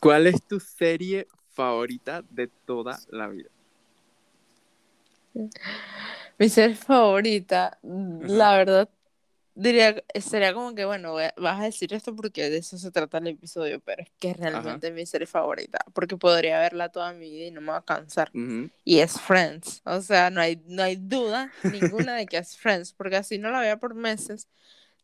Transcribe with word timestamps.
¿Cuál 0.00 0.26
es 0.26 0.42
tu 0.42 0.60
serie 0.60 1.26
favorita 1.52 2.22
de 2.30 2.48
toda 2.48 2.98
la 3.10 3.28
vida? 3.28 3.48
Mi 6.38 6.48
serie 6.48 6.76
favorita, 6.76 7.78
la 7.82 8.56
verdad, 8.56 8.88
diría, 9.54 10.02
sería 10.20 10.54
como 10.54 10.74
que, 10.74 10.84
bueno, 10.84 11.14
vas 11.14 11.60
a 11.60 11.64
decir 11.64 11.92
esto 11.92 12.14
porque 12.14 12.48
de 12.48 12.58
eso 12.58 12.78
se 12.78 12.92
trata 12.92 13.18
el 13.18 13.26
episodio, 13.28 13.80
pero 13.80 14.02
es 14.02 14.10
que 14.20 14.30
es 14.30 14.36
realmente 14.36 14.92
mi 14.92 15.04
serie 15.04 15.26
favorita, 15.26 15.78
porque 15.92 16.16
podría 16.16 16.60
verla 16.60 16.90
toda 16.90 17.12
mi 17.12 17.28
vida 17.28 17.46
y 17.46 17.50
no 17.50 17.60
me 17.60 17.72
va 17.72 17.78
a 17.78 17.84
cansar. 17.84 18.30
Y 18.84 19.00
es 19.00 19.20
Friends, 19.20 19.82
o 19.84 20.00
sea, 20.00 20.30
no 20.30 20.40
hay, 20.40 20.62
no 20.66 20.84
hay 20.84 20.94
duda 20.94 21.52
ninguna 21.64 22.14
de 22.14 22.26
que 22.26 22.38
es 22.38 22.56
Friends, 22.56 22.92
porque 22.92 23.16
así 23.16 23.38
no 23.38 23.50
la 23.50 23.60
vea 23.60 23.78
por 23.78 23.94
meses, 23.94 24.46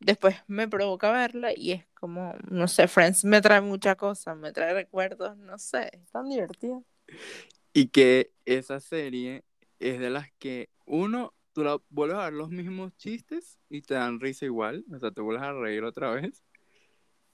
después 0.05 0.37
me 0.47 0.69
provoca 0.69 1.11
verla 1.11 1.53
y 1.57 1.73
es 1.73 1.87
como, 1.95 2.35
no 2.51 2.69
sé, 2.69 2.87
Friends 2.89 3.25
me 3.25 3.41
trae 3.41 3.61
muchas 3.61 3.97
cosas, 3.97 4.37
me 4.37 4.53
trae 4.53 4.75
recuerdos, 4.75 5.37
no 5.39 5.59
sé, 5.59 5.91
es 5.93 6.11
tan 6.11 6.29
divertido. 6.29 6.85
Y 7.73 7.89
que 7.89 8.33
esa 8.45 8.81
serie 8.81 9.45
es 9.79 9.99
de 9.99 10.11
las 10.11 10.31
que 10.39 10.69
uno 10.85 11.33
tú 11.55 11.65
la 11.65 11.79
vuelves 11.89 12.19
a 12.19 12.25
ver 12.25 12.35
los 12.35 12.51
mismos 12.51 12.95
chistes 12.97 13.59
y 13.71 13.81
te 13.81 13.95
dan 13.95 14.21
risa 14.21 14.45
igual, 14.45 14.85
o 14.93 14.99
sea, 14.99 15.11
te 15.11 15.23
vuelves 15.23 15.43
a 15.43 15.53
reír 15.53 15.85
otra 15.85 16.11
vez. 16.11 16.43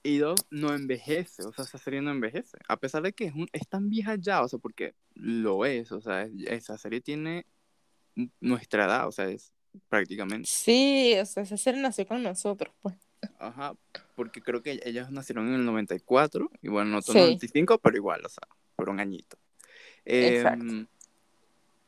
Y 0.03 0.19
dos, 0.19 0.47
no 0.51 0.73
envejece, 0.73 1.43
o 1.43 1.53
sea, 1.53 1.65
esa 1.65 1.77
serie 1.77 2.01
no 2.01 2.11
envejece. 2.11 2.57
A 2.69 2.79
pesar 2.79 3.03
de 3.03 3.13
que 3.13 3.27
es, 3.27 3.35
un, 3.35 3.49
es 3.53 3.69
tan 3.69 3.91
vieja 3.91 4.15
ya, 4.15 4.43
o 4.43 4.49
sea, 4.49 4.59
porque 4.59 4.95
lo 5.15 5.67
es, 5.67 5.93
o 5.93 6.01
sea, 6.01 6.27
esa 6.47 6.79
serie 6.79 7.01
tiene 7.01 7.45
nuestra 8.41 8.87
edad, 8.87 9.09
o 9.09 9.13
sea, 9.13 9.29
es 9.29 9.53
prácticamente. 9.89 10.49
Sí, 10.49 11.15
o 11.21 11.27
sea, 11.27 11.45
serie 11.45 11.81
nació 11.81 12.07
con 12.07 12.23
nosotros, 12.23 12.75
pues. 12.81 12.95
Ajá, 13.39 13.75
porque 14.17 14.41
creo 14.41 14.63
que 14.63 14.81
ellas 14.85 15.11
nacieron 15.11 15.49
en 15.49 15.55
el 15.55 15.65
94, 15.67 16.51
y 16.63 16.69
bueno, 16.69 16.91
no 16.91 17.03
son 17.03 17.17
95, 17.17 17.79
pero 17.79 17.97
igual, 17.97 18.25
o 18.25 18.29
sea, 18.29 18.47
por 18.77 18.89
un 18.89 19.01
añito. 19.01 19.37
Exacto. 20.05 20.65
Em, 20.65 20.87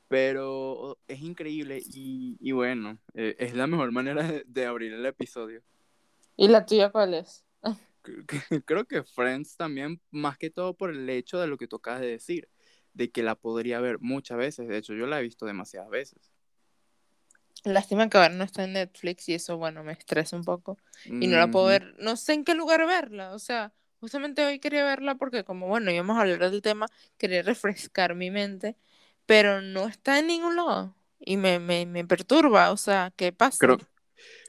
pero 0.09 0.98
es 1.09 1.23
increíble 1.23 1.83
y, 1.87 2.53
bueno, 2.53 2.98
eh, 3.15 3.34
es 3.39 3.55
la 3.55 3.67
mejor 3.67 3.92
manera 3.92 4.42
de, 4.45 4.67
abrir 4.67 4.92
el 4.92 5.07
episodio. 5.07 5.62
¿Y 6.37 6.48
la 6.48 6.67
tuya 6.67 6.91
cuál 6.91 7.14
es? 7.14 7.47
Creo 8.67 8.85
que 8.85 9.03
Friends 9.05 9.57
también, 9.57 10.01
más 10.11 10.37
que 10.37 10.51
todo 10.51 10.75
por 10.75 10.91
el 10.91 11.09
hecho 11.09 11.41
de 11.41 11.47
lo 11.47 11.57
que 11.57 11.67
tú 11.67 11.77
acabas 11.77 12.01
de 12.01 12.09
decir, 12.09 12.48
de 12.92 13.11
que 13.11 13.23
la 13.23 13.37
podría 13.37 13.81
ver 13.81 14.01
muchas 14.01 14.37
veces. 14.37 14.69
De 14.69 14.77
hecho, 14.77 14.92
yo 14.95 15.07
la 15.07 15.19
he 15.19 15.23
visto 15.23 15.47
demasiadas 15.47 15.89
veces. 15.89 16.32
Lástima 17.65 18.09
que 18.09 18.19
ahora 18.19 18.31
no 18.31 18.45
está 18.45 18.65
en 18.65 18.73
Netflix 18.73 19.29
y 19.29 19.35
eso, 19.35 19.57
bueno, 19.57 19.85
me 19.85 19.93
estresa 19.93 20.37
un 20.37 20.45
poco. 20.45 20.79
Y 21.05 21.29
no 21.29 21.37
la 21.37 21.49
puedo 21.49 21.67
ver, 21.67 21.95
no 21.99 22.17
sé 22.17 22.33
en 22.33 22.45
qué 22.45 22.55
lugar 22.55 22.87
verla. 22.87 23.33
O 23.33 23.39
sea, 23.39 23.73
justamente 24.01 24.45
hoy 24.45 24.59
quería 24.59 24.85
verla 24.85 25.15
porque 25.15 25.45
como, 25.45 25.69
bueno, 25.69 25.91
íbamos 25.91 26.17
a 26.17 26.23
hablar 26.23 26.51
del 26.51 26.63
tema, 26.63 26.87
quería 27.19 27.43
refrescar 27.43 28.15
mi 28.15 28.31
mente 28.31 28.77
pero 29.27 29.61
no 29.61 29.89
está 29.89 30.19
en 30.19 30.27
ningún 30.27 30.57
lado. 30.57 30.95
Y 31.19 31.37
me, 31.37 31.59
me, 31.59 31.87
me 31.87 32.05
perturba, 32.05 32.71
o 32.73 32.77
sea, 32.77 33.13
¿qué 33.17 33.33
pasa? 33.33 33.59
Creo, 33.59 33.79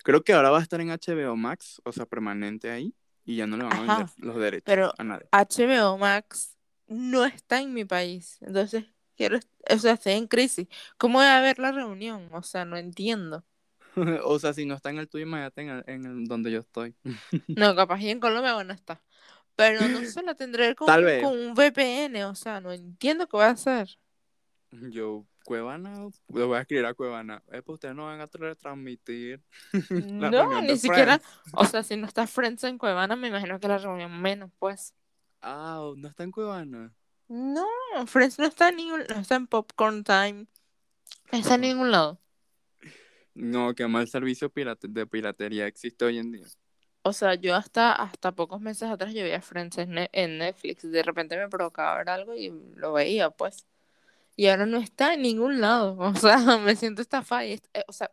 creo 0.04 0.24
que 0.24 0.34
ahora 0.34 0.50
va 0.50 0.60
a 0.60 0.62
estar 0.62 0.82
en 0.82 0.90
HBO 0.90 1.36
Max, 1.36 1.82
o 1.86 1.92
sea, 1.92 2.06
permanente 2.06 2.72
ahí, 2.72 2.96
y 3.26 3.36
ya 3.36 3.46
no 3.46 3.58
le 3.58 3.64
van 3.64 3.74
a 3.74 3.82
vender 3.82 4.08
los 4.18 4.36
derechos 4.38 4.64
pero 4.66 4.94
a 4.98 5.04
nadie. 5.04 5.28
HBO 5.32 5.98
Max 5.98 6.58
no 6.88 7.26
está 7.26 7.62
en 7.62 7.74
mi 7.74 7.86
país, 7.86 8.40
entonces 8.42 8.86
quiero, 9.16 9.40
o 9.70 9.78
sea, 9.78 9.94
estoy 9.94 10.14
en 10.14 10.28
crisis. 10.28 10.68
¿Cómo 10.98 11.20
voy 11.20 11.28
a 11.28 11.42
ver 11.42 11.60
la 11.60 11.72
reunión? 11.72 12.30
O 12.32 12.44
sea, 12.44 12.66
no 12.66 12.78
entiendo. 12.78 13.44
o 14.26 14.40
sea, 14.40 14.54
si 14.54 14.66
no 14.66 14.76
está 14.76 14.90
en 14.90 15.00
el 15.00 15.08
tuyo, 15.08 15.26
imagínate 15.26 15.62
en, 15.62 15.70
el, 15.70 15.84
en 15.88 16.26
donde 16.26 16.52
yo 16.52 16.60
estoy. 16.60 16.96
no, 17.48 17.76
capaz 17.76 18.02
y 18.02 18.10
en 18.10 18.20
Colombia, 18.20 18.54
bueno, 18.54 18.74
está. 18.74 19.02
Pero 19.56 19.88
no 19.88 20.04
se 20.04 20.24
la 20.24 20.34
tendré 20.34 20.74
con, 20.74 20.88
con 20.88 21.38
un 21.38 21.54
VPN, 21.54 22.24
o 22.24 22.34
sea, 22.34 22.60
no 22.60 22.72
entiendo 22.72 23.28
qué 23.28 23.38
voy 23.38 23.46
a 23.46 23.50
hacer. 23.50 24.00
Yo, 24.72 25.28
Cuevana, 25.44 26.10
le 26.34 26.44
voy 26.44 26.58
a 26.58 26.62
escribir 26.62 26.86
a 26.86 26.96
Cuevana. 26.96 27.44
Eh, 27.52 27.62
pues 27.62 27.76
ustedes 27.76 27.96
no 27.96 28.06
van 28.06 28.20
a 28.20 28.28
transmitir. 28.28 29.42
no, 29.92 30.62
ni 30.62 30.78
siquiera. 30.78 31.22
O 31.54 31.66
sea, 31.66 31.84
si 31.84 31.96
no 31.98 32.08
está 32.08 32.26
Friends 32.26 32.64
en 32.64 32.80
Cuevana, 32.80 33.16
me 33.16 33.28
imagino 33.28 33.60
que 33.60 33.68
la 33.68 33.78
reunión 33.78 34.20
menos, 34.20 34.50
pues. 34.58 34.96
Ah, 35.42 35.92
¿no 35.96 36.08
está 36.08 36.24
en 36.24 36.32
Cuevana? 36.32 36.92
No, 37.28 37.68
Friends 38.06 38.40
no 38.40 38.46
está 38.46 38.70
en 38.70 38.78
ningún, 38.78 39.04
no 39.10 39.20
está 39.20 39.36
en 39.36 39.48
Popcorn 39.48 40.04
Time. 40.04 40.48
No 41.32 41.40
está 41.40 41.56
en 41.56 41.62
ningún 41.62 41.92
lado. 41.92 42.20
No, 43.34 43.74
qué 43.74 43.88
mal 43.88 44.08
servicio 44.08 44.52
de 44.54 45.08
piratería 45.08 45.66
existe 45.66 46.06
hoy 46.06 46.20
en 46.20 46.32
día. 46.32 46.46
O 47.02 47.12
sea, 47.12 47.36
yo 47.36 47.56
hasta, 47.56 47.92
hasta 47.94 48.32
pocos 48.32 48.62
meses 48.62 48.90
atrás 48.90 49.14
yo 49.14 49.24
veía 49.24 49.42
Friends 49.42 49.78
en, 49.80 50.08
en 50.12 50.38
Netflix. 50.38 50.90
De 50.90 51.04
repente 51.04 51.36
me 51.38 51.50
provocaba 51.50 51.98
ver 51.98 52.10
algo 52.10 52.36
y 52.36 52.54
lo 52.76 52.94
veía, 52.94 53.30
pues 53.30 53.66
y 54.36 54.48
ahora 54.48 54.66
no 54.66 54.78
está 54.78 55.14
en 55.14 55.22
ningún 55.22 55.62
lado. 55.62 55.98
O 56.00 56.16
sea, 56.16 56.38
me 56.58 56.76
siento 56.76 57.02
estafada. 57.02 57.46
Y, 57.46 57.54
eh, 57.74 57.84
o 57.88 57.94
sea, 57.94 58.12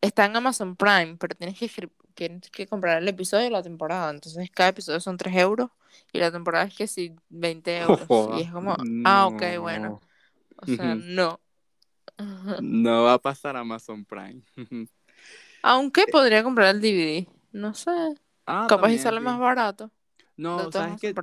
está 0.00 0.26
en 0.26 0.36
Amazon 0.36 0.76
Prime, 0.76 1.16
pero 1.18 1.36
tienes 1.36 1.58
que, 1.58 1.68
que 2.16 2.66
comprar 2.66 3.00
el 3.00 3.08
episodio 3.08 3.44
de 3.44 3.50
la 3.50 3.62
temporada. 3.62 4.10
Entonces, 4.10 4.50
cada 4.50 4.70
episodio 4.70 4.98
son 4.98 5.16
3 5.16 5.36
euros 5.36 5.70
y 6.12 6.18
la 6.18 6.32
temporada 6.32 6.64
es 6.64 6.74
que 6.74 6.86
sí, 6.86 7.14
20 7.28 7.78
euros. 7.80 8.38
y 8.38 8.42
es 8.42 8.50
como, 8.50 8.76
ah, 9.04 9.26
ok, 9.26 9.42
bueno. 9.60 10.00
O 10.56 10.66
sea, 10.66 10.94
no. 10.94 11.40
no 12.62 13.04
va 13.04 13.14
a 13.14 13.18
pasar 13.18 13.56
Amazon 13.56 14.04
Prime. 14.04 14.42
Aunque 15.62 16.02
eh. 16.02 16.06
podría 16.10 16.42
comprar 16.42 16.74
el 16.74 16.80
DVD. 16.80 17.28
No 17.52 17.74
sé. 17.74 17.90
Ah, 18.46 18.66
Capaz 18.68 18.90
y 18.90 18.98
sale 18.98 19.20
más 19.20 19.38
barato. 19.38 19.90
No, 20.36 20.70
¿sabes 20.70 21.00
qué? 21.00 21.14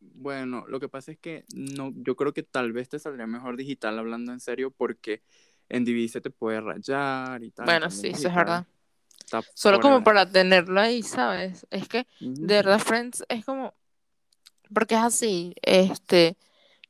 Bueno, 0.00 0.64
lo 0.66 0.80
que 0.80 0.88
pasa 0.88 1.12
es 1.12 1.18
que 1.18 1.44
no, 1.54 1.92
yo 1.94 2.16
creo 2.16 2.32
que 2.32 2.42
tal 2.42 2.72
vez 2.72 2.88
te 2.88 2.98
saldría 2.98 3.26
mejor 3.26 3.56
digital 3.56 3.98
hablando 3.98 4.32
en 4.32 4.40
serio 4.40 4.70
porque 4.70 5.22
en 5.68 5.84
DVD 5.84 6.08
se 6.08 6.20
te 6.20 6.30
puede 6.30 6.60
rayar 6.60 7.42
y 7.42 7.50
tal. 7.50 7.66
Bueno, 7.66 7.90
sí, 7.90 8.08
eso 8.08 8.28
es 8.28 8.34
verdad. 8.34 8.66
Solo 9.54 9.80
como 9.80 10.02
para 10.02 10.30
tenerlo 10.30 10.80
ahí, 10.80 11.02
¿sabes? 11.02 11.66
Es 11.70 11.88
que 11.88 12.06
de 12.20 12.54
verdad 12.54 12.78
Friends 12.78 13.24
es 13.28 13.44
como 13.44 13.74
porque 14.72 14.94
es 14.94 15.00
así, 15.00 15.54
este 15.62 16.36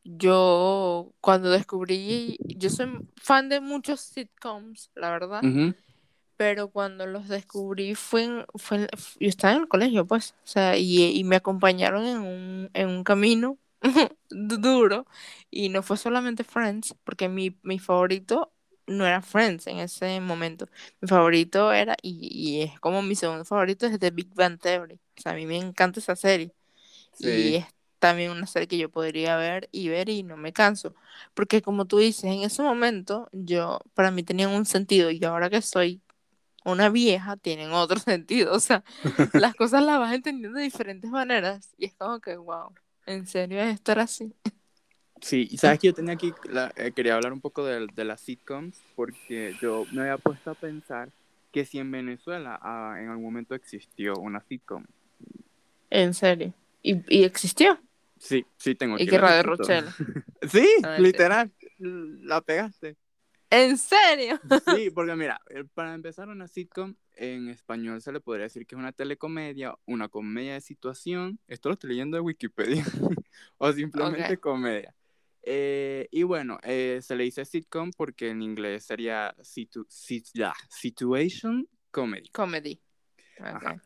yo 0.03 1.13
cuando 1.21 1.51
descubrí, 1.51 2.39
yo 2.41 2.71
soy 2.71 2.89
fan 3.17 3.49
de 3.49 3.61
muchos 3.61 4.01
sitcoms, 4.01 4.91
la 4.95 5.11
verdad 5.11 5.43
pero 6.41 6.71
cuando 6.71 7.05
los 7.05 7.29
descubrí 7.29 7.95
fue, 7.95 8.47
fue 8.55 8.89
yo 9.21 9.29
estaba 9.29 9.53
en 9.53 9.61
el 9.61 9.69
colegio, 9.69 10.07
pues, 10.07 10.35
o 10.43 10.47
sea, 10.47 10.75
y, 10.79 11.23
me 11.23 11.37
acompañaron 11.37 12.07
en 12.07 12.17
un, 12.17 12.71
en 12.73 12.89
un 12.89 13.05
camino 13.05 13.59
duro, 14.31 15.05
y 15.51 15.69
no 15.69 15.83
fue 15.83 15.99
solamente 15.99 16.43
Friends, 16.43 16.95
porque 17.05 17.29
mi, 17.29 17.59
mi 17.63 17.79
favorito 17.79 18.55
no 18.91 19.07
era 19.07 19.23
Friends 19.23 19.67
en 19.67 19.79
ese 19.79 20.21
momento, 20.21 20.67
mi 21.01 21.09
favorito 21.09 21.73
era, 21.73 21.97
y, 22.03 22.63
es 22.63 22.81
como 22.81 23.03
mi 23.03 23.15
segundo 23.15 23.45
favorito, 23.45 23.87
es 23.87 23.99
The 23.99 24.11
Big 24.11 24.35
Bang 24.35 24.59
Theory, 24.61 24.95
o 24.95 25.21
sea, 25.21 25.33
a 25.33 25.35
mí 25.35 25.47
me 25.47 25.57
encanta 25.57 26.01
esa 26.01 26.17
serie, 26.17 26.53
y 27.19 27.57
es 27.57 27.67
también 27.99 28.31
una 28.31 28.47
serie 28.47 28.69
que 28.69 28.79
yo 28.79 28.91
podría 28.91 29.37
ver 29.37 29.69
y 29.73 29.89
ver 29.89 30.09
y 30.09 30.23
no 30.23 30.37
me 30.37 30.53
canso, 30.53 30.95
porque 31.35 31.63
como 31.63 31.87
tú 31.87 31.99
dices, 31.99 32.25
en 32.25 32.43
ese 32.43 32.63
momento 32.63 33.29
yo, 33.33 33.81
para 33.95 34.11
mí 34.11 34.23
tenían 34.23 34.51
un 34.51 34.67
sentido, 34.67 35.11
y 35.11 35.25
ahora 35.25 35.51
que 35.51 35.63
soy 35.63 36.03
una 36.65 36.89
vieja 36.89 37.37
tienen 37.37 37.73
otro 37.73 37.99
sentido. 38.01 38.55
O 38.55 38.61
sea, 38.61 38.85
las 39.35 39.55
cosas 39.55 39.83
las 39.83 39.99
vas 39.99 40.15
entendiendo 40.15 40.59
de 40.59 40.65
diferentes 40.65 41.11
maneras. 41.11 41.71
Y 41.77 41.87
es 41.87 41.95
como 41.95 42.21
que, 42.21 42.37
wow, 42.37 42.75
¿en 43.07 43.27
serio 43.27 43.61
es 43.61 43.75
estar 43.75 43.99
así? 43.99 44.35
Sí, 45.21 45.49
y 45.51 45.59
sabes 45.59 45.79
que 45.79 45.89
yo 45.89 45.95
tenía 45.95 46.15
aquí, 46.15 46.33
eh, 46.77 46.93
quería 46.95 47.15
hablar 47.15 47.33
un 47.33 47.41
poco 47.41 47.65
de, 47.65 47.87
de, 47.95 48.05
las 48.05 48.21
sitcoms, 48.21 48.81
porque 48.97 49.55
yo 49.61 49.87
me 49.93 50.03
había 50.03 50.19
puesto 50.19 50.51
a 50.51 50.55
pensar 50.55 51.11
que 51.53 51.65
si 51.65 51.79
en 51.79 51.91
Venezuela 51.91 52.59
ah, 52.63 52.97
en 52.99 53.09
algún 53.09 53.25
momento 53.25 53.55
existió 53.55 54.15
una 54.15 54.41
sitcom. 54.41 54.85
¿En 55.91 56.15
serio? 56.15 56.55
¿Y, 56.83 57.03
y 57.09 57.25
existió? 57.25 57.79
Sí, 58.19 58.47
sí, 58.57 58.75
tengo 58.75 58.99
¿Y 58.99 59.07
qué 59.07 59.19
Radio 59.19 59.43
Rochelle? 59.43 59.89
sí, 60.51 60.67
literal, 60.99 61.51
la 61.79 62.41
pegaste. 62.41 62.97
¿En 63.51 63.77
serio? 63.79 64.39
Sí, 64.65 64.91
porque 64.95 65.17
mira, 65.17 65.41
eh, 65.51 65.65
para 65.75 65.95
empezar 65.95 66.29
una 66.29 66.47
sitcom 66.47 66.95
en 67.17 67.49
español 67.49 68.01
se 68.01 68.13
le 68.13 68.21
podría 68.21 68.45
decir 68.45 68.67
que 68.67 68.77
es 68.77 68.79
una 68.79 68.93
telecomedia, 68.93 69.77
una 69.87 70.09
comedia 70.09 70.55
de 70.55 70.61
situación, 70.61 71.41
esto 71.49 71.69
lo 71.69 71.73
estoy 71.75 71.91
leyendo 71.91 72.17
de 72.17 72.21
Wikipedia, 72.21 72.85
o 73.59 73.73
simplemente 73.73 74.39
comedia. 74.39 74.95
Eh, 75.43 76.09
y 76.11 76.23
bueno, 76.23 76.59
eh, 76.63 77.01
se 77.03 77.17
le 77.17 77.25
dice 77.25 77.45
sitcom 77.45 77.91
porque 77.97 78.29
en 78.29 78.43
inglés 78.43 78.85
sería 78.85 79.35
situ 79.43 79.87
situation 79.89 81.69
comedy. 81.91 82.29
Comedy. 82.31 82.81
Okay. 83.39 83.77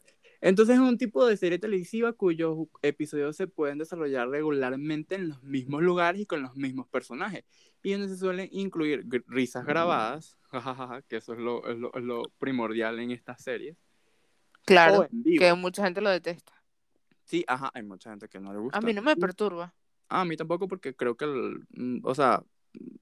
Entonces 0.45 0.75
es 0.75 0.81
un 0.81 0.99
tipo 0.99 1.25
de 1.27 1.39
serie 1.39 1.59
televisiva 1.59 2.13
cuyos 2.13 2.69
episodios 2.83 3.35
se 3.35 3.47
pueden 3.47 3.79
desarrollar 3.79 4.29
regularmente 4.29 5.15
en 5.15 5.31
los 5.31 5.43
mismos 5.43 5.83
lugares 5.83 6.21
y 6.21 6.27
con 6.27 6.43
los 6.43 6.55
mismos 6.55 6.87
personajes. 6.89 7.45
Y 7.83 7.93
donde 7.93 8.09
se 8.09 8.19
suelen 8.19 8.51
incluir 8.53 9.07
risas 9.27 9.65
grabadas, 9.65 10.37
que 11.09 11.17
eso 11.17 11.33
es 11.33 11.39
lo, 11.39 11.67
es 11.67 11.79
lo, 11.79 12.23
primordial 12.39 12.99
en 13.01 13.11
estas 13.11 13.43
series. 13.43 13.79
Claro, 14.67 15.09
que 15.25 15.55
mucha 15.55 15.85
gente 15.85 16.03
lo 16.03 16.11
detesta. 16.11 16.53
Sí, 17.25 17.43
ajá, 17.47 17.71
hay 17.73 17.83
mucha 17.83 18.11
gente 18.11 18.29
que 18.29 18.39
no 18.39 18.53
le 18.53 18.59
gusta. 18.59 18.77
A 18.77 18.83
mí 18.83 18.93
no 18.93 19.01
me 19.01 19.17
perturba. 19.17 19.75
A 20.21 20.25
mí 20.25 20.37
tampoco 20.37 20.69
porque 20.69 20.95
creo 20.95 21.17
que, 21.17 21.27
mm, 21.27 22.01
o 22.03 22.15
sea, 22.15 22.43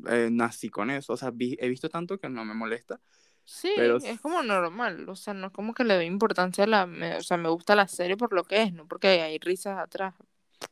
eh, 0.09 0.29
nací 0.31 0.69
con 0.69 0.91
eso, 0.91 1.13
o 1.13 1.17
sea, 1.17 1.33
he 1.39 1.69
visto 1.69 1.89
tanto 1.89 2.19
que 2.19 2.29
no 2.29 2.45
me 2.45 2.55
molesta. 2.55 3.01
Sí, 3.45 3.73
pero... 3.77 3.97
es 3.97 4.21
como 4.21 4.43
normal, 4.43 5.09
o 5.09 5.17
sea, 5.17 5.35
no 5.35 5.49
es 5.49 5.53
como 5.53 5.75
que 5.75 5.85
le 5.85 5.95
doy 5.95 6.07
importancia 6.07 6.65
a 6.65 6.67
la, 6.67 6.85
o 7.19 7.23
sea, 7.23 7.37
me 7.37 7.49
gusta 7.49 7.75
la 7.75 7.89
serie 7.89 8.17
por 8.17 8.33
lo 8.33 8.45
que 8.45 8.63
es, 8.63 8.73
no 8.73 8.87
porque 8.87 9.09
hay 9.09 9.39
risas 9.39 9.79
atrás. 9.79 10.15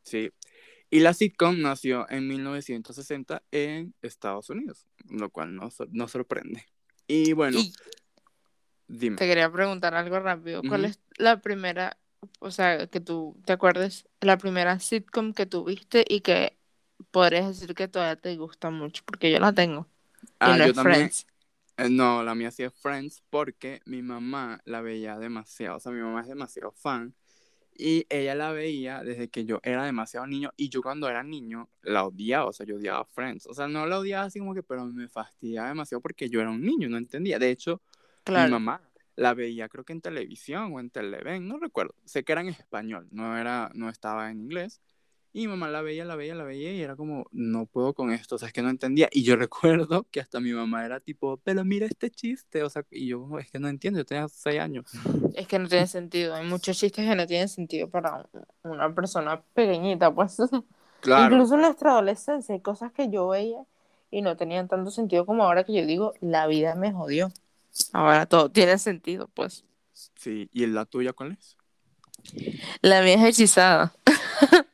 Sí, 0.03 0.31
y 0.89 1.01
la 1.01 1.15
sitcom 1.15 1.61
nació 1.61 2.09
en 2.11 2.27
1960 2.27 3.43
en 3.53 3.95
Estados 4.03 4.51
Unidos, 4.51 4.87
lo 5.09 5.31
cual 5.31 5.55
no, 5.55 5.69
no 5.91 6.09
sorprende. 6.09 6.67
Y 7.07 7.33
bueno, 7.33 7.59
dime. 8.89 9.17
Te 9.17 9.27
quería 9.27 9.51
preguntar 9.51 9.95
algo 9.95 10.19
rápido, 10.21 10.63
¿cuál 10.69 10.85
es 10.85 11.01
la 11.17 11.41
primera 11.41 11.97
o 12.41 12.51
sea, 12.51 12.87
que 12.87 13.01
tú 13.01 13.37
te 13.45 13.53
acuerdes, 13.53 14.09
la 14.21 14.39
primera 14.39 14.79
sitcom 14.79 15.33
que 15.33 15.47
tuviste 15.47 16.05
y 16.09 16.21
que 16.21 16.57
podrías 17.11 17.47
decir 17.49 17.75
que 17.75 17.89
todavía 17.89 18.17
te 18.17 18.37
gusta 18.37 18.71
mucho, 18.71 19.03
porque 19.05 19.31
yo 19.31 19.39
la 19.39 19.53
tengo. 19.53 19.87
Ah, 20.39 20.57
no 20.57 20.67
yo 20.67 20.73
también. 20.73 20.97
Friends. 20.97 21.27
Eh, 21.79 21.89
no, 21.89 22.23
la 22.23 22.35
mía 22.35 22.51
sí 22.51 22.63
es 22.63 22.75
Friends 22.75 23.23
porque 23.31 23.81
mi 23.87 24.03
mamá 24.03 24.61
la 24.65 24.81
veía 24.81 25.19
demasiado, 25.19 25.77
o 25.77 25.81
sea, 25.81 25.93
mi 25.93 26.01
mamá 26.01 26.21
es 26.21 26.29
demasiado 26.29 26.73
fan 26.73 27.15
y 27.75 28.05
ella 28.11 28.35
la 28.35 28.53
veía 28.53 29.03
desde 29.03 29.29
que 29.29 29.47
yo 29.47 29.61
era 29.63 29.85
demasiado 29.85 30.27
niño 30.27 30.51
y 30.57 30.69
yo 30.69 30.83
cuando 30.83 31.09
era 31.09 31.23
niño 31.23 31.71
la 31.83 32.05
odiaba, 32.05 32.47
o 32.47 32.53
sea, 32.53 32.67
yo 32.67 32.77
odiaba 32.77 33.05
Friends, 33.07 33.47
o 33.47 33.55
sea, 33.55 33.67
no 33.69 33.87
la 33.87 33.99
odiaba 33.99 34.27
así 34.27 34.39
como 34.39 34.55
que, 34.55 34.63
pero 34.63 34.85
me 34.85 35.09
fastidiaba 35.09 35.69
demasiado 35.69 36.03
porque 36.03 36.29
yo 36.29 36.41
era 36.43 36.51
un 36.51 36.63
niño, 36.63 36.89
no 36.91 36.99
entendía. 36.99 37.39
De 37.39 37.51
hecho, 37.51 37.81
mi 38.27 38.47
mamá 38.51 38.83
la 39.17 39.35
veía 39.35 39.69
creo 39.69 39.85
que 39.85 39.93
en 39.93 40.01
televisión 40.01 40.73
o 40.73 40.81
en 40.81 40.91
Televen, 40.91 41.47
no 41.47 41.59
recuerdo. 41.59 41.95
Sé 42.05 42.25
que 42.25 42.33
era 42.33 42.41
en 42.41 42.49
español, 42.49 43.09
no, 43.11 43.37
era, 43.37 43.71
no 43.75 43.89
estaba 43.89 44.31
en 44.31 44.41
inglés. 44.41 44.81
Y 45.33 45.43
mi 45.43 45.49
mamá 45.49 45.69
la 45.69 45.81
veía, 45.81 46.05
la 46.05 46.17
veía, 46.17 46.35
la 46.35 46.43
veía 46.43 46.73
y 46.73 46.83
era 46.83 46.97
como, 46.97 47.27
no 47.31 47.67
puedo 47.67 47.95
con 47.95 48.11
esto, 48.11 48.35
o 48.35 48.39
sea, 48.39 48.49
es 48.49 48.53
que 48.53 48.63
no 48.63 48.71
entendía. 48.71 49.09
Y 49.13 49.23
yo 49.23 49.37
recuerdo 49.37 50.05
que 50.11 50.21
hasta 50.21 50.41
mi 50.41 50.53
mamá 50.53 50.85
era 50.85 50.99
tipo, 50.99 51.37
pero 51.45 51.65
mira 51.65 51.87
este 51.87 52.11
chiste, 52.11 52.65
o 52.65 52.71
sea, 52.71 52.85
y 52.91 53.09
yo, 53.09 53.39
es 53.39 53.51
que 53.51 53.61
no 53.61 53.69
entiendo, 53.69 54.01
yo 54.01 54.05
tenía 54.05 54.29
seis 54.29 54.61
años. 54.61 54.91
Es 55.35 55.47
que 55.47 55.59
no 55.59 55.69
tiene 55.69 55.87
sentido, 55.87 56.35
hay 56.35 56.47
muchos 56.47 56.77
chistes 56.77 57.09
que 57.09 57.15
no 57.15 57.27
tienen 57.27 57.49
sentido 57.49 57.89
para 57.89 58.29
una 58.65 58.93
persona 58.95 59.41
pequeñita, 59.55 60.13
pues. 60.13 60.37
Claro. 61.01 61.35
Incluso 61.35 61.55
en 61.55 61.63
nuestra 61.63 61.93
adolescencia 61.93 62.55
hay 62.55 62.61
cosas 62.61 62.93
que 62.93 63.09
yo 63.09 63.29
veía 63.29 63.65
y 64.11 64.21
no 64.21 64.37
tenían 64.37 64.69
tanto 64.69 64.91
sentido 64.91 65.25
como 65.25 65.45
ahora 65.45 65.65
que 65.65 65.73
yo 65.73 65.87
digo, 65.87 66.13
la 66.21 66.47
vida 66.47 66.75
me 66.75 66.93
jodió. 66.93 67.31
Ahora 67.93 68.27
todo 68.27 68.51
tiene 68.51 68.79
sentido, 68.79 69.29
pues. 69.35 69.65
Sí, 70.17 70.49
¿y 70.53 70.67
la 70.67 70.85
tuya 70.85 71.13
cuál 71.13 71.33
es? 71.33 71.57
La 72.83 73.03
mía 73.03 73.15
es 73.15 73.39
hechizada. 73.39 73.95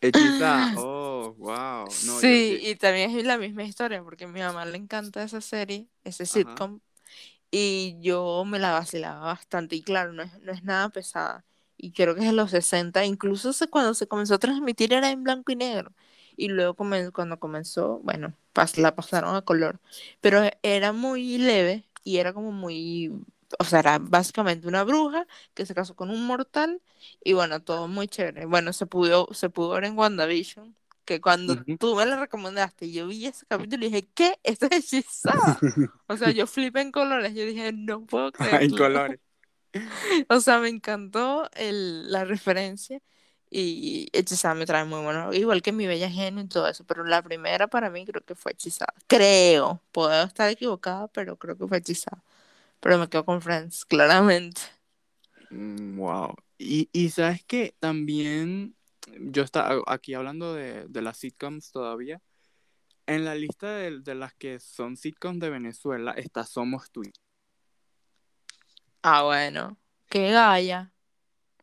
Hechizada, 0.00 0.74
oh, 0.76 1.34
wow. 1.38 1.90
sí, 1.90 2.60
y 2.62 2.76
también 2.76 3.18
es 3.18 3.24
la 3.24 3.36
misma 3.36 3.64
historia, 3.64 4.00
porque 4.02 4.24
a 4.24 4.28
mi 4.28 4.38
mamá 4.38 4.64
le 4.64 4.76
encanta 4.76 5.24
esa 5.24 5.40
serie, 5.40 5.88
ese 6.04 6.24
sitcom, 6.24 6.78
y 7.50 7.96
yo 8.00 8.44
me 8.46 8.60
la 8.60 8.70
vacilaba 8.70 9.26
bastante, 9.26 9.74
y 9.74 9.82
claro, 9.82 10.12
no 10.12 10.22
es, 10.22 10.40
no 10.40 10.52
es 10.52 10.62
nada 10.62 10.88
pesada, 10.90 11.44
y 11.76 11.90
creo 11.90 12.14
que 12.14 12.20
es 12.20 12.28
en 12.28 12.36
los 12.36 12.52
60, 12.52 13.04
incluso 13.06 13.52
cuando 13.70 13.92
se 13.92 14.06
comenzó 14.06 14.34
a 14.34 14.38
transmitir 14.38 14.92
era 14.92 15.10
en 15.10 15.24
blanco 15.24 15.50
y 15.50 15.56
negro, 15.56 15.92
y 16.36 16.46
luego 16.46 16.76
cuando 16.76 17.40
comenzó, 17.40 17.98
bueno, 18.04 18.36
la 18.76 18.94
pasaron 18.94 19.34
a 19.34 19.42
color, 19.42 19.80
pero 20.20 20.42
era 20.62 20.92
muy 20.92 21.38
leve, 21.38 21.87
y 22.08 22.16
era 22.16 22.32
como 22.32 22.52
muy, 22.52 23.12
o 23.58 23.64
sea, 23.64 23.80
era 23.80 23.98
básicamente 23.98 24.66
una 24.66 24.82
bruja 24.82 25.26
que 25.52 25.66
se 25.66 25.74
casó 25.74 25.94
con 25.94 26.08
un 26.08 26.26
mortal 26.26 26.80
y 27.22 27.34
bueno, 27.34 27.62
todo 27.62 27.86
muy 27.86 28.08
chévere. 28.08 28.46
Bueno, 28.46 28.72
se 28.72 28.86
pudo, 28.86 29.28
se 29.32 29.50
pudo 29.50 29.70
ver 29.74 29.84
en 29.84 29.98
WandaVision, 29.98 30.74
que 31.04 31.20
cuando 31.20 31.62
tú 31.78 31.94
me 31.96 32.06
la 32.06 32.18
recomendaste, 32.18 32.90
yo 32.90 33.06
vi 33.08 33.26
ese 33.26 33.44
capítulo 33.44 33.84
y 33.84 33.90
dije, 33.90 34.08
¿qué? 34.14 34.38
Esto 34.42 34.68
es 34.70 34.92
hechizada. 34.94 35.58
o 36.06 36.16
sea, 36.16 36.30
yo 36.30 36.46
flipé 36.46 36.80
en 36.80 36.92
colores, 36.92 37.34
yo 37.34 37.44
dije, 37.44 37.72
no 37.74 38.06
puedo 38.06 38.32
creerlo. 38.32 38.60
en 38.66 38.70
colores. 38.70 39.20
o 40.30 40.40
sea, 40.40 40.60
me 40.60 40.70
encantó 40.70 41.50
el, 41.52 42.10
la 42.10 42.24
referencia 42.24 43.02
y 43.50 44.08
Hechizada 44.12 44.54
me 44.54 44.66
trae 44.66 44.84
muy 44.84 45.00
bueno, 45.02 45.32
igual 45.32 45.62
que 45.62 45.72
mi 45.72 45.86
bella 45.86 46.10
genio 46.10 46.44
y 46.44 46.48
todo 46.48 46.68
eso, 46.68 46.84
pero 46.84 47.04
la 47.04 47.22
primera 47.22 47.66
para 47.68 47.90
mí 47.90 48.04
creo 48.06 48.22
que 48.24 48.34
fue 48.34 48.52
Hechizada. 48.52 48.94
Creo, 49.06 49.80
puedo 49.92 50.24
estar 50.24 50.50
equivocada, 50.50 51.08
pero 51.08 51.36
creo 51.36 51.56
que 51.56 51.66
fue 51.66 51.78
Hechizada. 51.78 52.22
Pero 52.80 52.98
me 52.98 53.08
quedo 53.08 53.24
con 53.24 53.42
Friends, 53.42 53.84
claramente. 53.84 54.60
Wow. 55.50 56.28
Mm, 56.28 56.34
y, 56.58 56.88
y 56.92 57.10
sabes 57.10 57.44
que 57.44 57.74
también 57.80 58.76
yo 59.20 59.42
estaba 59.42 59.82
aquí 59.86 60.14
hablando 60.14 60.54
de, 60.54 60.86
de 60.88 61.02
las 61.02 61.18
sitcoms 61.18 61.70
todavía. 61.70 62.20
En 63.06 63.24
la 63.24 63.34
lista 63.34 63.72
de, 63.72 64.00
de, 64.00 64.14
las 64.14 64.34
que 64.34 64.60
son 64.60 64.96
sitcoms 64.96 65.40
de 65.40 65.50
Venezuela 65.50 66.12
está 66.12 66.44
Somos 66.44 66.90
Tú. 66.90 67.02
Ah, 69.02 69.22
bueno. 69.24 69.78
Qué 70.10 70.30
gaya. 70.32 70.92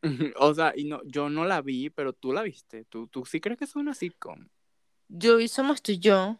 O 0.37 0.53
sea, 0.53 0.73
y 0.75 0.85
no, 0.85 1.01
yo 1.05 1.29
no 1.29 1.45
la 1.45 1.61
vi, 1.61 1.89
pero 1.89 2.13
tú 2.13 2.33
la 2.33 2.43
viste. 2.43 2.85
¿Tú, 2.85 3.07
tú 3.07 3.25
sí 3.25 3.39
crees 3.39 3.57
que 3.57 3.65
es 3.65 3.75
una 3.75 3.93
sitcom? 3.93 4.47
Yo 5.07 5.37
vi 5.37 5.47
Somos 5.47 5.81
tú 5.81 5.91
y 5.91 5.99
yo, 5.99 6.37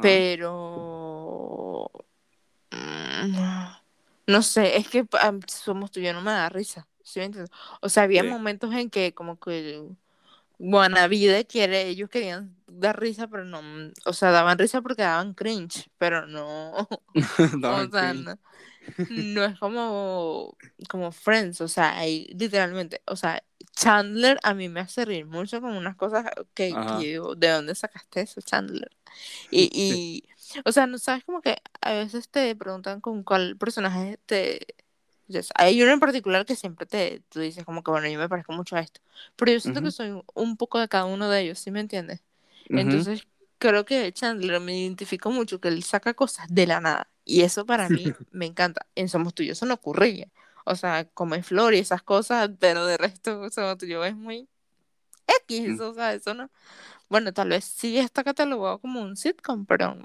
pero... 0.00 1.90
Mm, 2.70 3.36
no 4.26 4.42
sé, 4.42 4.76
es 4.76 4.88
que 4.88 5.06
Somos 5.46 5.90
tú 5.90 6.00
y 6.00 6.04
yo 6.04 6.12
no 6.12 6.22
me 6.22 6.30
da 6.30 6.48
risa. 6.48 6.86
¿sí 7.02 7.20
O 7.80 7.88
sea, 7.88 8.04
había 8.04 8.24
momentos 8.24 8.72
en 8.74 8.90
que 8.90 9.12
como 9.12 9.38
que 9.38 9.84
Buenavide 10.58 11.46
quiere, 11.46 11.88
ellos 11.88 12.08
querían 12.08 12.56
dar 12.66 12.98
risa, 12.98 13.28
pero 13.28 13.44
no, 13.44 13.60
o 14.04 14.12
sea, 14.12 14.30
daban 14.30 14.58
risa 14.58 14.80
porque 14.82 15.02
daban 15.02 15.34
cringe, 15.34 15.90
pero 15.98 16.26
no, 16.26 16.72
o 17.14 17.90
sea, 17.90 18.14
no, 18.14 18.38
no, 19.10 19.44
es 19.44 19.58
como, 19.58 20.56
como 20.88 21.12
Friends, 21.12 21.60
o 21.60 21.68
sea, 21.68 21.96
hay 21.98 22.26
literalmente, 22.38 23.02
o 23.06 23.16
sea, 23.16 23.42
Chandler 23.74 24.38
a 24.42 24.54
mí 24.54 24.68
me 24.68 24.80
hace 24.80 25.04
reír 25.04 25.26
mucho 25.26 25.60
con 25.60 25.76
unas 25.76 25.96
cosas 25.96 26.26
que, 26.54 26.70
yo, 26.70 27.34
¿de 27.34 27.48
dónde 27.48 27.74
sacaste 27.74 28.22
eso, 28.22 28.40
Chandler? 28.40 28.90
Y, 29.50 29.70
y, 29.72 30.24
o 30.64 30.72
sea, 30.72 30.86
no 30.86 30.98
sabes 30.98 31.24
como 31.24 31.40
que 31.40 31.58
a 31.80 31.92
veces 31.92 32.28
te 32.28 32.54
preguntan 32.56 33.00
con 33.00 33.22
cuál 33.22 33.56
personaje 33.56 34.18
te... 34.26 34.66
hay 35.54 35.82
uno 35.82 35.92
en 35.92 36.00
particular 36.00 36.44
que 36.46 36.56
siempre 36.56 36.86
te, 36.86 37.22
tú 37.28 37.40
dices 37.40 37.64
como 37.64 37.82
que, 37.82 37.90
bueno, 37.90 38.08
yo 38.08 38.18
me 38.18 38.28
parezco 38.28 38.52
mucho 38.52 38.76
a 38.76 38.80
esto, 38.80 39.00
pero 39.36 39.52
yo 39.52 39.60
siento 39.60 39.82
que 39.82 39.90
soy 39.90 40.22
un 40.34 40.56
poco 40.56 40.78
de 40.78 40.88
cada 40.88 41.06
uno 41.06 41.28
de 41.28 41.40
ellos, 41.40 41.58
¿sí 41.58 41.70
me 41.70 41.80
entiendes? 41.80 42.22
Entonces, 42.68 43.26
creo 43.68 43.84
que 43.84 44.12
Chandler 44.12 44.60
me 44.60 44.78
identificó 44.78 45.30
mucho, 45.30 45.60
que 45.60 45.68
él 45.68 45.82
saca 45.82 46.14
cosas 46.14 46.46
de 46.50 46.66
la 46.66 46.80
nada. 46.80 47.10
Y 47.24 47.42
eso 47.42 47.64
para 47.64 47.88
mí 47.88 48.04
me 48.30 48.46
encanta. 48.46 48.86
En 48.94 49.08
Somos 49.08 49.34
Tuyos 49.34 49.58
eso 49.58 49.66
no 49.66 49.74
ocurría. 49.74 50.28
O 50.66 50.76
sea, 50.76 51.08
come 51.10 51.42
flor 51.42 51.74
y 51.74 51.78
esas 51.78 52.02
cosas, 52.02 52.50
pero 52.58 52.84
de 52.86 52.96
resto 52.96 53.48
Somos 53.50 53.78
Tuyos 53.78 54.06
es 54.06 54.16
muy 54.16 54.48
X, 55.46 55.78
mm. 55.78 55.80
o 55.80 55.94
sea, 55.94 56.14
eso 56.14 56.34
no. 56.34 56.50
Bueno, 57.08 57.32
tal 57.32 57.48
vez 57.48 57.64
sí 57.64 57.98
está 57.98 58.22
catalogado 58.24 58.78
como 58.78 59.00
un 59.00 59.16
sitcom, 59.16 59.64
pero. 59.64 59.96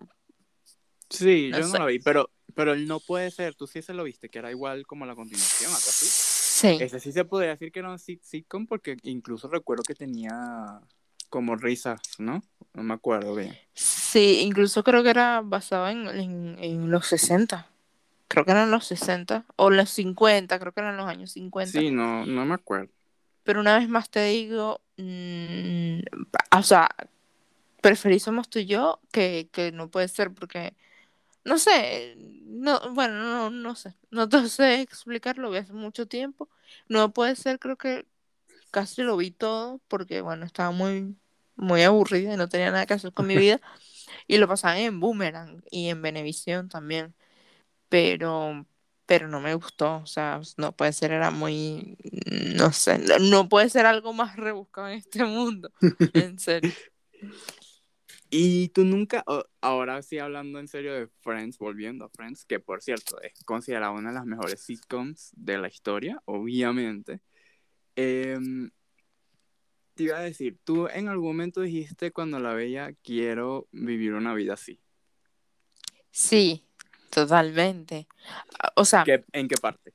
Sí, 1.10 1.52
yo 1.52 1.68
no 1.68 1.80
lo 1.80 1.86
vi, 1.88 2.00
pero, 2.00 2.30
pero 2.54 2.74
él 2.74 2.88
no 2.88 3.00
puede 3.00 3.32
ser, 3.32 3.56
tú 3.56 3.68
sí 3.68 3.82
se 3.82 3.94
lo 3.94 4.04
viste, 4.04 4.30
que 4.30 4.40
era 4.40 4.52
igual 4.52 4.86
como 4.86 5.06
la 5.06 5.16
continuación, 5.16 5.72
algo 5.72 5.78
así. 5.80 6.06
Sí. 6.06 6.78
Ese 6.80 7.00
sí 7.00 7.12
se 7.12 7.26
podría 7.26 7.52
decir 7.52 7.72
que 7.72 7.80
era 7.80 7.90
un 7.90 8.00
sitcom 8.00 8.68
porque 8.68 8.98
incluso 9.04 9.48
recuerdo 9.48 9.84
que 9.84 9.96
tenía 9.96 10.82
como 11.30 11.56
risas, 11.56 12.00
¿no? 12.18 12.44
No 12.74 12.84
me 12.84 12.94
acuerdo 12.94 13.36
bien. 13.36 13.58
Sí, 13.74 14.42
incluso 14.42 14.84
creo 14.84 15.04
que 15.04 15.10
era 15.10 15.42
basado 15.42 15.88
en, 15.88 16.08
en, 16.60 16.92
los 16.92 17.08
60. 17.08 17.68
Creo 18.28 18.46
que 18.46 18.52
eran 18.52 18.72
los 18.72 18.86
60 18.86 19.46
o 19.56 19.70
los 19.70 19.90
50, 19.90 20.60
creo 20.60 20.72
que 20.72 20.82
eran 20.82 20.98
los 20.98 21.08
años 21.08 21.32
50. 21.32 21.80
Sí, 21.80 21.92
no, 21.92 22.26
no 22.26 22.46
me 22.46 22.54
acuerdo. 22.54 22.92
Pero 23.44 23.62
una 23.62 23.78
vez 23.80 23.90
más 23.90 24.10
te 24.10 24.24
digo, 24.26 24.82
mm, 24.98 26.00
o 26.56 26.64
sea, 26.64 26.90
preferí 27.82 28.20
Somos 28.20 28.50
tú 28.50 28.60
y 28.60 28.66
yo 28.66 29.00
que, 29.12 29.50
que 29.52 29.72
no 29.72 29.90
puede 29.90 30.08
ser 30.08 30.32
porque, 30.32 30.76
no 31.44 31.58
sé, 31.58 32.16
no, 32.18 32.80
bueno, 32.94 33.16
no, 33.24 33.50
no 33.50 33.76
sé, 33.76 33.96
no 34.12 34.28
te 34.30 34.48
sé 34.50 34.82
explicarlo, 34.82 35.52
vi 35.52 35.58
hace 35.58 35.74
mucho 35.74 36.08
tiempo. 36.08 36.50
No 36.88 37.12
puede 37.14 37.36
ser, 37.36 37.60
creo 37.60 37.78
que 37.78 38.06
casi 38.72 39.04
lo 39.04 39.18
vi 39.18 39.32
todo 39.32 39.82
porque, 39.88 40.22
bueno, 40.22 40.46
estaba 40.46 40.72
muy, 40.72 41.16
muy 41.56 41.84
aburrida 41.84 42.34
y 42.34 42.38
no 42.38 42.50
tenía 42.50 42.72
nada 42.72 42.86
que 42.86 42.94
hacer 42.94 43.14
con 43.14 43.28
mi 43.28 43.38
vida. 43.38 43.60
Y 44.28 44.38
lo 44.38 44.48
pasaba 44.48 44.80
en 44.80 45.00
Boomerang 45.00 45.64
y 45.70 45.90
en 45.90 46.02
Venevisión 46.02 46.68
también. 46.68 47.14
Pero, 47.90 48.66
pero 49.06 49.28
no 49.28 49.40
me 49.40 49.54
gustó. 49.54 49.98
O 49.98 50.06
sea, 50.08 50.42
no 50.58 50.72
puede 50.72 50.94
ser, 50.94 51.12
era 51.12 51.32
muy, 51.32 51.98
no 52.56 52.72
sé, 52.74 53.00
no 53.22 53.50
puede 53.50 53.70
ser 53.70 53.86
algo 53.86 54.14
más 54.14 54.36
rebuscado 54.36 54.90
en 54.90 54.98
este 55.00 55.24
mundo. 55.24 55.72
En 56.14 56.40
serio. 56.40 56.72
Y 58.32 58.70
tú 58.70 58.86
nunca, 58.86 59.24
ahora 59.60 60.04
sí 60.04 60.20
hablando 60.20 60.60
en 60.60 60.68
serio 60.68 60.94
de 60.94 61.08
Friends, 61.22 61.58
volviendo 61.58 62.06
a 62.06 62.10
Friends, 62.10 62.46
que 62.46 62.60
por 62.60 62.84
cierto 62.84 63.20
es 63.22 63.34
considerada 63.44 63.92
una 63.92 64.10
de 64.10 64.16
las 64.16 64.26
mejores 64.26 64.62
sitcoms 64.62 65.32
de 65.36 65.58
la 65.58 65.68
historia, 65.68 66.22
obviamente. 66.26 67.22
Em, 68.02 68.72
te 69.94 70.04
iba 70.04 70.18
a 70.18 70.22
decir, 70.22 70.58
tú 70.64 70.88
en 70.88 71.10
algún 71.10 71.28
momento 71.28 71.60
dijiste 71.60 72.12
cuando 72.12 72.40
la 72.40 72.54
veía, 72.54 72.94
quiero 73.04 73.68
vivir 73.74 74.14
una 74.14 74.34
vida 74.34 74.54
así. 74.54 74.80
Sí, 76.10 76.64
totalmente. 77.10 78.08
O 78.76 78.86
sea... 78.86 79.04
¿En 79.34 79.50
qué 79.50 79.58
parte? 79.58 79.94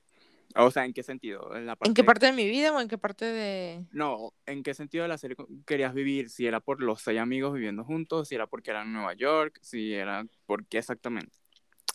O 0.55 0.71
sea, 0.71 0.85
¿en 0.85 0.93
qué 0.93 1.03
sentido? 1.03 1.57
¿En, 1.57 1.67
¿En 1.69 1.95
qué 1.95 2.05
parte 2.05 2.27
de 2.27 2.33
mi 2.33 2.47
vida 2.47 2.73
o 2.73 2.81
en 2.81 2.89
qué 2.89 2.99
parte 2.99 3.25
de...? 3.25 3.87
No, 3.91 4.35
¿en 4.45 4.63
qué 4.63 4.75
sentido 4.75 5.05
de 5.05 5.09
la 5.09 5.17
serie 5.17 5.37
querías 5.67 5.95
vivir? 5.95 6.29
Si 6.29 6.47
era 6.47 6.61
por 6.61 6.83
los 6.83 7.01
seis 7.01 7.19
amigos 7.19 7.55
viviendo 7.55 7.85
juntos, 7.85 8.29
si 8.29 8.35
era 8.35 8.47
porque 8.47 8.71
era 8.71 8.83
en 8.83 8.93
Nueva 8.93 9.15
York, 9.15 9.59
si 9.63 9.95
era... 9.95 10.27
¿Por 10.45 10.67
qué 10.67 10.77
exactamente? 10.77 11.35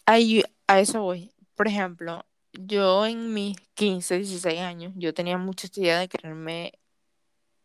Ahí, 0.08 0.44
a 0.66 0.80
eso 0.80 1.04
voy. 1.04 1.32
Por 1.54 1.68
ejemplo, 1.68 2.26
yo 2.54 3.06
en 3.06 3.34
mis 3.34 3.58
15, 3.76 4.18
16 4.18 4.60
años, 4.60 4.94
yo 4.96 5.14
tenía 5.14 5.38
mucha 5.38 5.68
idea 5.76 6.00
de 6.00 6.08
quererme, 6.08 6.74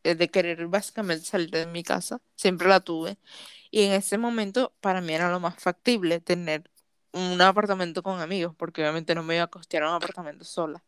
eh, 0.04 0.14
de 0.14 0.28
querer 0.28 0.66
básicamente 0.68 1.24
salir 1.24 1.50
de 1.50 1.66
mi 1.66 1.82
casa, 1.82 2.20
siempre 2.36 2.68
la 2.68 2.80
tuve, 2.80 3.18
y 3.70 3.82
en 3.82 3.92
ese 3.92 4.18
momento 4.18 4.72
para 4.80 5.00
mí 5.00 5.12
era 5.12 5.30
lo 5.30 5.40
más 5.40 5.56
factible 5.56 6.20
tener 6.20 6.70
un 7.12 7.40
apartamento 7.40 8.02
con 8.02 8.20
amigos, 8.20 8.54
porque 8.56 8.82
obviamente 8.82 9.14
no 9.14 9.22
me 9.22 9.36
iba 9.36 9.44
a 9.44 9.48
costear 9.48 9.84
un 9.84 9.90
apartamento 9.90 10.44
sola. 10.44 10.82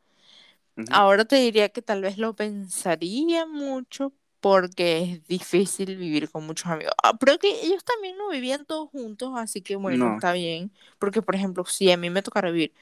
Ahora 0.90 1.24
te 1.24 1.36
diría 1.36 1.70
que 1.70 1.80
tal 1.80 2.02
vez 2.02 2.18
lo 2.18 2.34
pensaría 2.34 3.46
mucho 3.46 4.12
porque 4.40 5.02
es 5.02 5.26
difícil 5.26 5.96
vivir 5.96 6.30
con 6.30 6.46
muchos 6.46 6.66
amigos. 6.66 6.92
Ah, 7.02 7.16
pero 7.18 7.38
que 7.38 7.48
ellos 7.62 7.82
también 7.82 8.18
no 8.18 8.28
vivían 8.28 8.66
todos 8.66 8.90
juntos, 8.90 9.32
así 9.36 9.62
que 9.62 9.76
bueno, 9.76 10.14
está 10.14 10.32
bien. 10.32 10.70
Porque, 10.98 11.22
por 11.22 11.34
ejemplo, 11.34 11.64
si 11.64 11.90
a 11.90 11.96
mí 11.96 12.10
me 12.10 12.22
tocara 12.22 12.50
vivir 12.50 12.74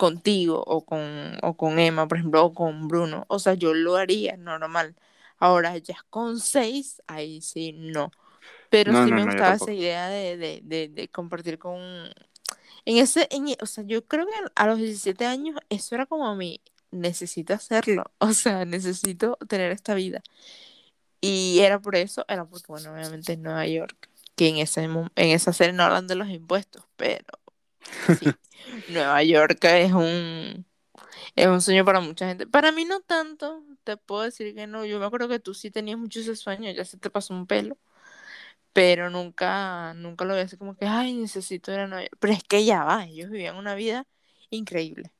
contigo 0.00 0.64
o 0.66 0.86
con, 0.86 1.36
o 1.42 1.54
con 1.58 1.78
Emma, 1.78 2.08
por 2.08 2.16
ejemplo, 2.16 2.42
o 2.42 2.54
con 2.54 2.88
Bruno, 2.88 3.26
o 3.28 3.38
sea, 3.38 3.52
yo 3.52 3.74
lo 3.74 3.96
haría 3.96 4.38
normal. 4.38 4.96
Ahora, 5.38 5.76
ya 5.76 5.98
con 6.08 6.40
seis, 6.40 7.02
ahí 7.06 7.42
sí, 7.42 7.72
no. 7.74 8.10
Pero 8.70 8.92
sí 9.04 9.12
me 9.12 9.26
gustaba 9.26 9.56
esa 9.56 9.72
idea 9.74 10.08
de, 10.08 10.38
de, 10.38 10.60
de, 10.64 10.88
de 10.88 11.08
compartir 11.08 11.58
con, 11.58 11.78
en 12.86 12.96
ese, 12.96 13.28
en, 13.30 13.44
o 13.60 13.66
sea, 13.66 13.84
yo 13.84 14.02
creo 14.06 14.24
que 14.26 14.32
a 14.54 14.66
los 14.66 14.78
17 14.78 15.26
años 15.26 15.56
eso 15.68 15.94
era 15.94 16.06
como 16.06 16.26
a 16.26 16.34
mí, 16.34 16.62
necesito 16.90 17.52
hacerlo, 17.52 18.04
o 18.20 18.32
sea, 18.32 18.64
necesito 18.64 19.36
tener 19.48 19.70
esta 19.70 19.92
vida. 19.92 20.22
Y 21.20 21.58
era 21.60 21.78
por 21.78 21.94
eso, 21.94 22.24
era 22.26 22.46
porque, 22.46 22.68
bueno, 22.68 22.94
obviamente 22.94 23.34
en 23.34 23.42
Nueva 23.42 23.66
York, 23.66 24.08
que 24.34 24.48
en, 24.48 24.56
ese, 24.56 24.84
en 24.84 25.10
esa 25.16 25.52
serie 25.52 25.74
no 25.74 25.82
hablan 25.82 26.06
de 26.06 26.14
los 26.14 26.30
impuestos, 26.30 26.84
pero 26.96 27.26
sí, 28.18 28.26
Nueva 28.88 29.22
York 29.22 29.64
es 29.64 29.92
un, 29.92 30.66
es 31.36 31.46
un 31.46 31.60
sueño 31.60 31.84
para 31.84 32.00
mucha 32.00 32.26
gente. 32.28 32.46
Para 32.46 32.72
mí 32.72 32.84
no 32.84 33.00
tanto, 33.00 33.64
te 33.84 33.96
puedo 33.96 34.22
decir 34.22 34.54
que 34.54 34.66
no, 34.66 34.84
yo 34.84 34.98
me 34.98 35.06
acuerdo 35.06 35.28
que 35.28 35.40
tú 35.40 35.54
sí 35.54 35.70
tenías 35.70 35.98
mucho 35.98 36.20
ese 36.20 36.36
sueño, 36.36 36.70
ya 36.70 36.84
se 36.84 36.98
te 36.98 37.10
pasó 37.10 37.34
un 37.34 37.46
pelo 37.46 37.78
pero 38.72 39.10
nunca, 39.10 39.94
nunca 39.94 40.24
lo 40.24 40.34
veía 40.34 40.44
así 40.44 40.56
como 40.56 40.76
que, 40.76 40.86
ay, 40.86 41.14
necesito 41.14 41.72
ir 41.72 41.80
a 41.80 41.86
Nueva 41.86 42.02
York. 42.02 42.16
Pero 42.20 42.32
es 42.32 42.44
que 42.44 42.64
ya 42.64 42.84
va, 42.84 43.04
ellos 43.04 43.30
vivían 43.30 43.56
una 43.56 43.74
vida 43.74 44.06
increíble. 44.50 45.12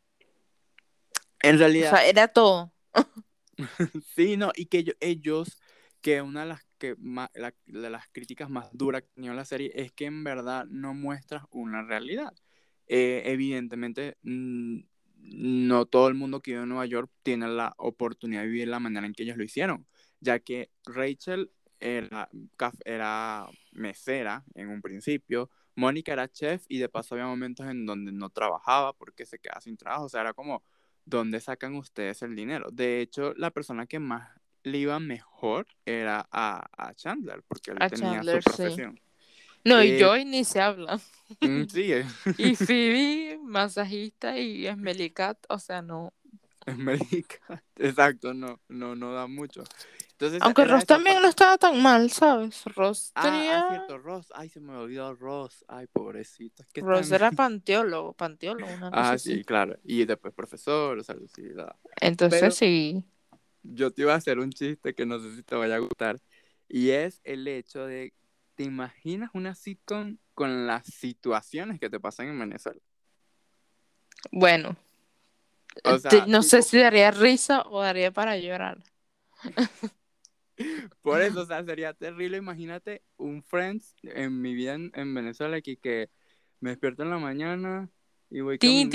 En 1.41 1.59
realidad. 1.59 1.93
O 1.93 1.97
sea, 1.97 2.07
era 2.07 2.29
todo. 2.29 2.73
sí, 4.15 4.37
no, 4.37 4.53
y 4.55 4.67
que 4.67 4.97
ellos, 5.01 5.61
que 6.01 6.23
una 6.23 6.43
de 6.43 6.47
las, 6.47 6.65
que 6.79 6.95
más, 6.99 7.31
de 7.35 7.91
las 7.91 8.07
críticas 8.13 8.49
más 8.49 8.69
duras 8.73 9.03
que 9.03 9.09
tenía 9.15 9.35
la 9.35 9.45
serie 9.45 9.73
es 9.75 9.93
que 9.93 10.07
en 10.07 10.23
verdad 10.23 10.67
no 10.67 10.95
muestras 10.95 11.45
una 11.51 11.83
realidad. 11.83 12.33
Eh, 12.93 13.23
evidentemente, 13.27 14.17
no 14.25 15.87
todo 15.87 16.09
el 16.09 16.15
mundo 16.15 16.43
que 16.43 16.51
vive 16.51 16.65
en 16.65 16.71
Nueva 16.71 16.87
York 16.87 17.09
tiene 17.23 17.47
la 17.47 17.73
oportunidad 17.79 18.43
de 18.43 18.49
vivir 18.49 18.67
la 18.67 18.81
manera 18.81 19.07
en 19.07 19.13
que 19.13 19.23
ellos 19.23 19.37
lo 19.37 19.45
hicieron, 19.45 19.87
ya 20.19 20.41
que 20.41 20.73
Rachel 20.85 21.53
era, 21.79 22.29
era 22.85 23.49
mesera 23.71 24.45
en 24.55 24.71
un 24.71 24.83
principio, 24.83 25.51
Mónica 25.77 26.13
era 26.13 26.27
chef 26.27 26.65
y 26.67 26.79
de 26.79 26.89
paso 26.89 27.15
había 27.15 27.29
momentos 27.29 27.69
en 27.69 27.87
donde 27.87 28.11
no 28.11 28.29
trabajaba 28.29 28.93
porque 28.93 29.25
se 29.25 29.39
quedaba 29.39 29.61
sin 29.61 29.77
trabajo, 29.77 30.07
o 30.07 30.09
sea, 30.09 30.23
era 30.23 30.33
como, 30.33 30.65
¿dónde 31.05 31.39
sacan 31.39 31.77
ustedes 31.77 32.23
el 32.23 32.35
dinero? 32.35 32.73
De 32.73 33.01
hecho, 33.01 33.35
la 33.37 33.53
persona 33.53 33.87
que 33.87 34.01
más 34.01 34.29
le 34.65 34.79
iba 34.79 34.99
mejor 34.99 35.69
era 35.85 36.29
a, 36.33 36.69
a 36.77 36.95
Chandler, 36.95 37.45
porque 37.47 37.71
él 37.71 37.79
tenía 37.89 38.25
su 38.25 38.41
profesión. 38.41 39.01
No, 39.65 39.83
y 39.83 39.99
yo 39.99 40.15
eh, 40.15 40.25
ni 40.25 40.45
se 40.45 40.61
habla. 40.61 41.01
Mm, 41.41 41.65
sí. 41.65 41.93
Eh. 41.93 42.07
y 42.39 42.55
Phoebe, 42.57 43.39
masajista, 43.43 44.39
y 44.39 44.67
Esmelicat, 44.67 45.39
o 45.49 45.59
sea, 45.59 45.83
no. 45.83 46.13
Esmelicat, 46.67 47.63
exacto, 47.77 48.35
no, 48.35 48.61
no, 48.69 48.95
no 48.95 49.13
da 49.13 49.27
mucho. 49.27 49.65
Aunque 50.41 50.65
Ross 50.65 50.85
también 50.85 51.23
no 51.23 51.29
estaba 51.29 51.57
tan 51.57 51.83
mal, 51.83 52.11
¿sabes? 52.11 52.63
Ross 52.77 53.11
ah, 53.15 53.21
ah, 53.21 53.23
tenía... 53.23 53.61
Ah, 53.61 53.69
cierto, 53.71 53.99
Ross. 53.99 54.27
Ay, 54.35 54.51
se 54.51 54.61
me 54.61 54.77
olvidó 54.77 55.15
Ross. 55.15 55.65
Ay, 55.67 55.87
pobrecito. 55.87 56.63
Ross 56.75 57.11
era 57.11 57.33
panteólogo, 57.33 58.13
panteólogo. 58.13 58.71
Una 58.71 58.91
ah, 58.93 59.17
sí, 59.17 59.43
claro. 59.45 59.79
Y 59.83 60.05
después 60.05 60.35
profesor, 60.35 60.99
o 60.99 61.03
sea, 61.03 61.17
sí. 61.35 61.45
Entonces 62.01 62.55
sí. 62.55 63.03
Yo 63.63 63.91
te 63.91 64.03
iba 64.03 64.13
a 64.13 64.17
hacer 64.17 64.39
un 64.39 64.51
chiste 64.51 64.95
que 64.95 65.07
no 65.07 65.19
sé 65.21 65.35
si 65.35 65.43
te 65.43 65.55
vaya 65.55 65.77
a 65.77 65.79
gustar. 65.79 66.21
Y 66.69 66.91
es 66.91 67.21
el 67.25 67.49
hecho 67.49 67.87
de, 67.87 68.13
¿te 68.61 68.67
imaginas 68.67 69.31
una 69.33 69.55
sitcom 69.55 70.19
con 70.35 70.67
las 70.67 70.85
situaciones 70.85 71.81
que 71.81 71.89
te 71.89 71.99
pasan 71.99 72.29
en 72.29 72.39
Venezuela? 72.39 72.79
Bueno. 74.31 74.77
no 76.27 76.43
sé 76.43 76.61
si 76.61 76.77
daría 76.77 77.11
risa 77.11 77.63
o 77.63 77.81
daría 77.81 78.11
para 78.11 78.37
llorar. 78.37 78.85
Por 81.01 81.23
eso, 81.23 81.41
o 81.41 81.47
sea, 81.47 81.65
sería 81.65 81.95
terrible. 81.95 82.37
Imagínate 82.37 83.03
un 83.17 83.43
Friends 83.43 83.95
en 84.03 84.43
mi 84.43 84.53
vida 84.53 84.75
en, 84.75 85.15
Venezuela 85.15 85.57
aquí 85.57 85.79
que 85.79 86.11
me 86.61 86.69
despierto 86.69 87.03
en 87.03 87.09
la 87.09 87.19
mañana 87.19 87.89
y 88.29 88.43
voy 88.43 88.59
caminando. 88.59 88.95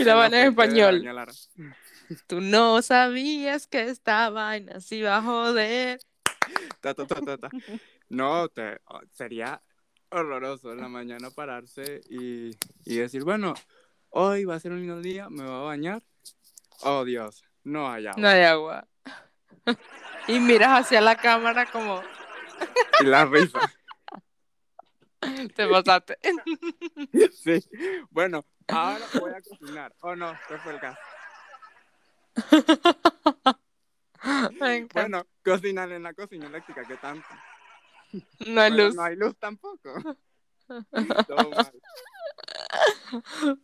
y 0.00 0.04
la 0.04 0.14
van 0.14 0.32
en 0.34 0.48
español. 0.48 1.04
Tú 2.26 2.40
no 2.40 2.82
sabías 2.82 3.66
que 3.66 3.82
esta 3.84 4.30
vaina 4.30 4.80
se 4.80 4.96
iba 4.96 5.16
a 5.16 5.22
joder. 5.22 6.00
No, 8.08 8.48
te, 8.48 8.80
sería 9.12 9.62
horroroso 10.10 10.72
en 10.72 10.80
la 10.80 10.88
mañana 10.88 11.30
pararse 11.30 12.00
y, 12.08 12.56
y 12.84 12.96
decir, 12.96 13.24
bueno, 13.24 13.54
hoy 14.10 14.44
va 14.44 14.54
a 14.54 14.60
ser 14.60 14.72
un 14.72 14.80
lindo 14.80 15.00
día, 15.00 15.28
me 15.28 15.42
voy 15.42 15.52
a 15.52 15.64
bañar. 15.64 16.02
Oh 16.82 17.04
Dios, 17.04 17.44
no 17.64 17.90
hay 17.90 18.06
agua. 18.06 18.20
No 18.20 18.28
hay 18.28 18.42
agua. 18.42 18.88
y 20.28 20.38
miras 20.38 20.80
hacia 20.80 21.00
la 21.00 21.16
cámara 21.16 21.66
como... 21.66 22.02
y 23.00 23.04
la 23.04 23.24
risa. 23.24 23.60
Te 25.56 25.66
pasaste. 25.66 26.18
sí. 27.32 27.64
Bueno, 28.10 28.44
ahora 28.68 29.04
voy 29.18 29.32
a 29.32 29.40
cocinar. 29.40 29.94
Oh 30.00 30.14
no, 30.14 30.32
se 30.48 30.58
fue 30.58 30.74
el 30.74 30.80
caso. 30.80 30.98
bueno, 34.94 35.26
cocinar 35.44 35.92
en 35.92 36.02
la 36.02 36.14
cocina 36.14 36.46
eléctrica, 36.46 36.84
¿qué 36.86 36.96
tanto? 36.96 37.28
No 38.46 38.60
hay 38.60 38.72
luz. 38.72 38.94
No 38.94 39.02
hay 39.02 39.16
luz 39.16 39.36
tampoco. 39.38 39.94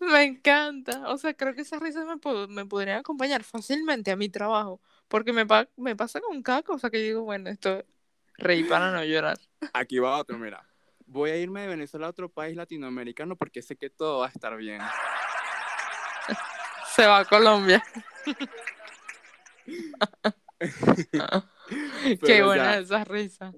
Me 0.01 0.25
encanta. 0.25 1.09
O 1.09 1.19
sea, 1.19 1.35
creo 1.35 1.55
que 1.55 1.61
esas 1.63 1.81
risas 1.81 2.07
me, 2.07 2.17
me 2.49 2.67
podrían 2.67 2.99
acompañar 2.99 3.45
fácilmente 3.45 4.11
a 4.11 4.17
mi 4.17 4.29
trabajo. 4.29 4.81
Porque 5.09 5.33
me, 5.33 5.47
me 5.77 5.97
pasa 5.97 6.21
con 6.21 6.43
cada 6.43 6.63
cosa 6.63 6.91
que 6.91 6.99
digo, 6.99 7.23
bueno, 7.23 7.49
esto 7.51 7.85
reí 8.39 8.65
para 8.65 8.93
no 8.93 9.05
llorar. 9.05 9.39
Aquí 9.75 9.99
va 9.99 10.19
otro, 10.19 10.39
mira. 10.39 10.67
Voy 11.07 11.31
a 11.31 11.37
irme 11.37 11.63
de 11.63 11.69
Venezuela 11.69 12.07
a 12.07 12.11
otro 12.11 12.31
país 12.31 12.57
latinoamericano 12.57 13.37
porque 13.37 13.63
sé 13.63 13.77
que 13.77 13.91
todo 13.91 14.21
va 14.21 14.27
a 14.27 14.31
estar 14.31 14.57
bien. 14.57 14.81
Se 16.95 17.07
va 17.07 17.21
a 17.21 17.25
Colombia. 17.25 17.83
Qué 22.25 22.43
buena 22.43 22.79
esas 22.79 23.07
risas. 23.09 23.55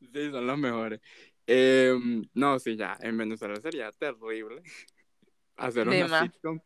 Sí, 0.00 0.30
son 0.30 0.46
los 0.46 0.58
mejores. 0.58 1.00
Em, 1.46 2.24
no, 2.34 2.58
sí, 2.58 2.76
ya, 2.76 2.96
en 3.00 3.18
Venezuela 3.18 3.56
sería 3.60 3.90
terrible 3.92 4.62
hacer 5.56 5.88
una 5.88 6.22
sitcom. 6.22 6.60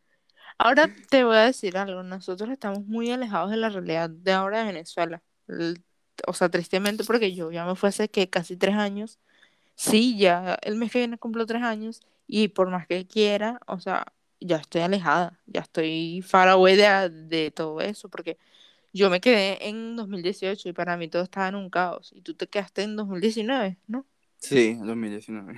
Ahora 0.59 0.89
te 1.09 1.23
voy 1.23 1.35
a 1.35 1.45
decir 1.45 1.77
algo, 1.77 2.03
nosotros 2.03 2.49
estamos 2.49 2.85
muy 2.85 3.11
alejados 3.11 3.51
de 3.51 3.57
la 3.57 3.69
realidad 3.69 4.09
de 4.09 4.31
ahora 4.31 4.59
de 4.59 4.65
Venezuela. 4.65 5.21
O 6.27 6.33
sea, 6.33 6.49
tristemente 6.49 7.03
porque 7.03 7.33
yo 7.33 7.51
ya 7.51 7.65
me 7.65 7.75
fue 7.75 7.89
hace 7.89 8.09
que 8.09 8.29
casi 8.29 8.57
tres 8.57 8.75
años. 8.75 9.19
Sí, 9.75 10.17
ya 10.17 10.57
el 10.63 10.75
mes 10.75 10.91
que 10.91 10.99
viene 10.99 11.17
cumplo 11.17 11.45
tres 11.45 11.61
años 11.61 12.01
y 12.25 12.47
por 12.47 12.69
más 12.69 12.87
que 12.87 13.05
quiera, 13.05 13.59
o 13.67 13.79
sea, 13.79 14.05
ya 14.39 14.57
estoy 14.57 14.81
alejada, 14.81 15.39
ya 15.47 15.61
estoy 15.61 16.21
far 16.21 16.49
away 16.49 16.75
de, 16.75 17.09
de 17.09 17.51
todo 17.51 17.81
eso 17.81 18.09
porque 18.09 18.37
yo 18.93 19.09
me 19.09 19.21
quedé 19.21 19.67
en 19.69 19.95
2018 19.95 20.69
y 20.69 20.73
para 20.73 20.97
mí 20.97 21.07
todo 21.09 21.23
estaba 21.23 21.47
en 21.49 21.55
un 21.55 21.69
caos. 21.69 22.13
Y 22.15 22.21
tú 22.21 22.33
te 22.35 22.47
quedaste 22.47 22.83
en 22.83 22.95
2019, 22.95 23.77
¿no? 23.87 24.05
Sí, 24.39 24.75
2019. 24.75 25.55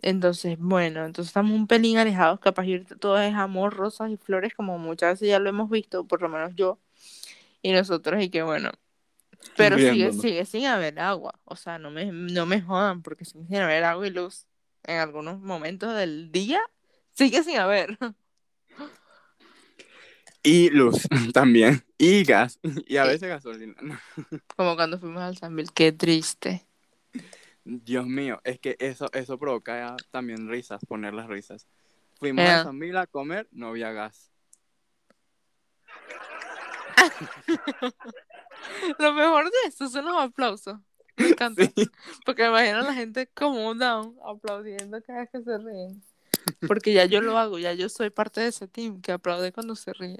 Entonces, 0.00 0.56
bueno, 0.58 1.04
entonces 1.04 1.30
estamos 1.30 1.52
un 1.52 1.66
pelín 1.66 1.98
alejados, 1.98 2.38
capaz 2.40 2.64
y 2.66 2.84
todo 2.84 3.18
es 3.20 3.34
amor, 3.34 3.74
rosas 3.74 4.10
y 4.10 4.16
flores, 4.16 4.54
como 4.54 4.78
muchas 4.78 5.14
veces 5.14 5.28
ya 5.28 5.38
lo 5.40 5.48
hemos 5.48 5.68
visto, 5.70 6.06
por 6.06 6.22
lo 6.22 6.28
menos 6.28 6.54
yo 6.54 6.78
y 7.62 7.72
nosotros, 7.72 8.22
y 8.22 8.30
que 8.30 8.42
bueno. 8.42 8.70
Pero 9.56 9.78
sigue, 9.78 10.12
sigue 10.12 10.44
sin 10.44 10.66
haber 10.66 11.00
agua, 11.00 11.38
o 11.44 11.56
sea, 11.56 11.78
no 11.78 11.90
me, 11.90 12.06
no 12.12 12.46
me 12.46 12.60
jodan, 12.62 13.02
porque 13.02 13.24
sigue 13.24 13.46
sin 13.46 13.56
haber 13.56 13.84
agua 13.84 14.06
y 14.06 14.10
luz 14.10 14.46
en 14.84 14.98
algunos 14.98 15.40
momentos 15.40 15.94
del 15.96 16.30
día, 16.32 16.60
sigue 17.18 17.42
sin 17.42 17.58
haber. 17.58 17.98
Y 20.42 20.70
luz 20.70 21.08
también, 21.34 21.84
y 21.98 22.22
gas, 22.22 22.60
y 22.62 22.96
a 22.96 23.04
veces 23.04 23.28
gasolina. 23.28 23.74
Como 24.56 24.76
cuando 24.76 25.00
fuimos 25.00 25.22
al 25.22 25.36
San 25.36 25.56
qué 25.74 25.92
triste. 25.92 26.64
Dios 27.64 28.06
mío, 28.06 28.40
es 28.44 28.60
que 28.60 28.76
eso, 28.78 29.10
eso 29.12 29.38
provoca 29.38 29.96
también 30.10 30.48
risas, 30.48 30.80
poner 30.86 31.12
las 31.12 31.26
risas. 31.26 31.66
Fuimos 32.18 32.44
a 32.44 32.64
San 32.64 32.78
Miguel 32.78 32.96
a 32.96 33.06
comer, 33.06 33.46
no 33.50 33.68
había 33.68 33.92
gas. 33.92 34.32
Lo 38.98 39.12
mejor 39.12 39.44
de 39.44 39.56
esto 39.66 39.88
son 39.88 40.06
los 40.06 40.16
aplausos. 40.16 40.78
Me 41.16 41.28
encanta. 41.28 41.62
Porque 42.24 42.42
me 42.42 42.48
imagino 42.48 42.78
a 42.78 42.82
la 42.82 42.94
gente 42.94 43.28
como 43.28 43.74
down 43.74 44.16
aplaudiendo 44.24 45.00
cada 45.02 45.20
vez 45.20 45.30
que 45.30 45.42
se 45.42 45.58
ríen. 45.58 46.02
Porque 46.66 46.92
ya 46.92 47.04
yo 47.04 47.20
lo 47.20 47.38
hago, 47.38 47.58
ya 47.58 47.72
yo 47.72 47.88
soy 47.88 48.10
parte 48.10 48.40
de 48.40 48.48
ese 48.48 48.68
team 48.68 49.00
que 49.00 49.12
aplaude 49.12 49.52
cuando 49.52 49.74
se 49.76 49.92
ríe. 49.92 50.18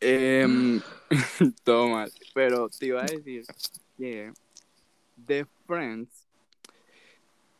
Eh, 0.00 0.80
todo 1.64 1.88
mal. 1.88 2.12
Pero 2.34 2.68
te 2.68 2.86
iba 2.86 3.02
a 3.02 3.06
decir 3.06 3.44
que 3.96 4.32
de 5.16 5.46
Friends, 5.66 6.26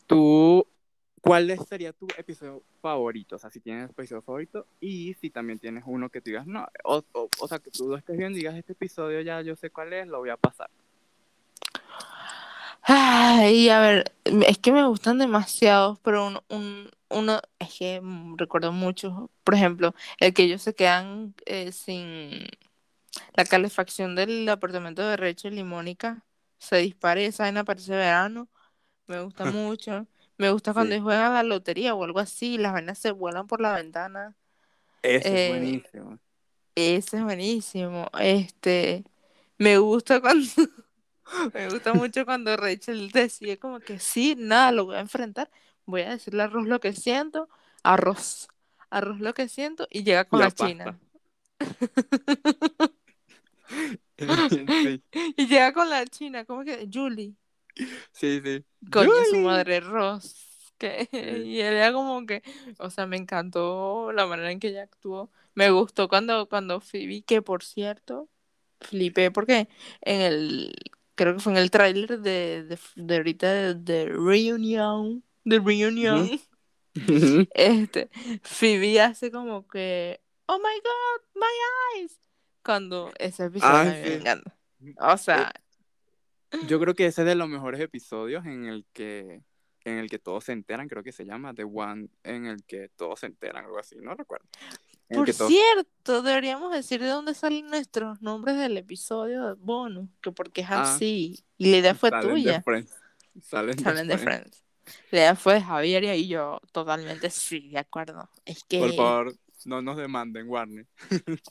tú, 0.07 0.67
¿cuál 1.21 1.57
sería 1.67 1.93
tu 1.93 2.07
episodio 2.19 2.63
favorito? 2.83 3.37
O 3.37 3.39
sea, 3.39 3.51
si 3.51 3.61
tienes 3.61 3.91
episodio 3.91 4.23
favorito 4.23 4.67
y 4.81 5.15
si 5.15 5.31
también 5.31 5.59
tienes 5.59 5.85
uno 5.87 6.11
que 6.11 6.21
tú 6.21 6.31
digas, 6.31 6.47
no, 6.47 6.67
o, 6.85 7.03
o, 7.13 7.49
sea, 7.49 7.59
que 7.59 7.71
tú 7.71 7.89
lo 7.89 7.97
estés 7.97 8.17
viendo 8.17 8.37
digas, 8.37 8.57
este 8.57 8.73
episodio 8.73 9.21
ya 9.23 9.41
yo 9.41 9.57
sé 9.57 9.71
cuál 9.71 9.93
es, 9.93 10.07
lo 10.07 10.19
voy 10.19 10.31
a 10.31 10.37
pasar. 10.37 10.69
Ay, 12.87 13.71
a 13.71 13.81
ver, 13.81 14.13
es 14.25 14.59
que 14.59 14.71
me 14.73 14.87
gustan 14.87 15.19
demasiados, 15.19 15.99
pero 16.01 16.27
un, 16.27 16.41
un, 16.51 16.91
uno, 17.09 17.41
es 17.59 17.75
que 17.79 18.03
recuerdo 18.37 18.73
mucho, 18.73 19.31
por 19.43 19.55
ejemplo, 19.55 19.95
el 20.19 20.35
que 20.35 20.45
ellos 20.45 20.63
se 20.63 20.75
quedan 20.75 21.35
eh, 21.47 21.73
sin 21.73 22.47
la 23.35 23.45
calefacción 23.45 24.15
del 24.15 24.49
apartamento 24.49 25.03
de 25.03 25.17
Rachel 25.17 25.59
y 25.59 25.65
Mónica 25.65 26.25
se 26.59 26.77
dispare 26.77 27.27
esa 27.27 27.45
vaina 27.45 27.65
parece 27.65 27.93
verano. 27.93 28.49
Me 29.07 29.23
gusta 29.23 29.45
mucho. 29.53 30.07
Me 30.37 30.51
gusta 30.51 30.73
cuando 30.73 31.01
juegan 31.01 31.33
a 31.33 31.43
la 31.43 31.43
lotería 31.43 31.95
o 31.95 32.05
algo 32.05 32.19
así, 32.19 32.59
las 32.59 32.73
vainas 32.73 32.99
se 32.99 33.13
vuelan 33.13 33.47
por 33.47 33.61
la 33.61 33.75
ventana. 33.75 34.37
Ese 35.03 35.29
es 35.29 35.35
eh, 35.35 35.49
buenísimo. 35.49 36.19
Ese 36.75 37.17
es 37.19 37.23
buenísimo. 37.23 38.11
Este, 38.19 39.05
me 39.59 39.79
gusta 39.79 40.21
cuando, 40.21 40.45
me 41.53 41.69
gusta 41.69 41.95
mucho 41.95 42.25
cuando 42.25 42.57
Rachel 42.57 43.11
decide 43.11 43.59
como 43.59 43.81
que 43.81 43.99
sí, 43.99 44.35
nada, 44.39 44.73
lo 44.73 44.87
voy 44.87 44.97
a 44.97 45.01
enfrentar. 45.01 45.51
Voy 45.87 46.03
a 46.03 46.11
decirle 46.11 46.43
arroz 46.43 46.67
lo 46.67 46.81
que 46.81 46.93
siento, 46.93 47.49
arroz, 47.83 48.49
arroz 48.91 49.21
lo 49.21 49.35
que 49.35 49.49
siento 49.49 49.87
y 49.91 50.03
llega 50.03 50.25
con 50.25 50.41
la, 50.41 50.51
china. 50.51 50.99
Y 55.37 55.47
llega 55.47 55.73
con 55.73 55.91
la 55.91 56.07
china, 56.07 56.45
¿cómo 56.45 56.65
que? 56.65 56.89
Julie. 56.93 57.35
Sí, 58.13 58.41
sí. 58.45 58.65
Coño, 58.91 59.11
su 59.31 59.37
madre 59.39 59.81
Ross. 59.81 60.73
Que, 60.79 61.09
Y 61.45 61.61
ella 61.61 61.93
como 61.93 62.25
que, 62.27 62.43
o 62.79 62.91
sea, 62.91 63.07
me 63.07 63.17
encantó 63.17 64.13
la 64.13 64.27
manera 64.27 64.51
en 64.51 64.61
que 64.61 64.69
ella 64.69 64.83
actuó. 64.83 65.31
Me 65.55 65.71
gustó 65.71 66.09
cuando, 66.09 66.49
cuando 66.49 66.81
Phoebe, 66.81 67.23
que 67.23 67.43
por 67.43 67.63
cierto, 67.63 68.29
flipé 68.81 69.31
porque 69.31 69.69
en 70.01 70.21
el, 70.21 70.75
creo 71.15 71.35
que 71.35 71.41
fue 71.41 71.53
en 71.53 71.59
el 71.59 71.71
tráiler 71.71 72.21
de, 72.21 72.65
de, 72.65 72.79
de, 72.97 73.17
ahorita 73.17 73.75
de, 73.75 74.07
Reunion, 74.07 75.23
de 75.45 75.59
Reunion, 75.59 76.31
este, 77.55 78.11
Phoebe 78.43 79.01
hace 79.01 79.31
como 79.31 79.67
que, 79.67 80.21
oh 80.47 80.59
my 80.59 80.81
god, 80.83 81.23
my 81.35 82.01
eyes, 82.01 82.21
cuando 82.63 83.13
ese 83.19 83.45
episodio 83.45 83.75
ah, 83.75 83.85
me 83.85 84.15
encanta. 84.15 84.57
O 85.01 85.17
sea. 85.17 85.53
Eh, 86.51 86.59
yo 86.69 86.79
creo 86.79 86.95
que 86.95 87.07
ese 87.07 87.23
es 87.23 87.27
de 87.27 87.35
los 87.35 87.49
mejores 87.49 87.81
episodios 87.81 88.47
en 88.47 88.67
el 88.67 88.87
que 88.93 89.43
en 89.85 89.99
el 89.99 90.09
que 90.09 90.19
todos 90.19 90.45
se 90.45 90.53
enteran, 90.53 90.89
creo 90.89 91.03
que 91.03 91.13
se 91.13 91.25
llama 91.25 91.55
The 91.55 91.65
One, 91.65 92.09
en 92.23 92.47
el 92.47 92.65
que 92.65 92.89
todos 92.97 93.21
se 93.21 93.27
enteran, 93.27 93.67
algo 93.67 93.79
así, 93.79 93.97
no 94.01 94.15
recuerdo. 94.15 94.47
Por 95.15 95.33
cierto, 95.33 96.23
deberíamos 96.23 96.73
decir 96.73 97.01
de 97.01 97.09
dónde 97.09 97.35
salen 97.35 97.67
nuestros 97.67 98.21
nombres 98.23 98.57
del 98.59 98.77
episodio 98.77 99.49
de 99.49 99.55
bonus, 99.55 100.09
que 100.21 100.33
porque 100.33 100.63
es 100.63 100.71
ah, 100.71 100.95
así. 100.95 101.45
Y 101.59 101.71
la 101.71 101.77
idea 101.79 101.95
fue 101.95 102.11
tuya. 102.11 102.63
Salen, 103.43 103.79
salen 103.79 104.07
de, 104.07 104.19
Friends. 104.19 104.63
La 105.11 105.19
idea 105.19 105.37
fue 105.37 105.55
de 105.55 105.63
Javier 105.63 106.05
y 106.05 106.29
yo 106.29 106.61
totalmente 106.73 107.31
sí, 107.31 107.71
de 107.71 107.79
acuerdo. 107.79 108.29
Es 108.45 108.65
que... 108.65 108.79
Por 108.79 108.95
favor, 108.95 109.35
no 109.65 109.83
nos 109.83 109.97
demanden, 109.97 110.49
Warner. 110.49 110.87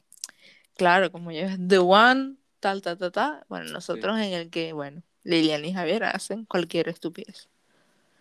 Claro, 0.76 1.12
como 1.12 1.32
yo 1.32 1.42
es 1.42 1.58
The 1.68 1.78
One, 1.78 2.36
tal, 2.60 2.82
tal, 2.82 2.98
tal, 2.98 3.12
tal. 3.12 3.46
Bueno, 3.48 3.72
nosotros 3.72 4.18
en 4.20 4.34
el 4.34 4.50
que, 4.50 4.74
bueno, 4.74 5.04
Lilian 5.24 5.64
y 5.66 5.74
Javier 5.74 6.04
hacen 6.04 6.46
cualquier 6.46 6.90
estupidez. 6.90 7.48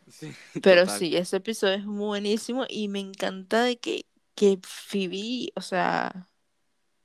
Sí, 0.08 0.32
Pero 0.62 0.86
sí, 0.86 1.16
ese 1.16 1.36
episodio 1.36 1.74
es 1.74 1.86
buenísimo 1.86 2.66
y 2.68 2.88
me 2.88 3.00
encanta 3.00 3.62
de 3.62 3.78
que, 3.78 4.04
que 4.42 4.58
Phoebe, 4.60 5.52
o 5.54 5.60
sea, 5.60 6.28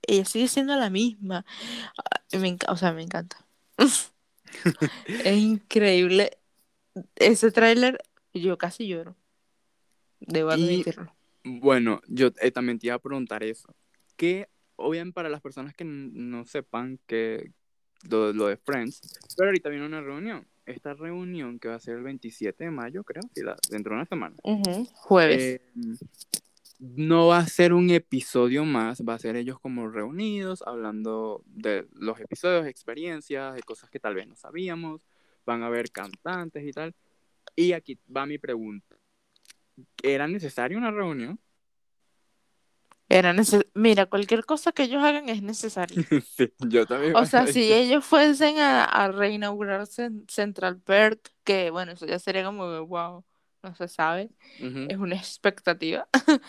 ella 0.02 0.26
sigue 0.26 0.48
siendo 0.48 0.76
la 0.76 0.90
misma. 0.90 1.46
Ah, 1.96 2.20
me 2.36 2.58
o 2.68 2.76
sea, 2.76 2.94
me 2.94 3.04
encanta. 3.04 3.46
es 5.08 5.38
increíble. 5.38 6.40
Ese 7.16 7.52
tráiler, 7.52 8.00
yo 8.34 8.58
casi 8.58 8.88
lloro. 8.88 9.16
Debo 10.20 10.50
admitirlo. 10.50 11.14
bueno, 11.44 12.02
yo 12.08 12.32
eh, 12.42 12.50
también 12.50 12.80
te 12.80 12.88
iba 12.88 12.96
a 12.96 13.00
preguntar 13.00 13.44
eso. 13.44 13.72
¿Qué 14.16 14.50
o 14.76 14.90
bien 14.90 15.14
para 15.14 15.30
las 15.30 15.42
personas 15.42 15.76
que 15.76 15.84
no 15.86 16.44
sepan 16.48 17.00
que 17.06 17.52
lo, 18.10 18.34
de 18.34 18.58
Friends, 18.58 19.00
pero 19.38 19.50
ahorita 19.50 19.70
viene 19.70 19.86
una 19.86 20.02
reunión. 20.02 20.48
Esta 20.66 20.96
reunión 20.96 21.60
que 21.60 21.68
va 21.68 21.76
a 21.76 21.80
ser 21.80 21.98
el 21.98 22.04
27 22.04 22.64
de 22.64 22.72
mayo, 22.72 23.04
creo, 23.04 23.22
dentro 23.70 23.92
de 23.92 23.96
una 23.96 24.06
semana. 24.06 24.36
Jueves. 24.96 25.40
Eh, 25.40 25.62
no 26.80 27.28
va 27.28 27.40
a 27.40 27.48
ser 27.48 27.74
un 27.74 27.90
episodio 27.90 28.66
más, 28.66 29.02
va 29.02 29.16
a 29.16 29.20
ser 29.20 29.36
ellos 29.36 29.60
como 29.60 29.90
reunidos, 29.90 30.64
hablando 30.66 31.44
de 31.46 31.88
los 31.94 32.20
episodios, 32.20 32.68
experiencias, 32.68 33.56
de 33.56 33.64
cosas 33.64 33.90
que 33.90 34.00
tal 34.00 34.16
vez 34.16 34.28
no 34.28 34.36
sabíamos, 34.36 35.06
van 35.46 35.64
a 35.64 35.68
haber 35.68 35.92
cantantes 35.92 36.64
y 36.64 36.72
tal. 36.72 36.94
Y 37.56 37.74
aquí 37.74 37.98
va 38.16 38.26
mi 38.26 38.38
pregunta. 38.38 38.96
¿Era 40.04 40.28
necesaria 40.28 40.78
una 40.78 40.92
reunión? 40.92 41.40
Era 43.10 43.34
Mira, 43.74 44.06
cualquier 44.08 44.44
cosa 44.44 44.74
que 44.74 44.84
ellos 44.84 45.02
hagan 45.02 45.30
es 45.30 45.42
necesario. 45.42 45.96
sí, 46.36 46.54
yo 46.60 46.86
también. 46.86 47.16
O 47.16 47.26
sea, 47.26 47.48
si 47.48 47.72
ellos 47.72 48.06
fuesen 48.06 48.60
a, 48.60 48.84
a 48.84 49.12
reinaugurarse 49.12 50.12
Central 50.28 50.80
Perk, 50.82 51.32
que 51.44 51.72
bueno, 51.72 51.94
eso 51.94 52.06
ya 52.06 52.20
sería 52.20 52.44
como, 52.44 52.86
wow, 52.86 53.24
no 53.64 53.76
se 53.76 53.88
sabe, 53.88 54.30
es 54.60 54.98
una 54.98 55.16
expectativa. 55.16 56.08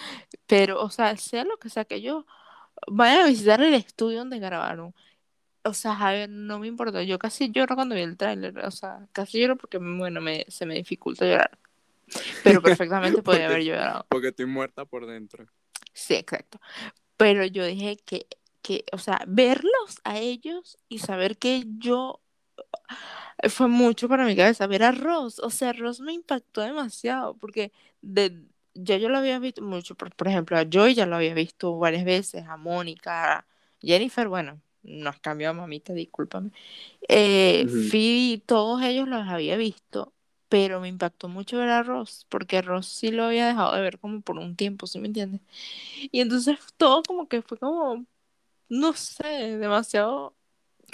Pero, 0.47 0.83
o 0.83 0.91
sea, 0.91 1.17
sea 1.17 1.45
lo 1.45 1.57
que 1.59 1.69
sea, 1.69 1.85
que 1.85 1.97
ellos 1.97 2.25
vayan 2.87 3.23
a 3.23 3.29
visitar 3.29 3.61
el 3.63 3.75
estudio 3.75 4.19
donde 4.19 4.39
grabaron. 4.39 4.95
O 5.65 5.75
sea, 5.75 5.95
Javier, 5.95 6.31
no 6.31 6.59
me 6.59 6.67
importa. 6.67 7.03
Yo 7.03 7.19
casi 7.19 7.51
lloro 7.51 7.75
cuando 7.75 7.95
vi 7.95 8.03
el 8.03 8.17
tráiler. 8.17 8.59
O 8.61 8.71
sea, 8.71 9.07
casi 9.13 9.41
lloro 9.41 9.57
porque, 9.57 9.79
bueno, 9.79 10.21
me, 10.21 10.47
se 10.49 10.65
me 10.67 10.75
dificulta 10.75 11.27
llorar. 11.27 11.59
Pero 12.43 12.63
perfectamente 12.63 13.23
podría 13.23 13.47
haber 13.47 13.65
llorado. 13.65 14.07
Porque 14.09 14.29
estoy 14.29 14.47
muerta 14.47 14.85
por 14.85 15.07
dentro. 15.07 15.47
Sí, 15.93 16.15
exacto. 16.15 16.61
Pero 17.17 17.45
yo 17.45 17.65
dije 17.67 17.97
que, 18.05 18.27
que, 18.63 18.85
o 18.93 18.99
sea, 18.99 19.23
verlos 19.27 20.01
a 20.05 20.19
ellos 20.19 20.79
y 20.89 21.01
saber 21.01 21.37
que 21.37 21.65
yo 21.79 22.21
fue 23.49 23.69
mucho 23.69 24.09
para 24.09 24.25
mi 24.27 24.37
cabeza 24.37 24.67
ver 24.67 24.83
a 24.83 24.93
Ross. 24.93 25.39
O 25.41 25.51
sea, 25.51 25.73
Ross 25.73 26.01
me 26.01 26.13
impactó 26.13 26.63
demasiado 26.63 27.35
porque 27.37 27.73
de, 28.03 28.45
ya 28.75 28.97
yo 28.97 29.09
lo 29.09 29.19
había 29.19 29.39
visto 29.39 29.63
mucho. 29.63 29.95
Por, 29.95 30.15
por 30.15 30.29
ejemplo, 30.29 30.57
a 30.59 30.65
Joy 30.69 30.95
ya 30.95 31.07
lo 31.07 31.17
había 31.17 31.35
visto 31.35 31.79
varias 31.79 32.05
veces, 32.05 32.45
a 32.47 32.57
Mónica, 32.57 33.39
a 33.39 33.47
Jennifer, 33.81 34.29
bueno, 34.29 34.61
nos 34.83 35.19
cambió 35.21 35.51
a 35.51 35.53
mamita, 35.53 35.93
discúlpame. 35.93 36.51
Eh, 37.09 37.67
Phoebe, 37.91 38.43
todos 38.47 38.83
ellos 38.83 39.09
los 39.09 39.27
había 39.29 39.57
visto 39.57 40.13
pero 40.49 40.81
me 40.81 40.89
impactó 40.89 41.29
mucho 41.29 41.59
ver 41.59 41.69
a 41.71 41.83
Ross, 41.83 42.27
porque 42.29 42.63
Ross 42.63 42.87
sí 42.87 43.11
lo 43.11 43.25
había 43.25 43.47
dejado 43.47 43.75
de 43.75 43.83
ver 43.83 43.99
como 43.99 44.21
por 44.23 44.39
un 44.39 44.57
tiempo, 44.57 44.87
¿sí 44.87 44.99
me 44.99 45.09
entiendes? 45.09 45.41
Y 46.13 46.21
entonces 46.21 46.59
todo 46.77 47.03
como 47.03 47.29
que 47.29 47.43
fue 47.43 47.59
como, 47.59 48.07
no 48.69 48.93
sé, 48.95 49.59
demasiado, 49.59 50.35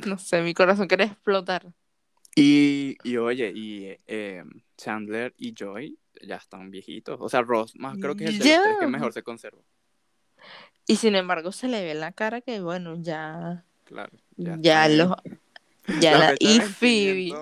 no 0.07 0.19
sé, 0.19 0.43
mi 0.43 0.55
corazón 0.55 0.89
quería 0.89 1.07
explotar. 1.07 1.73
Y, 2.35 2.97
y 3.05 3.17
oye, 3.17 3.53
y 3.55 3.97
eh, 4.07 4.45
Chandler 4.77 5.35
y 5.37 5.55
Joy 5.55 5.99
ya 6.23 6.37
están 6.37 6.71
viejitos. 6.71 7.19
O 7.21 7.29
sea, 7.29 7.43
Ross 7.43 7.75
más 7.77 7.97
creo 7.99 8.17
que 8.17 8.25
es 8.25 8.31
el 8.31 8.39
de 8.39 8.57
los 8.57 8.65
tres 8.65 8.77
que 8.81 8.87
mejor 8.87 9.13
se 9.13 9.23
conserva. 9.23 9.63
Y 10.87 10.97
sin 10.97 11.15
embargo 11.15 11.53
se 11.53 11.69
le 11.69 11.83
ve 11.83 11.93
en 11.93 12.01
la 12.01 12.13
cara 12.13 12.41
que 12.41 12.61
bueno, 12.61 12.97
ya. 13.01 13.65
Claro. 13.85 14.13
Ya, 14.37 14.57
ya 14.61 14.89
los. 14.89 15.15
Ya 16.01 16.19
la, 16.19 16.35
y 16.39 16.61
Phoebe. 16.61 17.33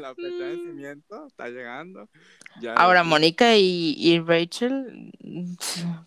La 0.00 0.14
fecha 0.14 0.28
de 0.28 0.56
mm. 0.56 0.66
vencimiento 0.66 1.26
está 1.28 1.48
llegando. 1.48 2.08
Ahora, 2.74 3.04
Mónica 3.04 3.56
y, 3.56 3.94
y, 3.96 4.18
Rachel, 4.18 5.12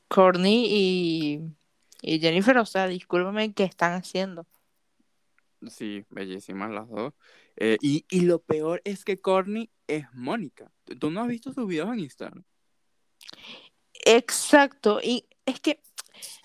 Courtney 0.09 0.65
y, 0.69 1.41
y 2.01 2.19
Jennifer, 2.19 2.57
o 2.57 2.65
sea, 2.65 2.87
discúlpame, 2.87 3.53
¿qué 3.53 3.63
están 3.63 3.93
haciendo? 3.93 4.45
Sí, 5.69 6.03
bellísimas 6.09 6.71
las 6.71 6.89
dos. 6.89 7.13
Eh, 7.57 7.77
y, 7.81 8.05
y, 8.09 8.21
lo 8.21 8.39
peor 8.39 8.81
es 8.85 9.03
que 9.03 9.19
Courtney 9.19 9.69
es 9.87 10.05
Mónica. 10.13 10.71
¿Tú 10.99 11.11
no 11.11 11.21
has 11.21 11.27
visto 11.27 11.53
sus 11.53 11.67
videos 11.67 11.89
en 11.89 11.99
Instagram? 11.99 12.43
Exacto. 14.05 14.99
Y 15.03 15.25
es 15.45 15.59
que 15.59 15.81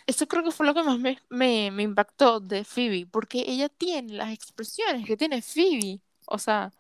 eso 0.07 0.27
creo 0.29 0.45
que 0.45 0.51
fue 0.51 0.67
lo 0.67 0.75
que 0.75 0.83
más 0.83 0.99
me, 0.99 1.19
me, 1.29 1.71
me 1.71 1.83
impactó 1.83 2.41
de 2.41 2.65
Phoebe, 2.65 3.07
porque 3.07 3.45
ella 3.47 3.69
tiene 3.69 4.15
las 4.15 4.33
expresiones 4.33 5.07
que 5.07 5.17
tiene 5.17 5.43
Phoebe. 5.43 6.01
O 6.27 6.39
sea, 6.39 6.73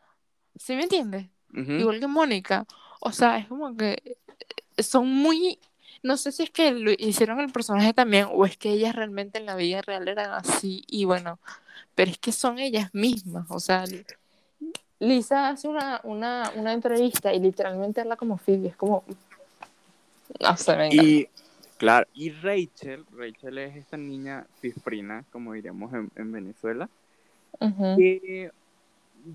¿sí 0.57 0.75
me 0.75 0.83
entiendes? 0.83 1.27
Igual 1.53 2.01
que 2.01 2.07
Mónica. 2.07 2.67
O 3.01 3.13
sea, 3.13 3.39
es 3.39 3.47
como 3.47 3.75
que 3.77 4.19
son 4.79 5.09
muy 5.09 5.59
no 6.07 6.17
sé 6.17 6.33
si 6.33 6.45
es 6.45 6.51
que 6.51 6.71
lo 6.73 6.93
hicieron 6.93 7.41
el 7.41 7.51
personaje 7.51 7.93
también 7.93 8.29
o 8.31 8.47
es 8.47 8.57
que 8.57 8.71
ellas 8.71 8.95
realmente 8.95 9.39
en 9.39 9.47
la 9.47 9.57
vida 9.57 9.83
real 9.83 10.07
eran 10.07 10.31
así 10.33 10.85
y 10.87 11.05
bueno, 11.05 11.41
pero 11.95 12.11
es 12.11 12.19
que 12.19 12.33
son 12.33 12.59
ellas 12.59 12.95
mismas, 12.95 13.47
o 13.51 13.61
sea, 13.61 13.85
Lisa 14.99 15.49
hace 15.49 15.69
una, 15.69 16.01
una, 16.05 16.51
una 16.57 16.73
entrevista 16.73 17.33
y 17.33 17.41
literalmente 17.41 18.01
habla 18.01 18.17
como 18.17 18.39
Phoebe, 18.39 18.69
es 18.69 18.77
como, 18.77 19.05
no 20.41 20.57
sé, 20.57 20.77
venga. 20.77 21.03
Y, 21.03 21.29
claro, 21.77 22.07
y 22.15 22.31
Rachel, 22.31 23.05
Rachel 23.13 23.59
es 23.59 23.77
esta 23.77 23.97
niña 23.97 24.47
cifrina, 24.61 25.25
como 25.31 25.53
diríamos 25.53 25.93
en, 25.93 26.11
en 26.17 26.33
Venezuela, 26.33 26.89
que 27.97 28.51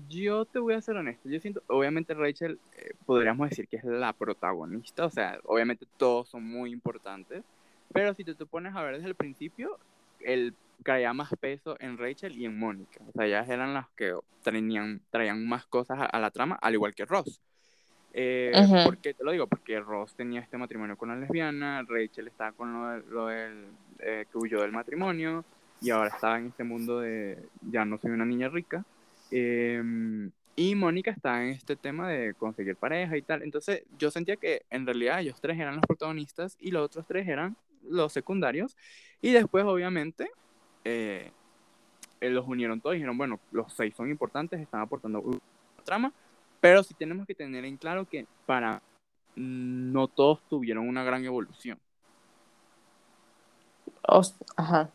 yo 0.08 0.44
te 0.44 0.58
voy 0.58 0.74
a 0.74 0.80
ser 0.80 0.96
honesto, 0.96 1.28
yo 1.28 1.38
siento, 1.40 1.62
obviamente 1.66 2.14
Rachel, 2.14 2.58
eh, 2.78 2.94
podríamos 3.04 3.50
decir 3.50 3.68
que 3.68 3.76
es 3.76 3.84
la 3.84 4.12
protagonista, 4.12 5.04
o 5.04 5.10
sea, 5.10 5.38
obviamente 5.44 5.86
todos 5.96 6.28
son 6.28 6.44
muy 6.44 6.72
importantes, 6.72 7.44
pero 7.92 8.14
si 8.14 8.24
te, 8.24 8.34
te 8.34 8.46
pones 8.46 8.74
a 8.74 8.82
ver 8.82 8.96
desde 8.96 9.08
el 9.08 9.14
principio, 9.14 9.78
el 10.20 10.54
caía 10.82 11.12
más 11.12 11.30
peso 11.40 11.76
en 11.80 11.98
Rachel 11.98 12.36
y 12.36 12.44
en 12.44 12.58
Mónica, 12.58 13.00
o 13.06 13.12
sea, 13.12 13.26
ellas 13.26 13.48
eran 13.48 13.74
las 13.74 13.88
que 13.90 14.14
traían, 14.42 15.00
traían 15.10 15.46
más 15.46 15.66
cosas 15.66 15.98
a, 16.10 16.18
la 16.18 16.30
trama, 16.30 16.58
al 16.60 16.74
igual 16.74 16.94
que 16.94 17.04
Ross. 17.04 17.40
Eh, 18.14 18.52
¿Por 18.84 18.98
qué 18.98 19.14
te 19.14 19.24
lo 19.24 19.32
digo? 19.32 19.46
Porque 19.46 19.80
Ross 19.80 20.14
tenía 20.14 20.40
este 20.40 20.58
matrimonio 20.58 20.96
con 20.96 21.08
la 21.08 21.16
lesbiana, 21.16 21.82
Rachel 21.88 22.28
estaba 22.28 22.52
con 22.52 22.72
lo, 22.72 22.98
lo 22.98 23.26
del, 23.28 23.66
eh, 24.00 24.26
que 24.30 24.38
huyó 24.38 24.60
del 24.60 24.72
matrimonio, 24.72 25.44
y 25.82 25.90
ahora 25.90 26.08
estaba 26.08 26.38
en 26.38 26.46
este 26.46 26.62
mundo 26.62 27.00
de 27.00 27.38
ya 27.60 27.84
no 27.84 27.98
soy 27.98 28.12
una 28.12 28.24
niña 28.24 28.48
rica. 28.48 28.84
Em, 29.30 30.30
y 30.54 30.74
Mónica 30.74 31.10
está 31.10 31.42
en 31.42 31.50
este 31.50 31.74
tema 31.76 32.08
de 32.08 32.34
conseguir 32.34 32.76
pareja 32.76 33.16
y 33.16 33.22
tal. 33.22 33.42
Entonces 33.42 33.82
yo 33.98 34.10
sentía 34.10 34.36
que 34.36 34.62
en 34.70 34.86
realidad 34.86 35.20
ellos 35.20 35.40
tres 35.40 35.58
eran 35.58 35.76
los 35.76 35.84
protagonistas 35.86 36.56
y 36.60 36.70
los 36.70 36.84
otros 36.84 37.06
tres 37.06 37.26
eran 37.26 37.56
los 37.88 38.12
secundarios. 38.12 38.76
Y 39.20 39.32
después, 39.32 39.64
obviamente, 39.64 40.30
eh, 40.84 41.30
eh, 42.20 42.30
los 42.30 42.46
unieron 42.46 42.80
todos 42.80 42.94
y 42.94 42.98
dijeron, 42.98 43.18
bueno, 43.18 43.40
los 43.50 43.72
seis 43.72 43.94
son 43.96 44.10
importantes, 44.10 44.60
están 44.60 44.80
aportando 44.80 45.20
una 45.20 45.40
trama, 45.84 46.12
pero 46.60 46.82
sí 46.82 46.94
tenemos 46.94 47.26
que 47.26 47.34
tener 47.34 47.64
en 47.64 47.76
claro 47.76 48.08
que 48.08 48.26
para 48.46 48.82
no 49.34 50.08
todos 50.08 50.40
tuvieron 50.48 50.88
una 50.88 51.02
gran 51.02 51.24
evolución. 51.24 51.78
Ajá. 54.56 54.90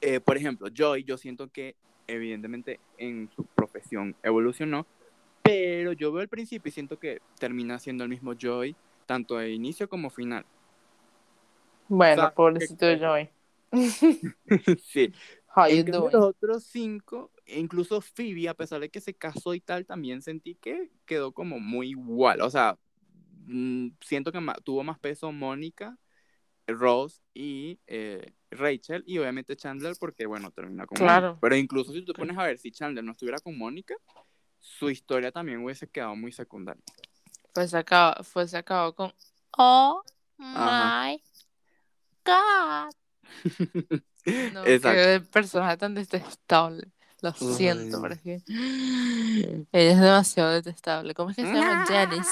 Eh, 0.00 0.20
por 0.20 0.36
ejemplo, 0.36 0.68
Joy, 0.72 1.04
yo 1.04 1.16
siento 1.16 1.48
que 1.48 1.74
evidentemente 2.06 2.80
en 2.96 3.28
su 3.34 3.44
profesión 3.44 4.16
evolucionó, 4.22 4.86
pero 5.42 5.92
yo 5.92 6.12
veo 6.12 6.22
el 6.22 6.28
principio 6.28 6.68
y 6.68 6.72
siento 6.72 6.98
que 6.98 7.20
termina 7.38 7.78
siendo 7.78 8.04
el 8.04 8.10
mismo 8.10 8.34
Joy, 8.34 8.74
tanto 9.06 9.36
de 9.36 9.50
inicio 9.52 9.88
como 9.88 10.10
final. 10.10 10.44
Bueno, 11.88 12.32
pobrecito 12.34 12.86
de 12.86 12.98
Joy. 12.98 13.30
sí. 14.82 15.12
en 15.68 15.90
los 15.90 16.14
otros 16.14 16.64
cinco, 16.64 17.32
incluso 17.46 18.00
Phoebe, 18.00 18.48
a 18.48 18.54
pesar 18.54 18.80
de 18.80 18.90
que 18.90 19.00
se 19.00 19.14
casó 19.14 19.54
y 19.54 19.60
tal, 19.60 19.86
también 19.86 20.22
sentí 20.22 20.54
que 20.54 20.90
quedó 21.04 21.32
como 21.32 21.58
muy 21.58 21.90
igual. 21.90 22.40
O 22.40 22.50
sea, 22.50 22.78
mm, 23.46 23.88
siento 24.00 24.32
que 24.32 24.40
tuvo 24.64 24.84
más 24.84 24.98
peso 24.98 25.32
Mónica, 25.32 25.98
Rose 26.66 27.22
y 27.34 27.80
eh, 27.86 28.34
Rachel 28.50 29.02
y 29.06 29.18
obviamente 29.18 29.56
Chandler 29.56 29.94
porque, 29.98 30.26
bueno, 30.26 30.50
termina 30.50 30.86
con 30.86 30.96
claro. 30.96 31.38
Pero 31.40 31.56
incluso 31.56 31.92
si 31.92 32.02
tú 32.02 32.12
te 32.12 32.18
pones 32.18 32.36
a 32.36 32.44
ver 32.44 32.58
si 32.58 32.70
Chandler 32.70 33.04
no 33.04 33.12
estuviera 33.12 33.38
con 33.38 33.56
Mónica, 33.56 33.94
su 34.58 34.90
historia 34.90 35.32
también 35.32 35.64
hubiese 35.64 35.88
quedado 35.88 36.14
muy 36.14 36.32
secundaria. 36.32 36.82
Pues 37.54 37.74
acabó, 37.74 38.22
fue 38.22 38.46
sacado 38.46 38.94
con 38.94 39.12
Oh 39.56 40.02
my 40.38 41.20
God. 42.24 42.92
no, 44.52 44.64
qué 44.64 45.22
personaje 45.30 45.76
tan 45.76 45.94
detestable. 45.94 46.88
Lo 47.20 47.32
siento, 47.32 48.00
pero 48.00 48.14
es 48.14 48.22
que 48.22 48.40
ella 49.72 49.72
es 49.72 50.00
demasiado 50.00 50.52
detestable. 50.52 51.14
¿Cómo 51.14 51.30
es 51.30 51.36
que 51.36 51.42
se 51.42 51.52
llama? 51.52 51.84
Janice. 51.86 52.30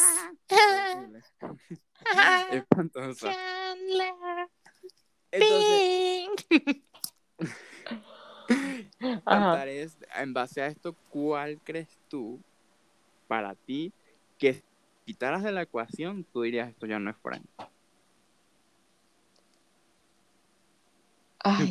Espantosa. 2.52 3.32
Entonces, 5.32 6.28
en 10.16 10.32
base 10.32 10.62
a 10.62 10.68
esto, 10.68 10.94
¿cuál 11.10 11.58
crees 11.62 11.98
tú 12.08 12.40
para 13.26 13.54
ti 13.54 13.92
que 14.38 14.54
si 14.54 14.62
quitaras 15.04 15.42
de 15.42 15.52
la 15.52 15.62
ecuación, 15.62 16.24
tú 16.32 16.42
dirías 16.42 16.68
esto 16.68 16.86
ya 16.86 16.98
no 16.98 17.10
es 17.10 17.16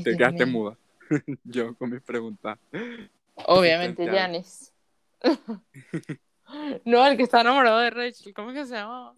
Te 0.04 0.18
quedaste 0.18 0.46
muda. 0.46 0.78
Yo 1.44 1.76
con 1.76 1.92
mis 1.92 2.02
preguntas. 2.02 2.58
Obviamente, 3.36 4.08
Janis. 4.08 4.72
no, 6.86 7.06
el 7.06 7.18
que 7.18 7.24
está 7.24 7.42
enamorado 7.42 7.80
de 7.80 7.90
Rachel, 7.90 8.34
¿cómo 8.34 8.52
es 8.52 8.58
que 8.58 8.66
se 8.66 8.76
llama? 8.76 9.14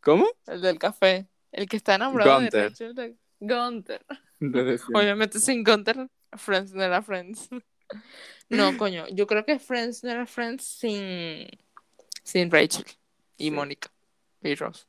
¿Cómo? 0.00 0.26
El 0.46 0.60
del 0.60 0.78
café. 0.78 1.26
El 1.52 1.68
que 1.68 1.76
está 1.76 1.94
enamorado 1.94 2.40
de 2.40 2.50
Rachel. 2.50 3.16
Gunter. 3.40 4.04
Obviamente 4.94 5.38
sin 5.38 5.64
Gunter, 5.64 6.08
Friends 6.32 6.72
no 6.72 6.82
era 6.82 7.02
Friends. 7.02 7.48
No, 8.50 8.76
coño, 8.76 9.06
yo 9.08 9.26
creo 9.26 9.44
que 9.44 9.58
Friends 9.58 10.04
no 10.04 10.10
era 10.10 10.26
Friends 10.26 10.64
sin, 10.64 11.48
sin 12.22 12.50
Rachel 12.50 12.84
y 13.38 13.50
Mónica 13.50 13.90
y 14.42 14.54
Ross. 14.54 14.86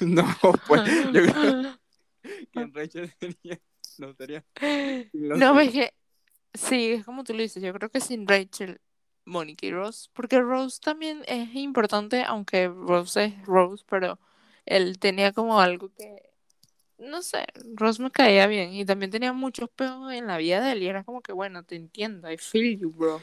no, 0.00 0.24
pues 0.66 0.82
yo 1.12 1.12
creo 1.12 1.78
que 2.46 2.66
Rachel 2.66 3.12
sería, 3.20 3.60
no 3.98 4.14
sería. 4.14 4.44
No, 5.12 5.60
es 5.60 5.72
que 5.72 5.94
sí, 6.54 6.92
es 6.92 7.04
como 7.04 7.24
tú 7.24 7.32
lo 7.34 7.40
dices, 7.40 7.62
yo 7.62 7.72
creo 7.72 7.90
que 7.90 8.00
sin 8.00 8.26
Rachel, 8.26 8.80
Mónica 9.24 9.66
y 9.66 9.72
Ross, 9.72 10.10
porque 10.12 10.40
Rose 10.40 10.80
también 10.82 11.22
es 11.26 11.54
importante, 11.54 12.24
aunque 12.24 12.68
Rose 12.68 13.24
es 13.24 13.46
Rose, 13.46 13.84
pero 13.88 14.18
él 14.66 14.98
tenía 14.98 15.32
como 15.32 15.60
algo 15.60 15.90
que 15.94 16.32
no 17.02 17.22
sé, 17.22 17.44
Ross 17.74 17.98
me 17.98 18.10
caía 18.10 18.46
bien 18.46 18.72
y 18.72 18.84
también 18.84 19.10
tenía 19.10 19.32
muchos 19.32 19.68
peos 19.70 20.12
en 20.12 20.26
la 20.26 20.36
vida 20.36 20.60
de 20.60 20.72
él 20.72 20.82
y 20.82 20.86
era 20.86 21.04
como 21.04 21.20
que, 21.20 21.32
bueno, 21.32 21.64
te 21.64 21.76
entiendo, 21.76 22.30
I 22.30 22.38
feel 22.38 22.78
you, 22.78 22.90
bro. 22.90 23.20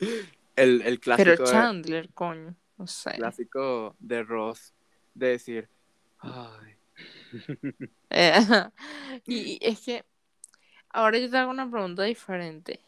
el, 0.56 0.82
el 0.82 1.00
clásico. 1.00 1.30
Pero 1.36 1.50
Chandler, 1.50 2.10
coño, 2.12 2.54
no 2.76 2.86
sé. 2.86 3.12
Clásico 3.12 3.96
de 3.98 4.22
Ross 4.22 4.74
de 5.14 5.28
decir, 5.28 5.68
ay. 6.18 6.75
Eh, 8.10 8.32
y, 9.26 9.58
es 9.60 9.80
que 9.80 10.04
ahora 10.90 11.18
yo 11.18 11.30
te 11.30 11.36
hago 11.36 11.50
una 11.50 11.70
pregunta 11.70 12.04
diferente. 12.04 12.80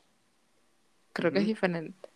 Creo 1.12 1.32
que 1.32 1.40
es 1.40 1.46
diferente. 1.46 2.08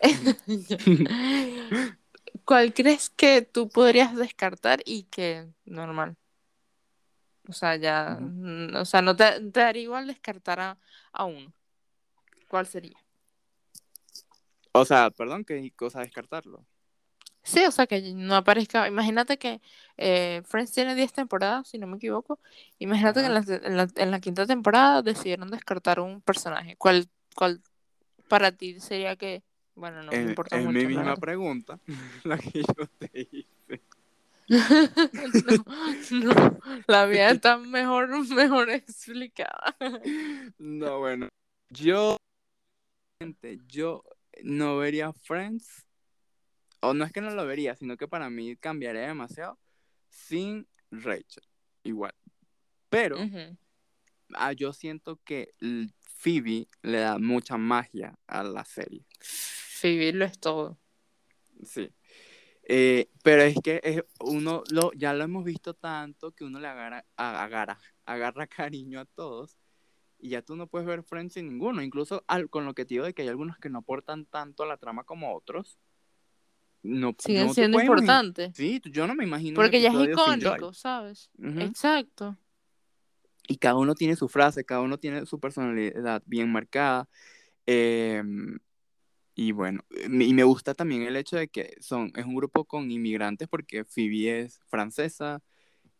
¿Cuál 2.44 2.74
crees 2.74 3.10
que 3.10 3.42
tú 3.42 3.68
podrías 3.68 4.14
descartar 4.16 4.82
y 4.84 5.04
que 5.04 5.46
normal? 5.64 6.16
O 7.48 7.52
sea, 7.52 7.76
ya, 7.76 8.18
mm, 8.20 8.74
o 8.76 8.84
sea, 8.84 9.02
no 9.02 9.14
te, 9.16 9.24
daría 9.40 9.82
igual 9.82 10.06
descartar 10.06 10.60
a, 11.12 11.24
uno. 11.24 11.52
¿Cuál 12.48 12.66
sería? 12.66 12.96
O 14.72 14.84
sea, 14.84 15.10
perdón, 15.10 15.44
¿qué 15.44 15.72
cosa 15.76 16.00
descartarlo? 16.00 16.66
Sí, 17.44 17.62
o 17.66 17.70
sea, 17.70 17.86
que 17.86 18.00
no 18.14 18.34
aparezca. 18.36 18.88
Imagínate 18.88 19.38
que 19.38 19.60
eh, 19.98 20.42
Friends 20.46 20.72
tiene 20.72 20.94
10 20.94 21.12
temporadas, 21.12 21.68
si 21.68 21.78
no 21.78 21.86
me 21.86 21.98
equivoco. 21.98 22.40
Imagínate 22.78 23.20
que 23.20 23.26
en 23.26 23.34
la, 23.76 23.88
en, 23.96 24.10
la, 24.10 24.20
quinta 24.20 24.46
temporada 24.46 25.02
decidieron 25.02 25.50
descartar 25.50 26.00
un 26.00 26.22
personaje. 26.22 26.74
¿Cuál, 26.76 27.06
cuál 27.36 27.60
para 28.28 28.50
ti 28.50 28.80
sería 28.80 29.16
que 29.16 29.42
Bueno, 29.74 30.02
no 30.02 30.10
me 30.10 30.22
importa 30.22 30.56
es 30.58 30.64
mucho. 30.64 30.78
Es 30.78 30.88
mi 30.88 30.96
misma 30.96 31.16
pregunta, 31.16 31.78
la 32.24 32.38
que 32.38 32.62
yo 32.62 32.86
te 32.98 33.28
hice. 33.30 33.82
no, 36.12 36.24
no, 36.24 36.58
la 36.86 37.06
mía 37.06 37.30
está 37.30 37.58
mejor, 37.58 38.08
mejor 38.30 38.70
explicada. 38.70 39.76
no, 40.58 40.98
bueno, 40.98 41.28
yo, 41.68 42.16
yo 43.68 44.02
no 44.42 44.78
vería 44.78 45.12
Friends, 45.12 45.86
o 46.88 46.94
no 46.94 47.04
es 47.04 47.12
que 47.12 47.20
no 47.20 47.30
lo 47.30 47.46
vería, 47.46 47.74
sino 47.76 47.96
que 47.96 48.08
para 48.08 48.30
mí 48.30 48.56
cambiaría 48.56 49.02
demasiado 49.02 49.58
sin 50.08 50.68
Rachel, 50.90 51.44
igual. 51.82 52.14
Pero 52.88 53.18
ah, 54.34 54.52
yo 54.52 54.72
siento 54.72 55.20
que 55.24 55.54
Phoebe 56.04 56.68
le 56.82 56.98
da 56.98 57.18
mucha 57.18 57.56
magia 57.56 58.16
a 58.26 58.42
la 58.42 58.64
serie. 58.64 59.04
Phoebe 59.20 60.12
lo 60.12 60.24
es 60.24 60.38
todo. 60.38 60.78
Sí. 61.62 61.90
Eh, 62.66 63.10
pero 63.22 63.42
es 63.42 63.56
que 63.62 63.80
es, 63.82 64.02
uno 64.20 64.62
lo, 64.70 64.92
ya 64.92 65.12
lo 65.12 65.24
hemos 65.24 65.44
visto 65.44 65.74
tanto 65.74 66.32
que 66.32 66.44
uno 66.44 66.60
le 66.60 66.68
agarra, 66.68 67.04
agarra, 67.16 67.78
agarra 68.06 68.46
cariño 68.46 69.00
a 69.00 69.04
todos 69.04 69.58
y 70.18 70.30
ya 70.30 70.40
tú 70.40 70.56
no 70.56 70.66
puedes 70.66 70.86
ver 70.86 71.02
Friends 71.02 71.34
sin 71.34 71.46
ninguno. 71.46 71.82
Incluso 71.82 72.24
al, 72.26 72.48
con 72.48 72.64
lo 72.64 72.72
que 72.74 72.86
te 72.86 72.94
digo 72.94 73.04
de 73.04 73.12
que 73.12 73.22
hay 73.22 73.28
algunos 73.28 73.58
que 73.58 73.68
no 73.68 73.80
aportan 73.80 74.24
tanto 74.24 74.62
a 74.62 74.66
la 74.66 74.78
trama 74.78 75.04
como 75.04 75.34
otros. 75.34 75.78
No, 76.84 77.16
Siguen 77.18 77.54
siendo 77.54 77.80
importantes. 77.80 78.52
Sí, 78.54 78.80
yo 78.84 79.06
no 79.06 79.14
me 79.14 79.24
imagino. 79.24 79.56
Porque 79.56 79.80
ya 79.80 79.88
es 79.88 80.08
icónico, 80.10 80.74
¿sabes? 80.74 81.30
Exacto. 81.42 82.36
Y 83.48 83.56
cada 83.56 83.76
uno 83.76 83.94
tiene 83.94 84.16
su 84.16 84.28
frase, 84.28 84.64
cada 84.64 84.82
uno 84.82 84.98
tiene 84.98 85.24
su 85.24 85.40
personalidad 85.40 86.22
bien 86.26 86.52
marcada. 86.52 87.08
Eh, 87.66 88.22
y 89.34 89.52
bueno, 89.52 89.82
y 89.90 90.34
me 90.34 90.44
gusta 90.44 90.74
también 90.74 91.02
el 91.02 91.16
hecho 91.16 91.36
de 91.36 91.48
que 91.48 91.74
son, 91.80 92.12
es 92.14 92.26
un 92.26 92.36
grupo 92.36 92.64
con 92.66 92.90
inmigrantes 92.90 93.48
porque 93.48 93.84
Phoebe 93.84 94.42
es 94.42 94.60
francesa, 94.66 95.42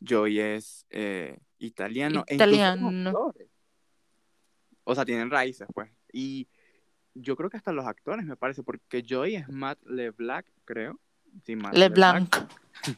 Joy 0.01 0.39
es 0.39 0.87
eh, 0.91 1.39
italiano. 1.59 2.25
E 2.27 2.35
italiano. 2.35 3.33
o 4.85 4.95
sea, 4.95 5.07
tienen 5.07 5.31
raíces, 5.31 5.67
pues. 5.75 5.91
Y 6.13 6.47
yo 7.15 7.37
creo 7.37 7.51
que 7.51 7.57
hasta 7.57 7.73
los 7.73 7.87
actores, 7.87 8.25
me 8.27 8.37
parece, 8.37 8.63
porque 8.63 9.03
Joy 9.03 9.37
es 9.37 9.49
Matt 9.49 9.79
LeBlanc, 9.85 10.47
creo. 10.65 11.01
Sí, 11.45 11.57
Matt 11.57 11.75
LeBlanc. 11.75 12.37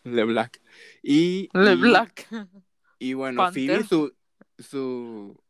LeBlanc. 0.04 0.56
Y, 1.02 1.48
LeBlanc. 1.52 2.20
Y, 2.98 3.14
bueno, 3.14 3.50
Phoebe, 3.52 3.84
su, 3.84 4.12
su, 4.58 5.40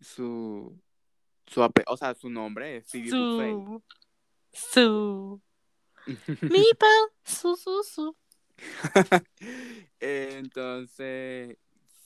su, 0.00 0.78
su, 1.46 1.72
o 1.86 1.96
sea, 1.96 2.14
su 2.14 2.28
nombre 2.28 2.78
es 2.78 2.90
Phoebe 2.90 3.08
su... 3.08 3.82
Su. 4.52 5.40
Mipa, 6.42 6.86
su, 7.24 7.56
su, 7.56 7.82
su. 7.84 8.16
Entonces, 10.00 11.56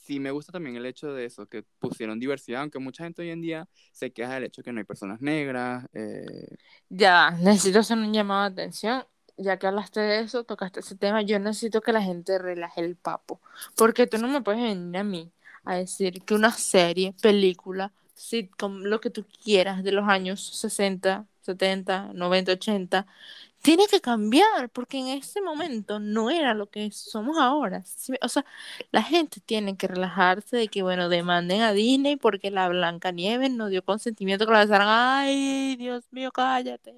sí 0.07 0.19
me 0.21 0.31
gusta 0.31 0.53
también 0.53 0.77
el 0.77 0.85
hecho 0.85 1.13
de 1.13 1.25
eso, 1.25 1.47
que 1.47 1.63
pusieron 1.79 2.19
diversidad, 2.19 2.61
aunque 2.61 2.79
mucha 2.79 3.03
gente 3.03 3.21
hoy 3.21 3.29
en 3.29 3.41
día 3.41 3.67
se 3.91 4.11
queja 4.11 4.35
del 4.35 4.45
hecho 4.45 4.63
que 4.63 4.71
no 4.71 4.79
hay 4.79 4.85
personas 4.85 5.19
negras. 5.19 5.85
Eh... 5.93 6.47
Ya, 6.87 7.31
necesito 7.31 7.79
hacer 7.79 7.97
un 7.97 8.13
llamado 8.13 8.49
de 8.49 8.61
atención. 8.61 9.05
Ya 9.35 9.57
que 9.59 9.67
hablaste 9.67 9.99
de 9.99 10.21
eso, 10.21 10.45
tocaste 10.45 10.79
ese 10.79 10.95
tema, 10.95 11.21
yo 11.21 11.37
necesito 11.37 11.81
que 11.81 11.91
la 11.91 12.01
gente 12.01 12.39
relaje 12.39 12.81
el 12.81 12.95
papo. 12.95 13.39
Porque 13.75 14.07
tú 14.07 14.17
no 14.17 14.27
me 14.27 14.41
puedes 14.41 14.61
venir 14.61 14.97
a 14.97 15.03
mí 15.03 15.31
a 15.63 15.75
decir 15.75 16.23
que 16.23 16.33
una 16.33 16.51
serie, 16.51 17.13
película, 17.21 17.91
sitcom, 18.15 18.81
lo 18.83 18.99
que 18.99 19.09
tú 19.09 19.25
quieras 19.43 19.83
de 19.83 19.91
los 19.91 20.07
años 20.07 20.57
60, 20.57 21.27
70, 21.47 22.11
90, 22.13 22.53
80, 22.53 23.07
tiene 23.61 23.87
que 23.87 24.01
cambiar 24.01 24.69
porque 24.71 24.99
en 24.99 25.07
ese 25.09 25.41
momento 25.41 25.99
no 25.99 26.29
era 26.29 26.53
lo 26.53 26.69
que 26.69 26.91
somos 26.91 27.37
ahora. 27.37 27.83
O 28.21 28.29
sea, 28.29 28.45
la 28.91 29.03
gente 29.03 29.41
tiene 29.41 29.77
que 29.77 29.87
relajarse 29.87 30.57
de 30.57 30.67
que, 30.69 30.83
bueno, 30.83 31.09
demanden 31.09 31.61
a 31.61 31.73
Disney 31.73 32.17
porque 32.17 32.51
la 32.51 32.69
Blanca 32.69 33.11
Nieves 33.11 33.51
no 33.51 33.69
dio 33.69 33.83
consentimiento 33.83 34.45
que 34.45 34.53
la 34.53 34.59
besaran. 34.59 34.87
Ay, 34.89 35.75
Dios 35.77 36.05
mío, 36.11 36.31
cállate. 36.31 36.95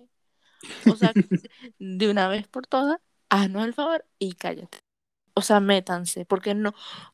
O 0.92 0.96
sea, 0.96 1.14
de 1.80 2.10
una 2.10 2.28
vez 2.28 2.48
por 2.48 2.68
todas, 2.68 3.00
haznos 3.30 3.66
el 3.66 3.74
favor 3.74 4.06
y 4.20 4.34
cállate. 4.34 4.80
O 5.34 5.42
sea, 5.42 5.60
métanse, 5.62 6.26
porque 6.26 6.54
no, 6.56 6.74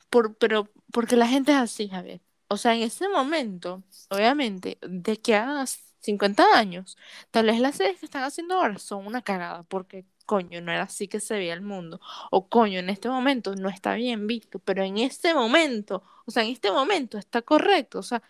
por, 0.09 0.35
pero 0.37 0.69
porque 0.91 1.15
la 1.15 1.27
gente 1.27 1.51
es 1.51 1.57
así, 1.59 1.89
Javier. 1.89 2.21
O 2.47 2.57
sea, 2.57 2.75
en 2.75 2.83
ese 2.83 3.09
momento, 3.09 3.83
obviamente, 4.09 4.77
de 4.81 5.17
que 5.17 5.35
hagas 5.35 5.94
50 6.05 6.43
años. 6.57 6.97
Tal 7.31 7.47
vez 7.47 7.59
las 7.59 7.75
series 7.75 7.99
que 7.99 8.05
están 8.05 8.23
haciendo 8.23 8.55
ahora 8.55 8.77
son 8.79 9.05
una 9.05 9.21
cagada, 9.21 9.63
porque 9.63 10.05
coño, 10.25 10.61
no 10.61 10.71
era 10.71 10.83
así 10.83 11.07
que 11.07 11.19
se 11.19 11.35
veía 11.35 11.53
el 11.53 11.61
mundo. 11.61 11.99
O 12.31 12.47
coño, 12.47 12.79
en 12.79 12.89
este 12.89 13.09
momento 13.09 13.55
no 13.55 13.69
está 13.69 13.93
bien 13.95 14.27
visto, 14.27 14.59
pero 14.59 14.83
en 14.83 14.97
este 14.97 15.33
momento, 15.33 16.03
o 16.25 16.31
sea, 16.31 16.43
en 16.43 16.49
este 16.49 16.71
momento 16.71 17.17
está 17.17 17.41
correcto, 17.41 17.99
o 17.99 18.03
sea, 18.03 18.21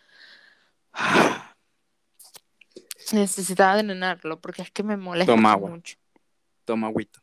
necesitaba 3.13 3.81
drenarlo 3.81 4.39
porque 4.39 4.61
es 4.61 4.71
que 4.71 4.83
me 4.83 4.97
molesta 4.97 5.33
Toma 5.33 5.51
agua. 5.53 5.69
mucho. 5.69 5.97
Toma 6.65 6.87
agüita. 6.87 7.21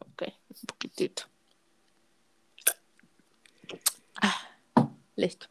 Ok, 0.00 0.22
un 0.48 0.66
poquitito. 0.66 1.24
Ah, 4.20 4.48
listo. 5.16 5.46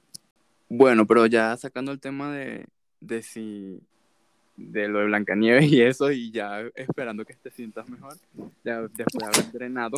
Bueno, 0.70 1.06
pero 1.06 1.26
ya 1.26 1.56
sacando 1.58 1.92
el 1.92 2.00
tema 2.00 2.32
de, 2.32 2.68
de 3.00 3.22
si 3.22 3.82
de 4.56 4.88
lo 4.88 5.00
de 5.00 5.06
Blancanieves 5.06 5.72
y 5.72 5.82
eso, 5.82 6.12
y 6.12 6.32
ya 6.32 6.62
esperando 6.76 7.26
que 7.26 7.34
te 7.34 7.52
sientas 7.52 7.90
mejor, 7.90 8.18
ya 8.64 8.82
después 8.82 9.18
de 9.18 9.26
haber 9.26 9.46
entrenado. 9.46 9.98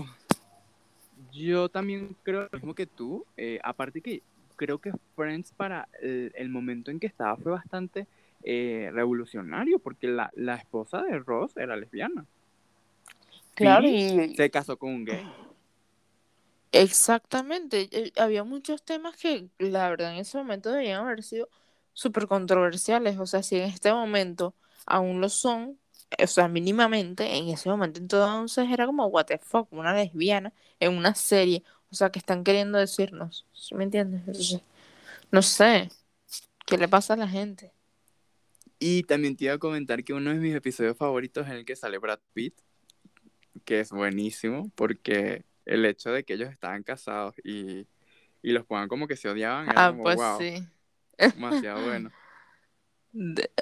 Yo 1.31 1.69
también 1.69 2.15
creo 2.23 2.47
lo 2.51 2.59
mismo 2.59 2.73
que 2.73 2.85
tú, 2.85 3.25
eh, 3.37 3.59
aparte 3.63 4.01
que 4.01 4.21
creo 4.55 4.79
que 4.79 4.93
Friends 5.15 5.51
para 5.51 5.87
el, 6.01 6.49
momento 6.49 6.91
en 6.91 6.99
que 6.99 7.07
estaba 7.07 7.35
fue 7.35 7.51
bastante 7.51 8.07
eh, 8.43 8.89
revolucionario, 8.93 9.79
porque 9.79 10.07
la, 10.07 10.31
la, 10.35 10.55
esposa 10.55 11.01
de 11.01 11.19
Ross 11.19 11.57
era 11.57 11.75
lesbiana. 11.75 12.25
Claro, 13.53 13.87
y... 13.87 14.35
Se 14.35 14.49
casó 14.49 14.77
con 14.77 14.91
un 14.91 15.05
gay. 15.05 15.25
Exactamente, 16.71 17.87
eh, 17.91 18.11
había 18.17 18.43
muchos 18.43 18.83
temas 18.83 19.15
que 19.15 19.47
la 19.59 19.89
verdad 19.89 20.11
en 20.11 20.19
ese 20.19 20.37
momento 20.37 20.71
debían 20.71 21.05
haber 21.05 21.23
sido 21.23 21.47
súper 21.95 22.27
controversiales, 22.27 23.17
o 23.17 23.25
sea, 23.25 23.41
si 23.41 23.55
en 23.55 23.63
este 23.63 23.91
momento 23.91 24.53
aún 24.85 25.21
lo 25.21 25.29
son, 25.29 25.79
o 26.21 26.27
sea, 26.27 26.47
mínimamente, 26.47 27.37
en 27.37 27.47
ese 27.47 27.69
momento 27.69 27.99
entonces 27.99 28.67
era 28.69 28.85
como, 28.85 29.07
what 29.07 29.25
the 29.25 29.39
fuck, 29.39 29.71
una 29.71 29.93
lesbiana 29.93 30.53
en 30.79 30.93
una 30.93 31.15
serie, 31.15 31.63
o 31.89 31.95
sea, 31.95 32.11
que 32.11 32.19
están 32.19 32.43
queriendo 32.43 32.77
decirnos, 32.77 33.47
¿sí 33.53 33.73
me 33.75 33.85
entiendes? 33.85 34.61
no 35.31 35.41
sé, 35.41 35.89
¿qué 36.65 36.77
le 36.77 36.87
pasa 36.89 37.13
a 37.13 37.17
la 37.17 37.29
gente? 37.29 37.71
Y 38.77 39.03
también 39.03 39.37
te 39.37 39.45
iba 39.45 39.53
a 39.53 39.57
comentar 39.57 40.03
que 40.03 40.13
uno 40.13 40.31
de 40.31 40.35
mis 40.35 40.53
episodios 40.53 40.97
favoritos 40.97 41.47
es 41.47 41.53
el 41.53 41.63
que 41.63 41.77
sale 41.77 41.97
Brad 41.97 42.19
Pitt, 42.33 42.55
que 43.63 43.79
es 43.79 43.89
buenísimo, 43.89 44.69
porque 44.75 45.45
el 45.65 45.85
hecho 45.85 46.11
de 46.11 46.25
que 46.25 46.33
ellos 46.33 46.51
estaban 46.51 46.83
casados 46.83 47.35
y, 47.41 47.87
y 48.43 48.51
los 48.51 48.65
pongan 48.65 48.89
como 48.89 49.07
que 49.07 49.15
se 49.15 49.29
odiaban, 49.29 49.69
era 49.69 49.87
ah, 49.87 49.95
pues 49.97 50.19
sí 50.37 50.61
Demasiado 51.17 51.83
bueno. 51.83 52.11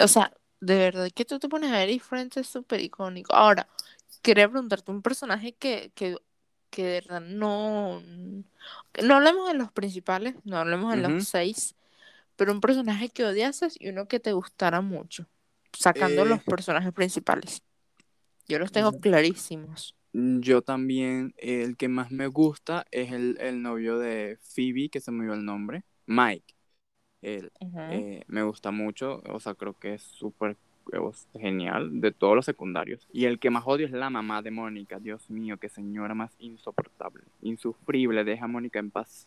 o 0.00 0.08
sea, 0.08 0.32
de 0.60 0.78
verdad 0.78 1.10
que 1.14 1.24
tú 1.24 1.38
te 1.38 1.48
pones 1.48 1.70
a 1.70 1.78
ver 1.78 1.90
y 1.90 1.98
Friends 1.98 2.36
es 2.36 2.46
súper 2.46 2.80
icónico. 2.80 3.34
Ahora, 3.34 3.68
quería 4.22 4.48
preguntarte 4.48 4.90
un 4.90 5.02
personaje 5.02 5.52
que, 5.52 5.92
que, 5.94 6.16
que 6.70 6.84
de 6.84 6.92
verdad 7.00 7.20
no. 7.20 8.02
No 9.02 9.14
hablemos 9.14 9.48
de 9.48 9.54
los 9.54 9.70
principales, 9.72 10.34
no 10.44 10.56
hablemos 10.56 10.94
de 10.94 11.02
los 11.02 11.28
seis, 11.28 11.74
pero 12.36 12.52
un 12.52 12.60
personaje 12.60 13.10
que 13.10 13.24
odiases 13.24 13.76
y 13.78 13.88
uno 13.90 14.08
que 14.08 14.20
te 14.20 14.32
gustara 14.32 14.80
mucho, 14.80 15.28
sacando 15.78 16.24
los 16.24 16.38
eh. 16.40 16.44
personajes 16.46 16.92
principales. 16.92 17.62
Yo 18.48 18.58
los 18.58 18.72
tengo 18.72 18.92
clarísimos. 18.92 19.94
Yo 20.12 20.62
también, 20.62 21.34
el 21.38 21.76
que 21.76 21.88
más 21.88 22.10
me 22.10 22.28
gusta 22.28 22.86
es 22.90 23.12
el, 23.12 23.36
el 23.40 23.62
novio 23.62 23.98
de 23.98 24.38
Phoebe, 24.40 24.88
que 24.88 25.00
se 25.00 25.10
me 25.10 25.24
dio 25.24 25.34
el 25.34 25.44
nombre, 25.44 25.84
Mike. 26.06 26.53
Él, 27.24 27.50
eh, 27.90 28.22
me 28.26 28.42
gusta 28.42 28.70
mucho, 28.70 29.22
o 29.30 29.40
sea, 29.40 29.54
creo 29.54 29.72
que 29.72 29.94
es 29.94 30.02
súper 30.02 30.58
genial 31.32 32.02
de 32.02 32.12
todos 32.12 32.36
los 32.36 32.44
secundarios. 32.44 33.08
Y 33.12 33.24
el 33.24 33.38
que 33.38 33.48
más 33.48 33.64
odio 33.66 33.86
es 33.86 33.92
la 33.92 34.10
mamá 34.10 34.42
de 34.42 34.50
Mónica. 34.50 34.98
Dios 34.98 35.30
mío, 35.30 35.56
qué 35.56 35.70
señora 35.70 36.14
más 36.14 36.34
insoportable, 36.38 37.24
insufrible. 37.40 38.24
Deja 38.24 38.44
a 38.44 38.48
Mónica 38.48 38.78
en 38.78 38.90
paz. 38.90 39.26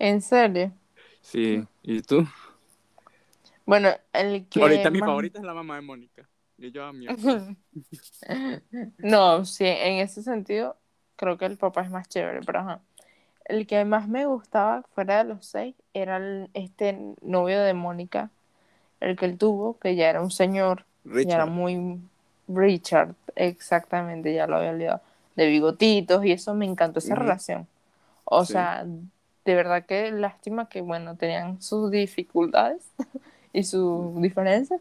¿En 0.00 0.20
serio? 0.20 0.72
Sí, 1.20 1.64
¿y 1.84 2.02
tú? 2.02 2.26
Bueno, 3.64 3.90
el 4.12 4.48
que... 4.48 4.60
Ahorita 4.60 4.90
mi 4.90 4.98
favorita 4.98 5.38
es 5.38 5.44
la 5.44 5.54
mamá 5.54 5.76
de 5.76 5.82
Mónica. 5.82 6.28
Y 6.58 6.72
yo 6.72 6.84
a 6.84 6.92
mi 6.92 7.06
No, 8.98 9.44
sí, 9.44 9.66
en 9.66 9.98
ese 9.98 10.20
sentido 10.24 10.76
creo 11.14 11.38
que 11.38 11.46
el 11.46 11.58
papá 11.58 11.82
es 11.82 11.90
más 11.90 12.08
chévere, 12.08 12.40
pero 12.44 12.58
ajá 12.58 12.82
el 13.44 13.66
que 13.66 13.84
más 13.84 14.08
me 14.08 14.26
gustaba 14.26 14.82
fuera 14.94 15.18
de 15.18 15.24
los 15.24 15.46
seis 15.46 15.74
era 15.92 16.20
este 16.54 16.98
novio 17.22 17.60
de 17.62 17.74
Mónica, 17.74 18.30
el 19.00 19.16
que 19.16 19.26
él 19.26 19.38
tuvo, 19.38 19.78
que 19.78 19.96
ya 19.96 20.08
era 20.08 20.22
un 20.22 20.30
señor, 20.30 20.84
ya 21.04 21.34
era 21.34 21.46
muy, 21.46 22.00
Richard, 22.48 23.14
exactamente, 23.36 24.32
ya 24.32 24.46
lo 24.46 24.56
había 24.56 24.70
olvidado. 24.70 25.00
De 25.36 25.46
bigotitos 25.46 26.24
y 26.24 26.32
eso 26.32 26.54
me 26.54 26.64
encantó 26.64 27.00
esa 27.00 27.16
relación. 27.16 27.66
O 28.24 28.44
sea, 28.44 28.84
de 28.84 29.54
verdad 29.54 29.84
que 29.84 30.10
lástima 30.12 30.68
que, 30.68 30.80
bueno, 30.80 31.16
tenían 31.16 31.60
sus 31.60 31.90
dificultades 31.90 32.84
y 33.52 33.64
sus 33.64 34.20
diferencias, 34.22 34.80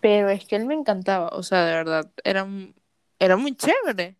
pero 0.00 0.30
es 0.30 0.44
que 0.46 0.56
él 0.56 0.64
me 0.64 0.74
encantaba, 0.74 1.28
o 1.28 1.42
sea, 1.42 1.64
de 1.64 1.72
verdad, 1.72 2.08
era, 2.24 2.46
era 3.18 3.36
muy 3.36 3.54
chévere. 3.54 4.16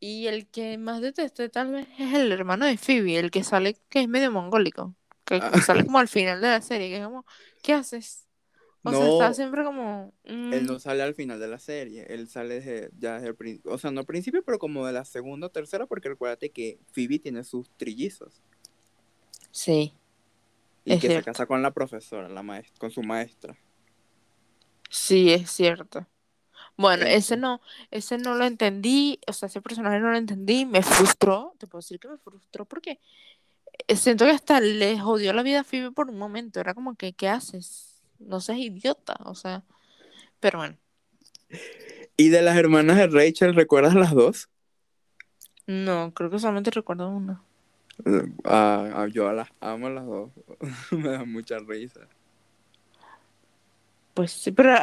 Y 0.00 0.26
el 0.26 0.48
que 0.48 0.78
más 0.78 1.02
detesté 1.02 1.50
tal 1.50 1.72
vez 1.72 1.86
es 1.98 2.14
el 2.14 2.32
hermano 2.32 2.64
de 2.64 2.78
Phoebe, 2.78 3.18
el 3.18 3.30
que 3.30 3.44
sale 3.44 3.76
que 3.90 4.00
es 4.00 4.08
medio 4.08 4.32
mongólico, 4.32 4.94
que 5.26 5.36
ah. 5.36 5.52
sale 5.66 5.84
como 5.84 5.98
al 5.98 6.08
final 6.08 6.40
de 6.40 6.48
la 6.48 6.62
serie, 6.62 6.88
que 6.88 6.96
es 6.96 7.04
como, 7.04 7.26
¿qué 7.62 7.74
haces? 7.74 8.26
O 8.82 8.90
sea, 8.92 9.06
está 9.06 9.34
siempre 9.34 9.62
como... 9.62 10.14
Él 10.24 10.64
no 10.64 10.78
sale 10.78 11.02
al 11.02 11.14
final 11.14 11.38
de 11.38 11.48
la 11.48 11.58
serie, 11.58 12.06
él 12.08 12.28
sale 12.28 12.60
desde, 12.60 12.90
ya 12.98 13.16
desde 13.16 13.28
el 13.28 13.36
principio, 13.36 13.72
o 13.72 13.76
sea, 13.76 13.90
no 13.90 14.00
al 14.00 14.06
principio, 14.06 14.42
pero 14.42 14.58
como 14.58 14.86
de 14.86 14.94
la 14.94 15.04
segunda 15.04 15.48
o 15.48 15.50
tercera, 15.50 15.86
porque 15.86 16.08
recuérdate 16.08 16.50
que 16.50 16.78
Phoebe 16.92 17.18
tiene 17.18 17.44
sus 17.44 17.70
trillizos. 17.76 18.40
Sí. 19.50 19.92
Y 20.86 20.98
que 20.98 21.08
se 21.08 21.22
casa 21.22 21.44
con 21.44 21.60
la 21.60 21.72
profesora, 21.72 22.26
la 22.30 22.42
maestra, 22.42 22.78
con 22.78 22.90
su 22.90 23.02
maestra. 23.02 23.54
Sí, 24.88 25.30
es 25.30 25.50
cierto. 25.50 26.06
Bueno, 26.80 27.04
ese 27.04 27.36
no, 27.36 27.60
ese 27.90 28.16
no 28.16 28.34
lo 28.36 28.46
entendí, 28.46 29.20
o 29.26 29.34
sea, 29.34 29.48
ese 29.48 29.60
personaje 29.60 30.00
no 30.00 30.12
lo 30.12 30.16
entendí, 30.16 30.64
me 30.64 30.80
frustró, 30.82 31.52
te 31.58 31.66
puedo 31.66 31.80
decir 31.80 32.00
que 32.00 32.08
me 32.08 32.16
frustró 32.16 32.64
porque 32.64 32.98
eh, 33.86 33.96
siento 33.96 34.24
que 34.24 34.30
hasta 34.30 34.60
le 34.60 34.98
jodió 34.98 35.34
la 35.34 35.42
vida 35.42 35.60
a 35.60 35.64
Phoebe 35.64 35.92
por 35.92 36.08
un 36.08 36.16
momento, 36.16 36.58
era 36.58 36.72
como 36.72 36.94
que, 36.94 37.12
¿qué 37.12 37.28
haces? 37.28 38.00
No 38.18 38.40
seas 38.40 38.60
idiota, 38.60 39.14
o 39.26 39.34
sea, 39.34 39.62
pero 40.40 40.60
bueno. 40.60 40.78
¿Y 42.16 42.30
de 42.30 42.40
las 42.40 42.56
hermanas 42.56 42.96
de 42.96 43.08
Rachel, 43.08 43.54
recuerdas 43.54 43.94
las 43.94 44.14
dos? 44.14 44.48
No, 45.66 46.14
creo 46.14 46.30
que 46.30 46.38
solamente 46.38 46.70
recuerdo 46.70 47.10
una. 47.10 47.42
Ah, 48.44 48.90
ah, 48.94 49.06
yo 49.06 49.30
las 49.32 49.50
amo 49.60 49.90
las 49.90 50.06
dos. 50.06 50.30
Me 50.92 51.10
dan 51.10 51.30
mucha 51.30 51.58
risa. 51.58 52.08
Pues 54.14 54.32
sí, 54.32 54.50
pero 54.50 54.74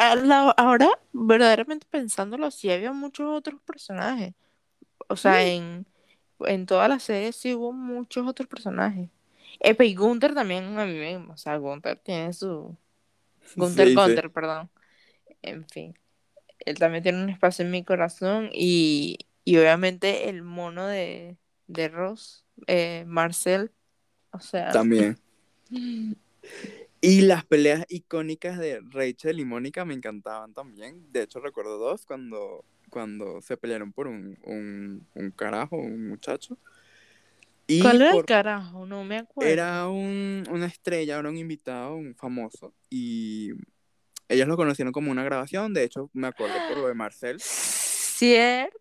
ahora, 0.57 0.89
verdaderamente 1.11 1.85
pensándolo, 1.89 2.49
sí 2.51 2.71
había 2.71 2.91
muchos 2.93 3.27
otros 3.27 3.59
personajes. 3.61 4.33
O 5.09 5.15
sea, 5.15 5.45
en, 5.45 5.85
en 6.39 6.65
toda 6.65 6.87
la 6.87 6.99
serie 6.99 7.31
sí 7.33 7.53
hubo 7.53 7.71
muchos 7.71 8.27
otros 8.27 8.47
personajes. 8.47 9.09
Epe 9.59 9.85
y 9.85 9.95
Gunther 9.95 10.33
también 10.33 10.77
a 10.79 10.85
mí 10.85 10.93
me... 10.93 11.17
O 11.17 11.37
sea, 11.37 11.57
Gunther 11.57 11.97
tiene 11.99 12.33
su... 12.33 12.75
Gunther 13.55 13.93
Gunther, 13.93 14.31
perdón. 14.31 14.69
En 15.41 15.67
fin. 15.67 15.97
Él 16.59 16.77
también 16.77 17.03
tiene 17.03 17.23
un 17.23 17.29
espacio 17.29 17.63
en 17.65 17.71
mi 17.71 17.83
corazón 17.83 18.49
y, 18.53 19.19
y 19.45 19.57
obviamente 19.57 20.29
el 20.29 20.41
mono 20.41 20.85
de, 20.85 21.37
de 21.67 21.87
Ross 21.89 22.45
eh, 22.67 23.03
Marcel, 23.07 23.71
o 24.31 24.39
sea. 24.39 24.69
También. 24.69 25.17
Y 27.01 27.21
las 27.21 27.45
peleas 27.45 27.85
icónicas 27.89 28.57
de 28.57 28.81
Rachel 28.89 29.39
y 29.39 29.45
Mónica 29.45 29.85
me 29.85 29.93
encantaban 29.93 30.53
también. 30.53 31.11
De 31.11 31.23
hecho, 31.23 31.39
recuerdo 31.39 31.77
dos 31.77 32.05
cuando, 32.05 32.65
cuando 32.89 33.41
se 33.41 33.57
pelearon 33.57 33.93
por 33.93 34.07
un, 34.07 34.37
un, 34.43 35.31
carajo, 35.35 35.77
un 35.77 36.07
muchacho. 36.07 36.57
Y 37.67 37.81
¿Cuál 37.81 38.01
era 38.01 38.15
el 38.15 38.25
carajo? 38.25 38.85
No 38.85 39.03
me 39.03 39.17
acuerdo. 39.17 39.51
Era 39.51 39.87
un, 39.87 40.43
una 40.49 40.65
estrella, 40.65 41.19
era 41.19 41.29
un 41.29 41.37
invitado, 41.37 41.95
un 41.95 42.15
famoso. 42.15 42.73
Y 42.89 43.51
ellos 44.29 44.47
lo 44.47 44.57
conocieron 44.57 44.91
como 44.91 45.11
una 45.11 45.23
grabación. 45.23 45.73
De 45.73 45.83
hecho, 45.83 46.09
me 46.13 46.27
acuerdo 46.27 46.55
por 46.69 46.77
lo 46.77 46.87
de 46.87 46.93
Marcel. 46.93 47.39
Cierto 47.39 48.77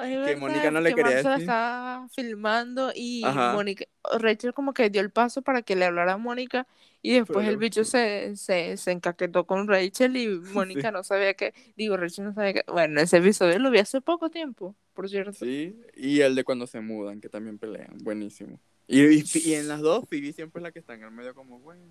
que 0.00 0.36
Mónica 0.36 0.70
no 0.70 0.80
le 0.80 0.94
quería 0.94 1.16
decir. 1.16 1.32
estaba 1.40 2.08
filmando 2.08 2.92
y 2.94 3.22
Mónica, 3.24 3.84
Rachel 4.18 4.54
como 4.54 4.74
que 4.74 4.90
dio 4.90 5.00
el 5.00 5.10
paso 5.10 5.42
para 5.42 5.62
que 5.62 5.76
le 5.76 5.84
hablara 5.84 6.14
a 6.14 6.18
Mónica 6.18 6.66
y 7.02 7.14
después 7.14 7.46
el 7.46 7.56
bicho 7.56 7.84
se, 7.84 8.36
se, 8.36 8.76
se, 8.76 8.90
encaquetó 8.92 9.44
con 9.44 9.68
Rachel 9.68 10.16
y 10.16 10.28
Mónica 10.54 10.90
no 10.90 11.02
sabía 11.02 11.34
que, 11.34 11.52
digo, 11.76 11.96
Rachel 11.96 12.26
no 12.26 12.34
sabía 12.34 12.54
que, 12.54 12.64
bueno, 12.68 13.00
ese 13.00 13.18
episodio 13.18 13.58
lo 13.58 13.70
vi 13.70 13.78
hace 13.78 14.00
poco 14.00 14.30
tiempo, 14.30 14.74
por 14.94 15.08
cierto. 15.08 15.32
Sí, 15.32 15.76
y 15.96 16.20
el 16.20 16.34
de 16.34 16.44
cuando 16.44 16.66
se 16.66 16.80
mudan, 16.80 17.20
que 17.20 17.28
también 17.28 17.58
pelean, 17.58 17.98
buenísimo. 18.02 18.58
Y, 18.86 19.22
y, 19.38 19.54
en 19.54 19.68
las 19.68 19.80
dos, 19.80 20.08
Phoebe 20.08 20.32
siempre 20.32 20.60
es 20.60 20.62
la 20.62 20.72
que 20.72 20.78
está 20.78 20.94
en 20.94 21.02
el 21.04 21.10
medio 21.10 21.34
como, 21.34 21.58
bueno. 21.58 21.82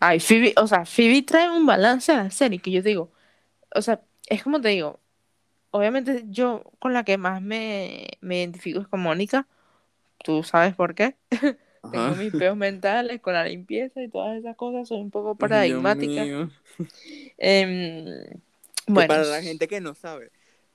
Ay, 0.00 0.20
Phoebe, 0.20 0.54
o 0.56 0.66
sea, 0.66 0.84
Phoebe 0.84 1.22
trae 1.22 1.50
un 1.50 1.66
balance 1.66 2.12
a 2.12 2.24
la 2.24 2.30
serie 2.30 2.58
que 2.58 2.70
yo 2.70 2.82
digo, 2.82 3.10
o 3.74 3.82
sea, 3.82 4.02
es 4.28 4.42
como 4.42 4.60
te 4.60 4.68
digo, 4.68 5.00
obviamente 5.70 6.24
yo 6.28 6.64
con 6.78 6.92
la 6.92 7.04
que 7.04 7.18
más 7.18 7.42
me, 7.42 8.08
identifico 8.22 8.80
es 8.80 8.88
con 8.88 9.00
Mónica. 9.00 9.46
Tú 10.24 10.42
sabes 10.42 10.74
por 10.74 10.94
qué. 10.94 11.16
Tengo 11.90 12.14
mis 12.16 12.32
peos 12.32 12.56
mentales 12.56 13.20
con 13.20 13.34
la 13.34 13.44
limpieza 13.44 14.02
y 14.02 14.08
todas 14.08 14.38
esas 14.38 14.56
cosas. 14.56 14.88
Soy 14.88 15.00
un 15.00 15.10
poco 15.10 15.34
paradigmática. 15.38 16.48
Em, 17.36 18.04
bueno. 18.86 19.08
Para 19.08 19.24
la 19.24 19.42
gente 19.42 19.68
que 19.68 19.80
no 19.80 19.94
sabe, 19.94 20.30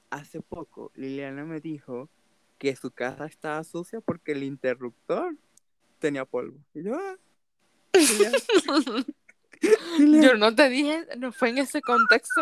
hace 0.10 0.42
poco 0.42 0.92
Liliana 0.96 1.46
me 1.46 1.60
dijo 1.60 2.10
que 2.58 2.76
su 2.76 2.92
casa 2.92 3.26
estaba 3.26 3.64
sucia 3.64 4.00
porque 4.02 4.34
el 4.34 4.44
interruptor 4.44 5.36
tenía 6.00 6.26
polvo. 6.26 6.58
Y 6.74 6.84
yo, 6.84 6.96
ah, 6.96 7.16
yo 10.00 10.36
no 10.36 10.56
te 10.56 10.70
dije, 10.70 11.06
no 11.18 11.32
fue 11.32 11.50
en 11.50 11.60
ese 11.60 11.82
contexto 11.82 12.42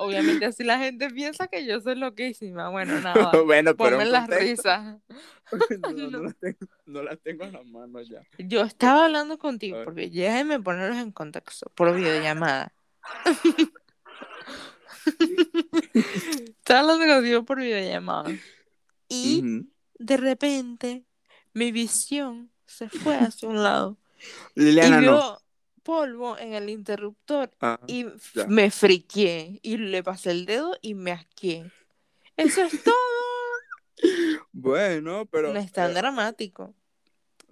Obviamente 0.00 0.44
así 0.46 0.62
la 0.62 0.78
gente 0.78 1.10
piensa 1.10 1.48
que 1.48 1.66
yo 1.66 1.80
soy 1.80 1.96
loquísima. 1.96 2.68
Bueno, 2.68 3.00
nada. 3.00 3.32
bueno, 3.44 3.76
pero 3.76 4.02
las 4.04 4.28
risas. 4.28 4.96
no, 5.80 6.32
no, 6.86 7.02
las 7.02 7.18
tengo, 7.20 7.44
en 7.44 7.52
las 7.52 7.66
manos 7.66 8.08
ya. 8.08 8.22
Yo 8.38 8.62
estaba 8.62 9.06
hablando 9.06 9.38
contigo, 9.38 9.82
porque 9.84 10.08
déjeme 10.08 10.60
ponerlos 10.60 10.98
en 10.98 11.10
contexto, 11.10 11.70
por 11.74 11.94
videollamada. 11.96 12.72
estaba 15.94 16.80
hablando 16.80 17.14
contigo 17.14 17.44
por 17.44 17.58
videollamada. 17.58 18.30
Y 19.08 19.64
de 19.98 20.16
repente 20.16 21.04
mi 21.54 21.72
visión 21.72 22.52
se 22.66 22.88
fue 22.88 23.16
hacia 23.16 23.48
un 23.48 23.62
lado. 23.64 23.98
Liliana, 24.54 25.02
y 25.02 25.06
no 25.06 25.38
polvo 25.88 26.36
en 26.36 26.52
el 26.52 26.68
interruptor 26.68 27.50
ah, 27.62 27.80
y 27.86 28.04
me 28.46 28.70
friqué 28.70 29.58
y 29.62 29.78
le 29.78 30.02
pasé 30.02 30.32
el 30.32 30.44
dedo 30.44 30.76
y 30.82 30.92
me 30.92 31.12
asqué. 31.12 31.64
Eso 32.36 32.60
es 32.60 32.84
todo. 32.84 32.94
bueno, 34.52 35.24
pero... 35.24 35.50
No 35.50 35.58
es 35.58 35.72
tan 35.72 35.92
eh, 35.92 35.94
dramático. 35.94 36.74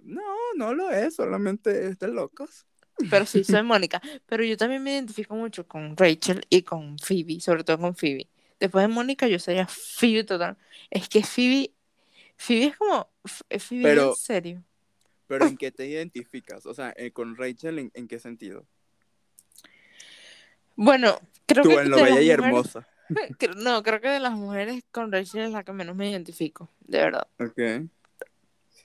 No, 0.03 0.21
no 0.55 0.75
lo 0.75 0.91
es, 0.91 1.15
solamente 1.15 1.87
es 1.87 1.97
de 1.97 2.09
locos. 2.09 2.67
Pero 3.09 3.25
sí, 3.25 3.43
soy 3.43 3.63
Mónica. 3.63 4.03
Pero 4.27 4.43
yo 4.43 4.55
también 4.55 4.83
me 4.83 4.93
identifico 4.93 5.33
mucho 5.33 5.67
con 5.67 5.97
Rachel 5.97 6.45
y 6.47 6.61
con 6.61 6.99
Phoebe, 6.99 7.39
sobre 7.39 7.63
todo 7.63 7.79
con 7.79 7.95
Phoebe. 7.95 8.29
Después 8.59 8.83
de 8.83 8.93
Mónica 8.93 9.27
yo 9.27 9.39
sería 9.39 9.65
Phoebe 9.65 10.25
total. 10.25 10.57
Es 10.91 11.09
que 11.09 11.23
Phoebe, 11.23 11.73
Phoebe 12.37 12.65
es 12.65 12.77
como, 12.77 13.09
Phoebe 13.25 13.81
pero, 13.81 14.09
en 14.11 14.15
serio. 14.15 14.63
Pero 15.27 15.45
¿en 15.45 15.57
qué 15.57 15.71
te 15.71 15.85
identificas? 15.85 16.65
O 16.65 16.73
sea, 16.73 16.93
eh, 16.97 17.11
con 17.11 17.35
Rachel, 17.35 17.91
¿en, 17.93 18.07
qué 18.07 18.19
sentido? 18.19 18.65
Bueno, 20.75 21.19
creo 21.45 21.63
Tú 21.63 21.69
que... 21.69 21.75
en 21.75 21.89
lo 21.89 21.97
bella 21.97 22.21
y 22.21 22.29
hermosa. 22.29 22.87
No, 23.55 23.83
creo 23.83 24.01
que 24.01 24.09
de 24.09 24.19
las 24.19 24.33
mujeres 24.33 24.83
con 24.91 25.13
Rachel 25.13 25.43
es 25.43 25.51
la 25.51 25.63
que 25.63 25.71
menos 25.71 25.95
me 25.95 26.09
identifico, 26.09 26.69
de 26.81 26.97
verdad. 26.99 27.27
Ok. 27.39 27.87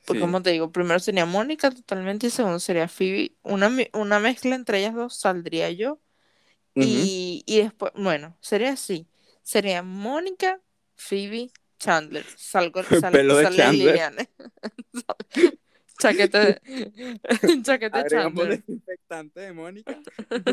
Pues 0.06 0.20
como 0.20 0.42
te 0.42 0.50
digo, 0.50 0.70
primero 0.70 1.00
sería 1.00 1.26
Mónica 1.26 1.70
totalmente 1.70 2.28
y 2.28 2.30
segundo 2.30 2.60
sería 2.60 2.86
Phoebe. 2.86 3.32
Una, 3.42 3.68
una 3.92 4.20
mezcla 4.20 4.54
entre 4.54 4.78
ellas 4.78 4.94
dos 4.94 5.16
saldría 5.16 5.70
yo. 5.70 6.00
y, 6.74 7.42
y, 7.46 7.62
después, 7.62 7.92
bueno, 7.96 8.36
sería 8.40 8.72
así. 8.72 9.08
Sería 9.42 9.82
Mónica, 9.82 10.60
Phoebe, 10.94 11.50
Chandler. 11.78 12.24
Salgo, 12.36 12.82
sal, 13.00 13.12
Pelo 13.12 13.36
de 13.36 13.50
Chandler. 13.50 14.28
de. 15.98 17.62
Chaqueta 17.62 18.04
de 18.04 18.32
desinfectante 18.48 19.40
de 19.40 19.52
Mónica. 19.52 20.00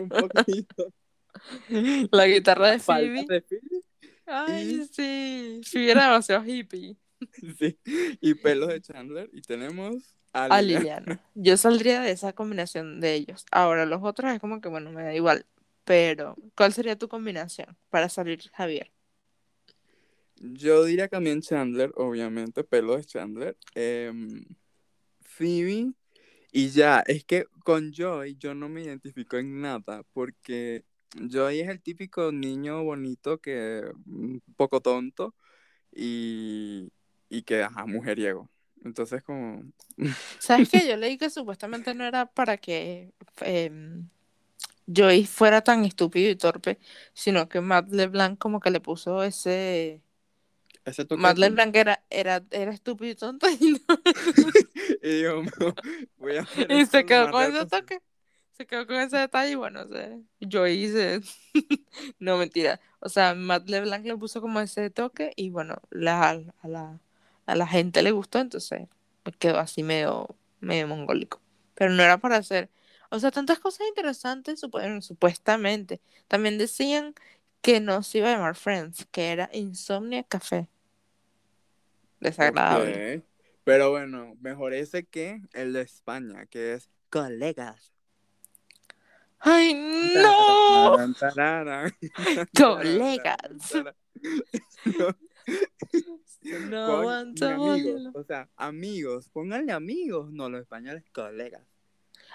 Un 0.02 0.10
poquito. 0.10 0.94
La 2.12 2.28
guitarra 2.28 2.72
de 2.72 2.80
Phoebe. 2.80 3.26
de 3.28 3.42
Phoebe. 3.42 3.84
Ay, 4.26 4.88
sí. 4.92 5.62
Phoebe 5.64 5.92
era 5.92 6.06
demasiado 6.06 6.46
hippie. 6.46 6.98
Sí. 7.58 7.78
Y 8.22 8.34
pelos 8.36 8.70
de 8.70 8.82
Chandler. 8.82 9.30
Y 9.34 9.42
tenemos 9.42 10.16
a 10.32 10.62
Liliana. 10.62 11.22
Yo 11.34 11.58
saldría 11.58 12.02
de 12.02 12.12
esa 12.12 12.34
combinación 12.34 13.00
de 13.00 13.16
ellos. 13.16 13.46
Ahora, 13.52 13.86
los 13.86 14.02
otros 14.04 14.32
es 14.32 14.40
como 14.40 14.62
que, 14.62 14.70
bueno, 14.70 14.92
me 14.92 15.04
da 15.04 15.14
igual. 15.14 15.46
Pero, 15.84 16.36
¿cuál 16.56 16.72
sería 16.72 16.96
tu 16.98 17.08
combinación 17.08 17.76
para 17.90 18.10
salir, 18.10 18.42
Javier? 18.54 18.92
Yo 20.36 20.86
diría 20.86 21.08
también 21.08 21.42
Chandler, 21.42 21.92
obviamente, 21.96 22.64
pelo 22.64 22.96
de 22.96 23.04
Chandler. 23.04 23.58
Eh, 23.76 24.14
y 26.52 26.70
ya, 26.70 27.04
es 27.06 27.24
que 27.24 27.46
con 27.64 27.92
Joy 27.92 28.36
yo 28.38 28.56
no 28.56 28.70
me 28.70 28.84
identifico 28.84 29.38
en 29.38 29.62
nada 29.62 30.04
porque 30.14 30.84
Joey 31.32 31.62
es 31.62 31.70
el 31.70 31.82
típico 31.82 32.32
niño 32.32 32.84
bonito 32.84 33.40
que 33.40 33.84
un 34.06 34.42
poco 34.56 34.82
tonto 34.82 35.36
y, 35.92 36.92
y 37.30 37.42
que, 37.44 37.64
ajá, 37.64 37.86
mujeriego. 37.86 38.50
Entonces, 38.84 39.22
como... 39.24 39.64
¿Sabes 40.40 40.70
qué? 40.70 40.88
Yo 40.88 40.98
leí 40.98 41.18
que 41.18 41.30
supuestamente 41.30 41.94
no 41.94 42.06
era 42.06 42.26
para 42.26 42.58
que 42.58 43.12
eh, 43.42 44.02
Joey 44.94 45.26
fuera 45.26 45.62
tan 45.62 45.86
estúpido 45.86 46.30
y 46.30 46.36
torpe, 46.36 46.80
sino 47.14 47.50
que 47.50 47.62
Matt 47.62 47.90
LeBlanc 47.90 48.38
como 48.38 48.60
que 48.60 48.72
le 48.72 48.80
puso 48.80 49.24
ese... 49.24 50.02
ese 50.86 51.08
Matt 51.18 51.38
LeBlanc 51.38 51.76
era, 51.76 52.04
era, 52.10 52.44
era 52.52 52.72
estúpido 52.72 53.12
y 53.12 53.16
tonto 53.16 53.48
y, 53.50 53.72
no... 53.72 53.80
y 55.02 55.10
digo, 55.10 55.44
voy 56.18 56.38
a 56.38 56.48
Y 56.70 56.86
se 56.86 57.06
quedó 57.06 57.32
con 57.32 57.44
ese 57.44 57.66
toque. 57.66 58.02
Se 58.52 58.66
quedó 58.66 58.86
con 58.86 58.98
ese 58.98 59.18
detalle 59.18 59.52
y 59.52 59.56
bueno, 59.56 59.84
o 59.84 59.88
sea, 59.88 60.18
Joey 60.52 60.84
hice... 60.84 61.22
no, 62.20 62.38
mentira. 62.38 62.82
O 63.00 63.08
sea, 63.08 63.34
Matt 63.34 63.70
LeBlanc 63.70 64.06
le 64.06 64.18
puso 64.18 64.42
como 64.42 64.60
ese 64.60 64.90
toque 64.90 65.32
y 65.38 65.50
bueno, 65.50 65.82
la, 65.92 66.42
a 66.62 66.68
la 66.68 67.00
a 67.50 67.56
la 67.56 67.68
gente 67.68 68.04
le 68.04 68.12
gustó, 68.12 68.40
entonces 68.40 68.88
me 69.26 69.32
quedó 69.32 69.60
así 69.60 69.82
medio, 69.84 70.36
medio 70.60 70.88
mongólico. 70.88 71.42
Pero 71.74 71.92
no 71.92 72.04
era 72.04 72.18
para 72.20 72.38
hacer, 72.38 72.70
o 73.10 73.20
sea, 73.20 73.32
tantas 73.32 73.60
cosas 73.60 73.88
interesantes, 73.88 74.60
supuestamente. 74.60 76.00
También 76.28 76.58
decían 76.58 77.16
que 77.62 77.80
no 77.80 78.04
se 78.04 78.20
iba 78.20 78.30
a 78.30 78.34
llamar 78.34 78.56
Friends, 78.56 79.08
que 79.12 79.32
era 79.32 79.50
Insomnia 79.52 80.24
Café. 80.24 80.68
Desagradable. 82.20 83.24
Pero 83.70 83.92
bueno, 83.92 84.36
mejor 84.42 84.74
ese 84.74 85.06
que 85.06 85.44
el 85.54 85.74
de 85.74 85.82
España, 85.82 86.48
que 86.48 86.74
es 86.74 86.90
Colegas. 87.12 87.94
¡Ay, 89.38 89.76
no! 89.76 90.98
Colegas. 92.58 93.76
No 96.68 97.10
amigos, 97.12 98.02
o 98.16 98.24
sea, 98.24 98.50
amigos, 98.56 99.30
pónganle 99.30 99.72
amigos, 99.72 100.32
no 100.32 100.50
los 100.50 100.62
españoles 100.62 101.04
colegas. 101.12 101.62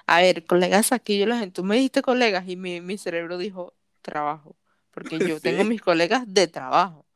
A 0.07 0.21
ver, 0.21 0.45
colegas 0.47 0.93
aquí 0.93 1.19
yo 1.19 1.27
la 1.27 1.39
gente, 1.39 1.55
tú 1.55 1.65
me 1.65 1.75
dijiste 1.75 2.03
colegas 2.03 2.45
y 2.47 2.55
mi, 2.55 2.81
mi 2.81 2.97
cerebro 2.97 3.39
dijo 3.39 3.75
trabajo, 4.03 4.57
porque 4.93 5.19
yo 5.19 5.41
tengo 5.41 5.65
mis 5.65 5.83
colegas 5.83 6.33
de 6.33 6.47
trabajo. 6.47 7.07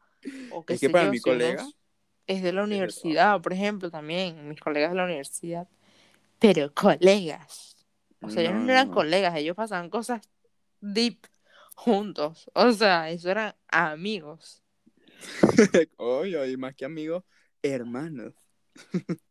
O 0.51 0.65
que 0.65 0.75
es 0.75 0.81
que 0.81 0.91
para 0.91 1.09
mi 1.09 1.21
colega 1.21 1.65
es 2.29 2.43
de 2.43 2.53
la 2.53 2.63
universidad, 2.63 3.41
por 3.41 3.53
ejemplo, 3.53 3.91
también, 3.91 4.49
mis 4.49 4.61
colegas 4.61 4.91
de 4.91 4.97
la 4.97 5.05
universidad. 5.05 5.67
Pero 6.39 6.73
colegas. 6.73 7.77
O 8.23 8.31
sea, 8.31 8.43
ellos 8.43 8.55
no 8.55 8.71
eran 8.71 8.91
colegas, 8.91 9.35
ellos 9.37 9.57
pasaban 9.57 9.91
cosas 9.91 10.21
deep 10.81 11.27
juntos. 11.75 12.51
O 12.55 12.73
sea, 12.73 13.11
eso 13.11 13.31
eran 13.31 13.55
amigos. 13.69 14.63
Oye, 15.97 16.51
y 16.51 16.57
más 16.57 16.75
que 16.75 16.85
amigos, 16.85 17.25
hermanos. 17.63 18.35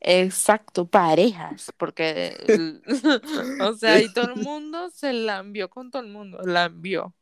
Exacto, 0.00 0.86
parejas, 0.86 1.72
porque, 1.76 2.34
o 3.60 3.74
sea, 3.74 4.00
y 4.00 4.10
todo 4.12 4.32
el 4.32 4.36
mundo 4.36 4.90
se 4.90 5.12
la 5.12 5.38
envió 5.38 5.68
con 5.68 5.90
todo 5.90 6.02
el 6.02 6.08
mundo, 6.08 6.40
la 6.42 6.64
envió. 6.64 7.14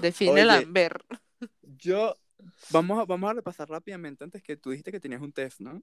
Define 0.00 0.44
la 0.44 0.60
lamber. 0.60 1.04
Yo, 1.62 2.16
vamos 2.70 3.00
a, 3.00 3.04
vamos 3.04 3.30
a 3.30 3.34
repasar 3.34 3.68
rápidamente 3.68 4.24
antes 4.24 4.42
que 4.42 4.56
tú 4.56 4.70
dijiste 4.70 4.92
que 4.92 5.00
tenías 5.00 5.20
un 5.20 5.32
test, 5.32 5.60
¿no? 5.60 5.82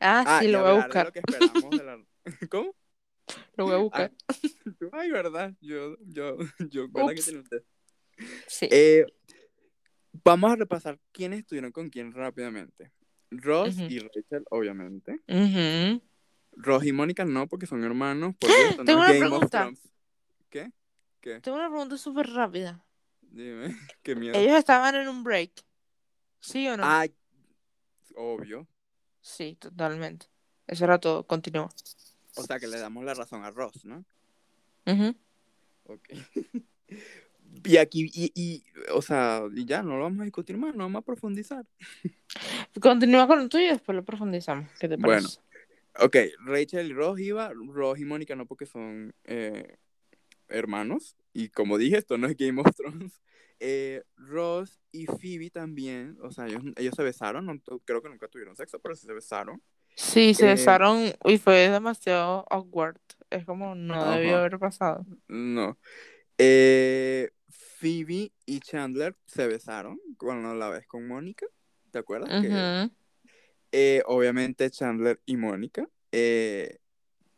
Ah, 0.00 0.24
ah 0.26 0.40
sí, 0.40 0.48
lo 0.48 0.62
voy 0.62 0.70
a 0.70 0.74
buscar. 0.74 1.12
¿Cómo? 2.50 2.74
Lo 3.56 3.64
voy 3.64 3.74
a 3.74 3.78
buscar. 3.78 4.12
ay, 4.92 5.10
verdad, 5.10 5.54
yo, 5.60 5.96
yo, 6.00 6.36
yo, 6.70 6.88
¿verdad 6.88 7.14
que 7.14 7.22
tenía 7.22 7.40
un 7.40 7.48
test? 7.48 7.66
Sí. 8.48 8.68
Eh, 8.70 9.06
Vamos 10.24 10.52
a 10.52 10.56
repasar 10.56 10.98
quiénes 11.12 11.40
estuvieron 11.40 11.72
con 11.72 11.90
quién 11.90 12.12
rápidamente. 12.12 12.92
Ross 13.30 13.78
y 13.78 13.98
Rachel, 13.98 14.44
obviamente. 14.50 15.20
Ross 16.52 16.84
y 16.84 16.92
Mónica 16.92 17.24
no, 17.24 17.46
porque 17.46 17.66
son 17.66 17.84
hermanos. 17.84 18.34
Tengo 18.84 19.00
una 19.00 19.08
pregunta. 19.08 19.70
¿Qué? 20.48 20.72
¿Qué? 21.20 21.40
Tengo 21.40 21.58
una 21.58 21.68
pregunta 21.68 21.96
súper 21.98 22.30
rápida. 22.30 22.84
Dime, 23.30 23.76
qué 24.02 24.14
miedo. 24.14 24.36
Ellos 24.36 24.56
estaban 24.56 24.94
en 24.94 25.08
un 25.08 25.22
break. 25.22 25.52
¿Sí 26.40 26.68
o 26.68 26.76
no? 26.76 26.82
Ah, 26.84 27.06
obvio. 28.16 28.66
Sí, 29.20 29.56
totalmente. 29.58 30.26
Eso 30.66 30.84
era 30.84 30.98
todo. 30.98 31.26
Continúa. 31.26 31.68
O 32.36 32.42
sea 32.42 32.58
que 32.58 32.68
le 32.68 32.78
damos 32.78 33.04
la 33.04 33.14
razón 33.14 33.44
a 33.44 33.50
Ross, 33.50 33.84
¿no? 33.84 34.04
Uh 34.86 35.14
Ok. 35.84 36.08
Y 37.64 37.76
aquí, 37.78 38.10
y, 38.12 38.30
y, 38.34 38.64
o 38.92 39.02
sea, 39.02 39.42
y 39.54 39.64
ya, 39.64 39.82
no 39.82 39.96
lo 39.96 40.04
vamos 40.04 40.20
a 40.20 40.24
discutir 40.24 40.56
más, 40.56 40.74
no 40.74 40.84
vamos 40.84 41.00
a 41.00 41.04
profundizar. 41.04 41.66
Continúa 42.80 43.26
con 43.26 43.40
lo 43.40 43.48
tuyo 43.48 43.64
y 43.64 43.68
después 43.68 43.96
lo 43.96 44.04
profundizamos. 44.04 44.70
¿Qué 44.78 44.88
te 44.88 44.98
parece? 44.98 45.38
Bueno, 45.96 46.06
ok, 46.06 46.16
Rachel 46.46 46.90
y 46.90 46.92
Ross 46.92 47.20
iba, 47.20 47.50
Ross 47.52 47.98
y 47.98 48.04
Mónica 48.04 48.36
no 48.36 48.46
porque 48.46 48.66
son 48.66 49.14
eh, 49.24 49.76
hermanos, 50.48 51.16
y 51.32 51.48
como 51.48 51.78
dije, 51.78 51.98
esto 51.98 52.18
no 52.18 52.26
es 52.26 52.36
Game 52.36 52.60
of 52.60 52.74
Thrones. 52.74 53.20
Eh, 53.60 54.04
Ross 54.14 54.78
y 54.92 55.06
Phoebe 55.06 55.50
también, 55.50 56.16
o 56.22 56.30
sea, 56.30 56.46
ellos, 56.46 56.62
ellos 56.76 56.94
se 56.94 57.02
besaron, 57.02 57.44
no, 57.44 57.58
creo 57.84 58.00
que 58.00 58.08
nunca 58.08 58.28
tuvieron 58.28 58.54
sexo, 58.54 58.78
pero 58.78 58.94
sí 58.94 59.04
se 59.04 59.12
besaron. 59.12 59.60
Sí, 59.96 60.32
se 60.32 60.46
eh, 60.46 60.50
besaron 60.50 61.12
y 61.24 61.38
fue 61.38 61.68
demasiado 61.68 62.46
awkward. 62.50 63.00
Es 63.30 63.44
como 63.44 63.74
no 63.74 64.12
debió 64.12 64.36
haber 64.36 64.60
pasado. 64.60 65.04
No. 65.26 65.76
Eh, 66.38 67.30
Phoebe 67.48 68.32
y 68.46 68.60
Chandler 68.60 69.16
se 69.26 69.48
besaron 69.48 70.00
cuando 70.16 70.54
la 70.54 70.68
ves 70.68 70.86
con 70.86 71.08
Mónica, 71.08 71.46
¿te 71.90 71.98
acuerdas? 71.98 72.30
Eh, 73.72 74.02
obviamente 74.06 74.70
Chandler 74.70 75.20
y 75.26 75.36
Mónica. 75.36 75.88
Eh, 76.12 76.78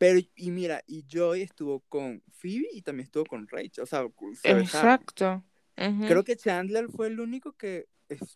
pero, 0.01 0.19
y 0.35 0.49
mira, 0.49 0.83
y 0.87 1.05
Joy 1.07 1.43
estuvo 1.43 1.81
con 1.81 2.23
Phoebe 2.31 2.69
y 2.73 2.81
también 2.81 3.05
estuvo 3.05 3.23
con 3.23 3.47
Rachel, 3.47 3.83
o 3.83 3.85
sea, 3.85 4.03
se 4.33 4.49
Exacto. 4.49 5.43
Creo 5.75 6.23
que 6.23 6.35
Chandler 6.35 6.87
fue 6.89 7.05
el 7.05 7.19
único 7.19 7.51
que 7.53 7.87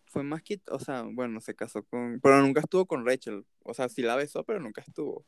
fue 0.06 0.22
más 0.22 0.44
que, 0.44 0.60
o 0.70 0.78
sea, 0.78 1.02
bueno, 1.02 1.40
se 1.40 1.56
casó 1.56 1.82
con, 1.82 2.20
pero 2.22 2.40
nunca 2.40 2.60
estuvo 2.60 2.86
con 2.86 3.04
Rachel, 3.04 3.44
o 3.64 3.74
sea, 3.74 3.88
sí 3.88 4.02
la 4.02 4.14
besó, 4.14 4.44
pero 4.44 4.60
nunca 4.60 4.80
estuvo. 4.80 5.26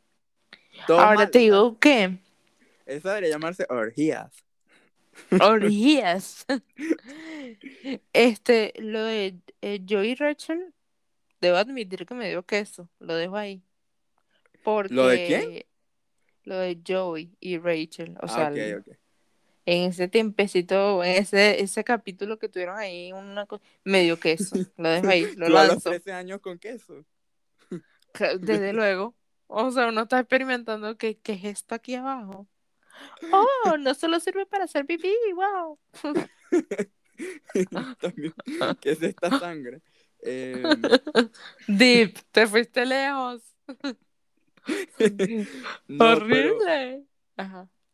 Ahora 0.86 1.28
te 1.28 1.40
digo 1.40 1.76
que... 1.80 2.18
Eso 2.86 3.08
debería 3.08 3.30
llamarse 3.30 3.66
orgías. 3.68 4.32
Orgías. 5.40 6.46
Este, 8.12 8.74
lo 8.78 9.02
de 9.02 9.40
eh, 9.62 9.84
Joey 9.88 10.14
Rachel, 10.14 10.72
debo 11.40 11.56
admitir 11.56 12.06
que 12.06 12.14
me 12.14 12.28
dio 12.28 12.44
queso. 12.44 12.88
Lo 13.00 13.16
dejo 13.16 13.36
ahí. 13.36 13.62
Porque, 14.62 14.94
¿Lo 14.94 15.08
de 15.08 15.26
quién? 15.26 15.67
Lo 16.48 16.56
de 16.56 16.80
Joey 16.86 17.36
y 17.40 17.58
Rachel. 17.58 18.16
O 18.22 18.24
ah, 18.24 18.28
sea, 18.28 18.50
en 18.54 18.82
ese 19.66 20.08
tiempecito, 20.08 21.04
en 21.04 21.16
ese, 21.16 21.60
ese 21.60 21.84
capítulo 21.84 22.38
que 22.38 22.48
tuvieron 22.48 22.78
ahí, 22.78 23.12
una 23.12 23.46
me 23.84 24.02
dio 24.02 24.18
queso. 24.18 24.56
Lo 24.78 24.88
dejo 24.88 25.08
ahí, 25.08 25.36
lo 25.36 25.50
lanzo. 25.50 25.90
A 25.90 25.92
los 25.92 26.02
13 26.02 26.12
años 26.12 26.40
con 26.40 26.58
queso. 26.58 27.04
Desde 28.40 28.72
luego. 28.72 29.14
O 29.46 29.70
sea, 29.70 29.88
uno 29.88 30.02
está 30.02 30.20
experimentando 30.20 30.96
qué, 30.96 31.18
qué 31.18 31.32
es 31.34 31.44
esto 31.44 31.74
aquí 31.74 31.96
abajo. 31.96 32.48
Oh, 33.30 33.76
no 33.76 33.92
solo 33.92 34.20
sirve 34.20 34.46
para 34.46 34.64
hacer 34.64 34.86
pipí, 34.86 35.14
wow. 35.34 35.78
También, 38.00 38.32
¿qué 38.80 38.92
es 38.92 39.02
esta 39.02 39.38
sangre? 39.38 39.82
Em, 40.20 40.82
Deep, 41.68 42.18
te 42.32 42.46
fuiste 42.46 42.84
lejos. 42.84 43.42
Horrible. 45.98 47.04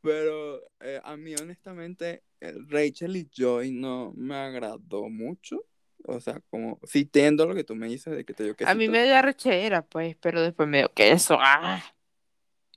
Pero, 0.00 0.62
eh, 0.80 1.00
a 1.02 1.16
mí, 1.16 1.34
honestamente, 1.40 2.22
Rachel 2.40 3.16
y 3.16 3.28
Joy 3.34 3.70
no 3.72 4.12
me 4.16 4.34
agradó 4.34 5.08
mucho. 5.08 5.64
O 6.06 6.20
sea, 6.20 6.40
como, 6.50 6.78
si 6.84 7.00
entiendo 7.00 7.46
lo 7.46 7.54
que 7.54 7.64
tú 7.64 7.74
me 7.74 7.88
dices 7.88 8.14
de 8.14 8.24
que 8.24 8.34
te 8.34 8.44
dio 8.44 8.54
queso. 8.54 8.70
A 8.70 8.74
mí 8.74 8.88
me 8.88 9.04
dio 9.04 9.20
rechera, 9.22 9.82
pues, 9.82 10.16
pero 10.20 10.42
después 10.42 10.68
me 10.68 10.78
dio 10.78 10.92
queso. 10.92 11.38
¡Ah! 11.40 11.82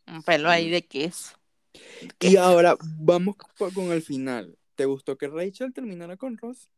Un 0.07 0.23
pelo 0.23 0.49
ahí 0.49 0.69
de 0.69 0.85
queso. 0.85 1.37
Y 2.21 2.37
ahora 2.37 2.77
vamos 2.97 3.35
con 3.57 3.91
el 3.91 4.01
final. 4.01 4.57
¿Te 4.75 4.85
gustó 4.85 5.17
que 5.17 5.27
Rachel 5.27 5.73
terminara 5.73 6.15
con 6.15 6.37
Ross? 6.37 6.69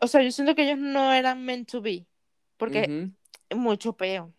O 0.00 0.06
sea, 0.08 0.22
yo 0.22 0.30
siento 0.32 0.54
que 0.54 0.64
ellos 0.64 0.78
no 0.78 1.12
eran 1.12 1.44
meant 1.44 1.70
to 1.70 1.80
be. 1.80 2.06
Porque 2.56 3.10
mucho 3.54 3.92
peo. 3.92 4.32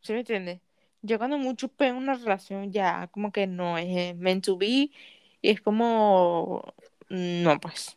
¿Sí 0.00 0.12
me 0.12 0.20
entiendes? 0.20 0.60
Yo 1.02 1.18
cuando 1.18 1.38
mucho 1.38 1.68
peo 1.68 1.90
en 1.90 1.96
una 1.96 2.14
relación 2.14 2.72
ya 2.72 3.08
como 3.08 3.32
que 3.32 3.46
no 3.46 3.78
es 3.78 4.16
meant 4.16 4.44
to 4.44 4.56
be. 4.56 4.90
Y 5.42 5.50
es 5.50 5.60
como. 5.60 6.74
No, 7.08 7.60
pues. 7.60 7.96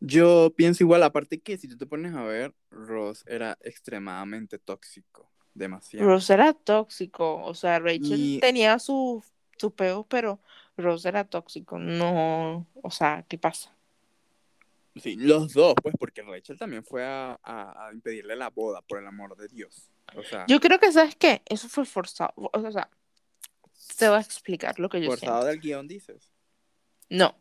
Yo 0.00 0.52
pienso 0.54 0.84
igual, 0.84 1.02
aparte 1.02 1.40
que 1.40 1.56
si 1.56 1.68
tú 1.68 1.78
te 1.78 1.86
pones 1.86 2.14
a 2.14 2.22
ver, 2.22 2.54
Ross 2.70 3.24
era 3.26 3.56
extremadamente 3.62 4.58
tóxico 4.58 5.30
demasiado. 5.54 6.06
Ross 6.06 6.28
era 6.28 6.52
tóxico, 6.52 7.42
o 7.42 7.54
sea, 7.54 7.78
Rachel 7.78 8.38
tenía 8.40 8.78
sus 8.78 9.24
su 9.56 9.74
peo, 9.74 10.04
pero 10.08 10.38
Rose 10.76 11.08
era 11.08 11.24
tóxico. 11.24 11.78
No, 11.78 12.66
o 12.82 12.90
sea, 12.90 13.24
¿qué 13.28 13.38
pasa? 13.38 13.72
Sí, 15.02 15.16
los 15.16 15.52
dos, 15.52 15.74
pues, 15.82 15.94
porque 15.98 16.22
Rachel 16.22 16.58
también 16.58 16.84
fue 16.84 17.04
a, 17.04 17.38
a, 17.42 17.90
impedirle 17.92 18.34
la 18.34 18.50
boda, 18.50 18.80
por 18.82 18.98
el 18.98 19.06
amor 19.06 19.36
de 19.36 19.48
Dios. 19.48 19.90
O 20.14 20.22
sea, 20.22 20.44
yo 20.48 20.60
creo 20.60 20.78
que, 20.78 20.90
¿sabes 20.92 21.16
qué? 21.16 21.42
Eso 21.44 21.68
fue 21.68 21.84
forzado. 21.84 22.32
O 22.36 22.70
sea, 22.70 22.88
te 23.98 24.08
voy 24.08 24.18
a 24.18 24.20
explicar 24.20 24.78
lo 24.78 24.88
que 24.88 25.00
yo 25.00 25.10
¿Forzado 25.10 25.44
del 25.44 25.60
guion, 25.60 25.86
dices? 25.86 26.32
No. 27.10 27.34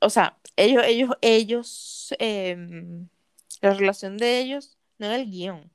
O 0.00 0.10
sea, 0.10 0.38
ellos, 0.56 0.84
ellos, 0.86 1.10
ellos, 1.22 2.14
em, 2.18 3.08
la 3.60 3.74
relación 3.74 4.16
de 4.16 4.38
ellos 4.38 4.78
no 4.98 5.06
era 5.06 5.16
el 5.16 5.30
guion. 5.30 5.72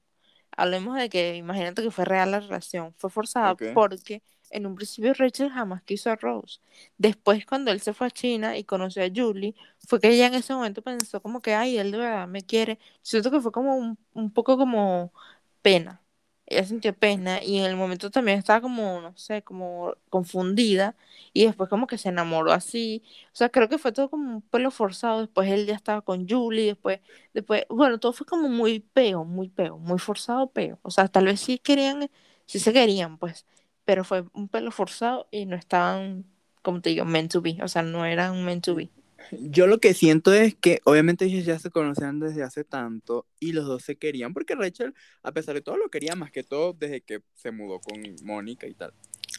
Hablemos 0.55 0.97
de 0.97 1.09
que, 1.09 1.35
imagínate 1.35 1.81
que 1.81 1.91
fue 1.91 2.05
real 2.05 2.31
la 2.31 2.39
relación. 2.39 2.93
Fue 2.97 3.09
forzada 3.09 3.55
porque 3.73 4.21
en 4.53 4.65
un 4.65 4.75
principio 4.75 5.13
Rachel 5.13 5.49
jamás 5.51 5.83
quiso 5.83 6.09
a 6.11 6.15
Rose. 6.15 6.59
Después, 6.97 7.45
cuando 7.45 7.71
él 7.71 7.81
se 7.81 7.93
fue 7.93 8.07
a 8.07 8.11
China 8.11 8.57
y 8.57 8.63
conoció 8.63 9.03
a 9.03 9.09
Julie, 9.13 9.55
fue 9.87 9.99
que 9.99 10.09
ella 10.09 10.27
en 10.27 10.35
ese 10.35 10.53
momento 10.53 10.81
pensó 10.81 11.21
como 11.21 11.41
que, 11.41 11.53
ay, 11.55 11.77
él 11.77 11.91
de 11.91 11.97
verdad 11.99 12.27
me 12.27 12.43
quiere. 12.43 12.79
Siento 13.01 13.31
que 13.31 13.41
fue 13.41 13.51
como 13.51 13.75
un, 13.77 13.97
un 14.13 14.31
poco 14.31 14.57
como 14.57 15.13
pena. 15.61 16.01
Ella 16.45 16.65
sintió 16.65 16.93
pena 16.97 17.41
y 17.41 17.57
en 17.59 17.65
el 17.65 17.75
momento 17.77 18.11
también 18.11 18.37
estaba 18.37 18.59
como, 18.61 18.99
no 19.01 19.17
sé, 19.17 19.43
como 19.43 19.95
confundida 20.09 20.95
y 21.31 21.45
después 21.45 21.69
como 21.69 21.87
que 21.87 21.97
se 21.97 22.09
enamoró 22.09 22.51
así. 22.51 23.01
O 23.27 23.35
sea, 23.35 23.49
creo 23.49 23.69
que 23.69 23.77
fue 23.77 23.93
todo 23.93 24.09
como 24.09 24.29
un 24.37 24.41
pelo 24.41 24.69
forzado. 24.69 25.21
Después 25.21 25.49
él 25.49 25.65
ya 25.65 25.73
estaba 25.75 26.01
con 26.01 26.27
Julie, 26.27 26.65
después, 26.67 26.99
después, 27.33 27.63
bueno, 27.69 27.97
todo 27.99 28.11
fue 28.13 28.27
como 28.27 28.49
muy 28.49 28.79
peo, 28.81 29.23
muy 29.25 29.47
peo, 29.49 29.77
muy 29.77 29.99
forzado 29.99 30.51
peo. 30.51 30.79
O 30.83 30.91
sea, 30.91 31.07
tal 31.07 31.25
vez 31.25 31.39
sí 31.39 31.57
querían, 31.59 32.09
sí 32.45 32.59
se 32.59 32.73
querían, 32.73 33.17
pues, 33.17 33.45
pero 33.85 34.03
fue 34.03 34.25
un 34.33 34.47
pelo 34.47 34.71
forzado 34.71 35.27
y 35.31 35.45
no 35.45 35.55
estaban, 35.55 36.25
como 36.61 36.81
te 36.81 36.89
digo, 36.89 37.05
meant 37.05 37.31
to 37.31 37.41
be, 37.41 37.57
o 37.61 37.67
sea, 37.67 37.81
no 37.81 38.05
eran 38.05 38.43
meant 38.45 38.63
to 38.65 38.75
be. 38.75 38.89
Yo 39.31 39.67
lo 39.67 39.79
que 39.79 39.93
siento 39.93 40.33
es 40.33 40.55
que 40.55 40.81
obviamente 40.83 41.25
ellos 41.25 41.45
ya 41.45 41.57
se 41.57 41.69
conocían 41.69 42.19
desde 42.19 42.43
hace 42.43 42.63
tanto 42.63 43.25
y 43.39 43.53
los 43.53 43.65
dos 43.65 43.83
se 43.83 43.95
querían 43.95 44.33
porque 44.33 44.55
Rachel, 44.55 44.93
a 45.21 45.31
pesar 45.31 45.55
de 45.55 45.61
todo, 45.61 45.77
lo 45.77 45.89
quería 45.89 46.15
más 46.15 46.31
que 46.31 46.43
todo 46.43 46.73
desde 46.73 47.01
que 47.01 47.21
se 47.33 47.51
mudó 47.51 47.79
con 47.79 48.01
Mónica 48.23 48.67
y 48.67 48.73
tal. 48.73 48.93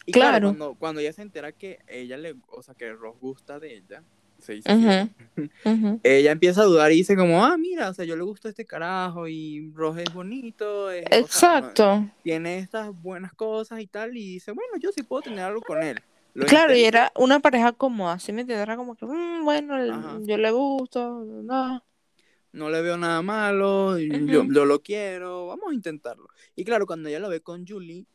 Y 0.06 0.12
claro, 0.12 0.48
cuando, 0.48 0.74
cuando, 0.74 1.00
ella 1.00 1.12
se 1.12 1.22
entera 1.22 1.52
que 1.52 1.78
ella 1.86 2.16
le, 2.16 2.34
o 2.48 2.62
sea, 2.62 2.74
que 2.74 2.92
Ross 2.92 3.18
gusta 3.20 3.58
de 3.58 3.76
ella, 3.76 4.02
se 4.44 4.54
dice 4.54 5.08
ella 6.02 6.32
empieza 6.32 6.62
a 6.62 6.64
dudar 6.64 6.92
y 6.92 6.96
dice 6.96 7.16
como, 7.16 7.44
ah, 7.44 7.56
mira, 7.56 7.88
o 7.88 7.94
sea, 7.94 8.04
yo 8.04 8.14
le 8.16 8.22
gusto 8.22 8.48
este 8.48 8.66
carajo 8.66 9.26
y 9.26 9.72
Ross 9.74 9.98
es 9.98 10.12
bonito. 10.12 10.92
Exacto. 10.92 12.06
tiene 12.22 12.58
estas 12.58 12.90
buenas 13.02 13.32
cosas 13.32 13.80
y 13.80 13.86
tal 13.86 14.16
y 14.16 14.34
dice, 14.34 14.52
bueno, 14.52 14.72
yo 14.78 14.92
sí 14.92 15.02
puedo 15.02 15.22
tener 15.22 15.40
algo 15.40 15.62
con 15.62 15.82
él. 15.82 16.00
claro, 16.46 16.76
y 16.76 16.84
era 16.84 17.10
una 17.16 17.40
pareja 17.40 17.72
cómoda, 17.72 18.14
así 18.14 18.32
me 18.32 18.42
entiendes, 18.42 18.62
era 18.62 18.76
como 18.76 18.96
que, 18.96 19.06
mm, 19.06 19.44
bueno, 19.44 20.20
yo 20.20 20.36
le 20.36 20.50
gusto, 20.50 21.24
no. 21.24 21.82
No 22.52 22.70
le 22.70 22.82
veo 22.82 22.96
nada 22.96 23.20
malo, 23.20 23.98
yo, 23.98 24.44
yo, 24.44 24.64
lo 24.64 24.80
quiero, 24.80 25.48
vamos 25.48 25.72
a 25.72 25.74
intentarlo. 25.74 26.28
Y 26.54 26.64
claro, 26.64 26.86
cuando 26.86 27.08
ella 27.08 27.18
lo 27.18 27.28
ve 27.28 27.40
con 27.40 27.66
Julie. 27.66 28.06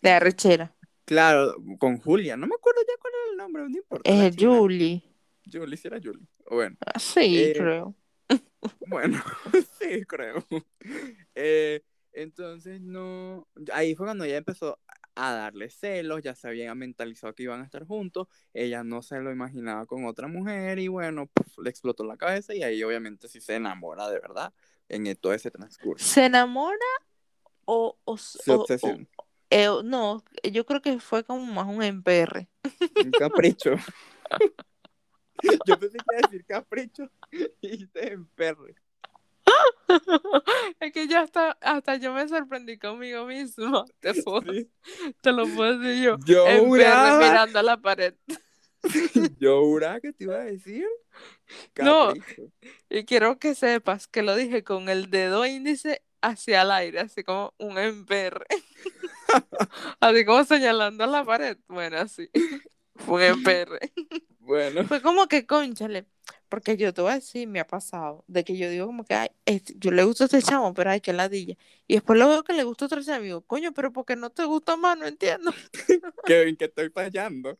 De 0.00 0.10
arrechera. 0.10 0.74
Claro, 1.04 1.56
con 1.78 1.98
Julia, 1.98 2.36
no 2.36 2.46
me 2.46 2.54
acuerdo 2.54 2.80
ya 2.88 2.94
cuál 3.00 3.12
era 3.12 3.32
el 3.32 3.36
nombre, 3.36 3.62
no 3.68 3.76
importa. 3.76 4.10
Es 4.10 4.34
Julie. 4.38 5.09
Julie, 5.52 5.76
si 5.76 5.88
era 5.88 5.98
Julie. 6.02 6.26
Bueno. 6.48 6.76
Ah, 6.86 6.98
sí, 6.98 7.36
eh, 7.36 7.52
creo. 7.56 7.94
Bueno, 8.86 9.22
sí, 9.80 10.04
creo. 10.06 10.44
Eh, 11.34 11.82
entonces, 12.12 12.80
no. 12.80 13.46
Ahí 13.72 13.94
fue 13.94 14.06
cuando 14.06 14.24
ella 14.24 14.36
empezó 14.36 14.78
a 15.14 15.32
darle 15.32 15.70
celos, 15.70 16.22
ya 16.22 16.34
se 16.34 16.48
había 16.48 16.74
mentalizado 16.74 17.34
que 17.34 17.44
iban 17.44 17.60
a 17.60 17.64
estar 17.64 17.86
juntos, 17.86 18.28
ella 18.52 18.84
no 18.84 19.02
se 19.02 19.20
lo 19.20 19.30
imaginaba 19.30 19.86
con 19.86 20.04
otra 20.06 20.28
mujer 20.28 20.78
y 20.78 20.88
bueno, 20.88 21.30
le 21.62 21.70
explotó 21.70 22.04
la 22.04 22.16
cabeza 22.16 22.54
y 22.54 22.62
ahí 22.62 22.82
obviamente 22.82 23.28
sí 23.28 23.40
se 23.40 23.56
enamora 23.56 24.08
de 24.08 24.18
verdad 24.18 24.52
en 24.88 25.14
todo 25.16 25.34
ese 25.34 25.50
transcurso. 25.50 26.04
¿Se 26.04 26.26
enamora 26.26 26.76
o... 27.64 27.96
o, 28.04 28.16
eh, 29.50 29.68
no, 29.84 30.24
yo 30.50 30.64
creo 30.64 30.80
que 30.80 31.00
fue 31.00 31.24
como 31.24 31.44
más 31.44 31.66
un 31.66 31.82
MPR. 31.82 32.48
Un 33.04 33.10
capricho. 33.10 33.74
Yo 35.66 35.78
pensé 35.78 35.98
que 35.98 36.04
iba 36.12 36.18
a 36.18 36.28
decir 36.28 36.44
capricho 36.44 37.10
y 37.60 37.86
te 37.86 38.12
emperre. 38.12 38.74
Es 40.80 40.92
que 40.92 41.08
ya 41.08 41.22
hasta, 41.22 41.58
hasta 41.60 41.96
yo 41.96 42.12
me 42.12 42.28
sorprendí 42.28 42.78
conmigo 42.78 43.26
mismo. 43.26 43.84
Te, 43.98 44.12
te 45.20 45.32
lo 45.32 45.46
puedo 45.48 45.78
decir 45.78 46.04
yo. 46.04 46.16
Yo 46.24 46.46
mirando 46.64 47.58
a 47.58 47.62
la 47.62 47.76
pared. 47.76 48.14
Yo 49.38 49.60
juraba 49.62 50.00
que 50.00 50.12
te 50.12 50.24
iba 50.24 50.36
a 50.36 50.44
decir. 50.44 50.86
No, 51.82 52.12
y 52.88 53.04
quiero 53.04 53.38
que 53.38 53.54
sepas 53.54 54.06
que 54.06 54.22
lo 54.22 54.36
dije 54.36 54.62
con 54.62 54.88
el 54.88 55.10
dedo 55.10 55.44
índice 55.44 56.02
hacia 56.22 56.62
el 56.62 56.70
aire, 56.70 57.00
así 57.00 57.24
como 57.24 57.54
un 57.58 57.78
emperre. 57.78 58.46
así 60.00 60.24
como 60.24 60.44
señalando 60.44 61.04
a 61.04 61.08
la 61.08 61.24
pared. 61.24 61.58
Bueno, 61.68 61.98
así. 61.98 62.30
Fue 63.06 63.30
un 63.32 63.38
emperre. 63.38 63.92
Bueno. 64.38 64.84
Fue 64.84 65.00
como 65.00 65.26
que, 65.26 65.46
conchale, 65.46 66.06
porque 66.48 66.76
yo 66.76 66.92
te 66.92 67.02
voy 67.02 67.12
a 67.12 67.14
decir, 67.16 67.46
me 67.46 67.60
ha 67.60 67.66
pasado, 67.66 68.24
de 68.26 68.44
que 68.44 68.56
yo 68.56 68.68
digo 68.68 68.86
como 68.86 69.04
que, 69.04 69.14
ay, 69.14 69.30
yo 69.76 69.90
le 69.90 70.02
gusto 70.04 70.24
a 70.24 70.26
este 70.26 70.42
chamo, 70.42 70.74
pero 70.74 70.90
ay, 70.90 71.00
que 71.00 71.12
ladilla. 71.12 71.56
Y 71.86 71.94
después 71.94 72.18
lo 72.18 72.28
veo 72.28 72.42
que 72.42 72.52
le 72.52 72.64
gusta 72.64 72.86
otro 72.86 73.02
chamo 73.02 73.20
y 73.20 73.26
digo, 73.26 73.42
coño, 73.42 73.72
pero 73.72 73.92
porque 73.92 74.16
no 74.16 74.30
te 74.30 74.44
gusta 74.44 74.76
más, 74.76 74.98
no 74.98 75.06
entiendo. 75.06 75.52
que, 76.26 76.56
que 76.58 76.64
estoy 76.64 76.90
fallando. 76.90 77.58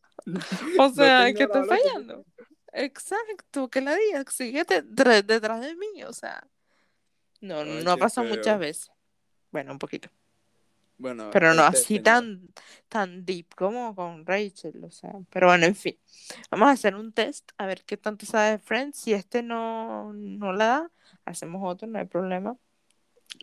O 0.78 0.88
sea, 0.94 1.32
que 1.32 1.44
estoy 1.44 1.66
fallando. 1.66 2.24
Exacto, 2.72 3.68
que 3.68 3.80
ladilla, 3.80 4.24
sigue 4.28 4.64
detrás 4.64 5.60
de 5.60 5.76
mí, 5.76 6.02
o 6.04 6.12
sea. 6.12 6.46
No, 7.40 7.64
no 7.64 7.92
ha 7.92 7.96
pasado 7.96 8.28
muchas 8.28 8.58
veces. 8.58 8.90
Bueno, 9.50 9.72
un 9.72 9.78
poquito. 9.78 10.10
Pero 11.00 11.54
no 11.54 11.62
este, 11.66 11.78
así 11.78 12.00
tan, 12.00 12.48
tan 12.88 13.24
deep 13.24 13.54
como 13.54 13.94
con 13.94 14.26
Rachel, 14.26 14.84
o 14.84 14.90
sea, 14.90 15.12
pero 15.30 15.46
bueno, 15.46 15.66
en 15.66 15.74
fin. 15.74 15.98
Vamos 16.50 16.68
a 16.68 16.72
hacer 16.72 16.94
un 16.94 17.12
test, 17.12 17.50
a 17.58 17.66
ver 17.66 17.84
qué 17.84 17.96
tanto 17.96 18.26
sabe 18.26 18.52
de 18.52 18.58
Friends. 18.58 18.98
Si 18.98 19.12
este 19.12 19.42
no, 19.42 20.12
no 20.12 20.52
la 20.52 20.66
da, 20.66 20.90
hacemos 21.24 21.62
otro, 21.64 21.88
no 21.88 21.98
hay 21.98 22.06
problema. 22.06 22.56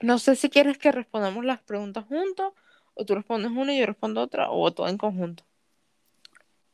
No 0.01 0.19
sé 0.19 0.35
si 0.35 0.49
quieres 0.49 0.77
que 0.77 0.91
respondamos 0.91 1.45
las 1.45 1.61
preguntas 1.61 2.05
juntos, 2.05 2.53
o 2.93 3.05
tú 3.05 3.15
respondes 3.15 3.51
una 3.51 3.73
y 3.73 3.79
yo 3.79 3.85
respondo 3.85 4.21
otra, 4.21 4.49
o 4.49 4.71
todo 4.73 4.87
en 4.87 4.97
conjunto. 4.97 5.43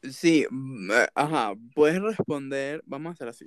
Sí, 0.02 0.46
mm, 0.50 0.92
eh, 0.92 1.08
ajá, 1.16 1.54
puedes 1.74 2.02
responder, 2.02 2.82
vamos 2.86 3.12
a 3.12 3.14
hacer 3.14 3.28
así. 3.30 3.46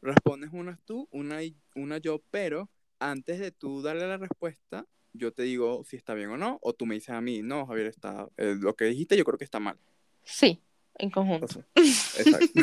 Respondes 0.00 0.50
una 0.52 0.76
tú, 0.84 1.08
una, 1.12 1.38
una 1.76 1.98
yo, 1.98 2.20
pero 2.30 2.68
antes 2.98 3.38
de 3.38 3.52
tú 3.52 3.82
darle 3.82 4.08
la 4.08 4.16
respuesta, 4.16 4.84
yo 5.12 5.32
te 5.32 5.42
digo 5.42 5.84
si 5.84 5.96
está 5.96 6.14
bien 6.14 6.30
o 6.30 6.36
no, 6.36 6.58
o 6.62 6.72
tú 6.72 6.86
me 6.86 6.94
dices 6.94 7.10
a 7.10 7.20
mí, 7.20 7.42
no, 7.42 7.66
Javier, 7.66 7.88
está, 7.88 8.28
eh, 8.36 8.54
lo 8.58 8.74
que 8.74 8.86
dijiste 8.86 9.16
yo 9.16 9.24
creo 9.24 9.38
que 9.38 9.44
está 9.44 9.60
mal. 9.60 9.78
Sí, 10.22 10.62
en 10.94 11.10
conjunto. 11.10 11.64
exacto. 11.74 12.62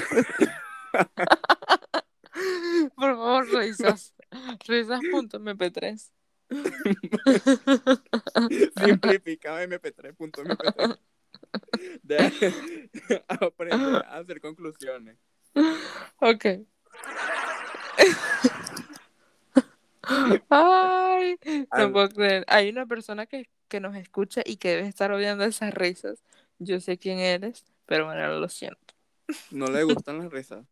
Por 2.95 3.15
favor, 3.15 3.53
risas. 3.53 4.13
Risas.mp3. 4.65 6.11
Simplifica 8.75 9.63
mp3.mp3. 9.65 10.99
De 12.03 12.17
aprender 13.27 14.03
a 14.05 14.17
hacer 14.17 14.41
conclusiones. 14.41 15.17
Ok. 16.19 16.45
Ay, 20.49 21.37
no 21.77 21.91
puedo 21.91 22.09
creer. 22.09 22.45
Hay 22.47 22.69
una 22.69 22.85
persona 22.85 23.25
que, 23.25 23.49
que, 23.67 23.79
nos 23.79 23.95
escucha 23.95 24.41
y 24.45 24.57
que 24.57 24.69
debe 24.69 24.87
estar 24.87 25.11
odiando 25.11 25.43
esas 25.43 25.73
risas. 25.73 26.23
Yo 26.57 26.79
sé 26.79 26.97
quién 26.97 27.19
eres, 27.19 27.65
pero 27.85 28.05
bueno, 28.05 28.39
lo 28.39 28.49
siento. 28.49 28.93
¿No 29.51 29.67
le 29.67 29.83
gustan 29.83 30.19
las 30.19 30.31
risas? 30.31 30.65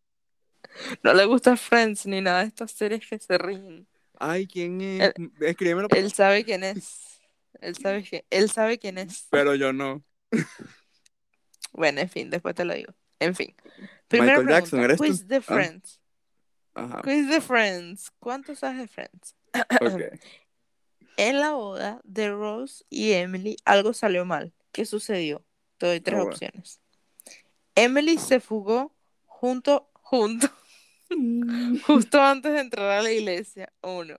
No 1.03 1.13
le 1.13 1.25
gusta 1.25 1.55
Friends 1.55 2.05
ni 2.05 2.19
nada 2.19 2.41
de 2.41 2.47
estas 2.47 2.71
series 2.71 3.07
que 3.07 3.17
se 3.17 3.37
ríen. 3.37 3.87
Ay, 4.19 4.47
¿quién 4.47 4.81
es? 4.81 5.13
Él, 5.15 5.31
Escríbemelo. 5.39 5.87
Él 5.95 6.11
sabe 6.11 6.43
quién 6.43 6.63
es. 6.63 7.19
Él 7.61 7.75
sabe, 7.75 8.03
que, 8.03 8.25
él 8.29 8.49
sabe 8.49 8.77
quién 8.77 8.97
es. 8.97 9.27
Pero 9.31 9.55
yo 9.55 9.73
no. 9.73 10.03
Bueno, 11.71 12.01
en 12.01 12.09
fin, 12.09 12.29
después 12.29 12.53
te 12.53 12.65
lo 12.65 12.73
digo. 12.73 12.93
En 13.19 13.35
fin. 13.35 13.55
Primera 14.07 14.39
Michael 14.39 14.49
Jackson, 14.49 14.79
¿eres 14.81 14.99
Quiz 14.99 15.27
de 15.27 15.41
ah. 15.47 15.79
Friends. 16.77 17.03
Quiz 17.03 17.29
de 17.29 17.41
Friends. 17.41 18.11
¿Cuánto 18.19 18.55
sabes 18.55 18.79
de 18.79 18.87
Friends? 18.87 19.35
en 21.17 21.39
la 21.39 21.53
boda 21.53 21.99
de 22.03 22.29
Rose 22.29 22.85
y 22.89 23.11
Emily 23.11 23.57
algo 23.65 23.93
salió 23.93 24.25
mal. 24.25 24.53
¿Qué 24.71 24.85
sucedió? 24.85 25.43
Te 25.77 25.87
doy 25.87 25.99
tres 25.99 26.19
ah, 26.19 26.23
opciones. 26.23 26.79
Emily 27.75 28.17
se 28.17 28.39
fugó 28.39 28.95
junto, 29.25 29.89
junto, 29.93 30.47
justo 31.87 32.21
antes 32.21 32.53
de 32.53 32.59
entrar 32.59 32.89
a 32.89 33.01
la 33.01 33.11
iglesia. 33.11 33.73
Uno. 33.81 34.17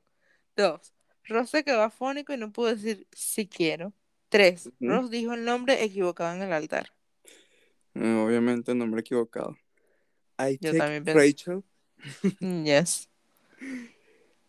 Dos. 0.57 0.93
Rose 1.25 1.59
se 1.59 1.65
quedó 1.65 1.83
afónico 1.83 2.33
y 2.33 2.37
no 2.37 2.53
pudo 2.53 2.75
decir 2.75 3.07
si 3.13 3.47
quiero. 3.47 3.93
Tres. 4.29 4.71
Rose 4.81 5.11
dijo 5.11 5.35
el 5.35 5.45
nombre 5.45 5.83
equivocado 5.85 6.35
en 6.35 6.43
el 6.43 6.53
altar. 6.53 6.93
Obviamente, 7.95 8.75
nombre 8.75 9.01
equivocado. 9.01 9.57
I 10.39 10.59
Yo 10.61 10.73
take 10.77 11.13
Rachel. 11.13 11.65
Yes. 12.41 13.09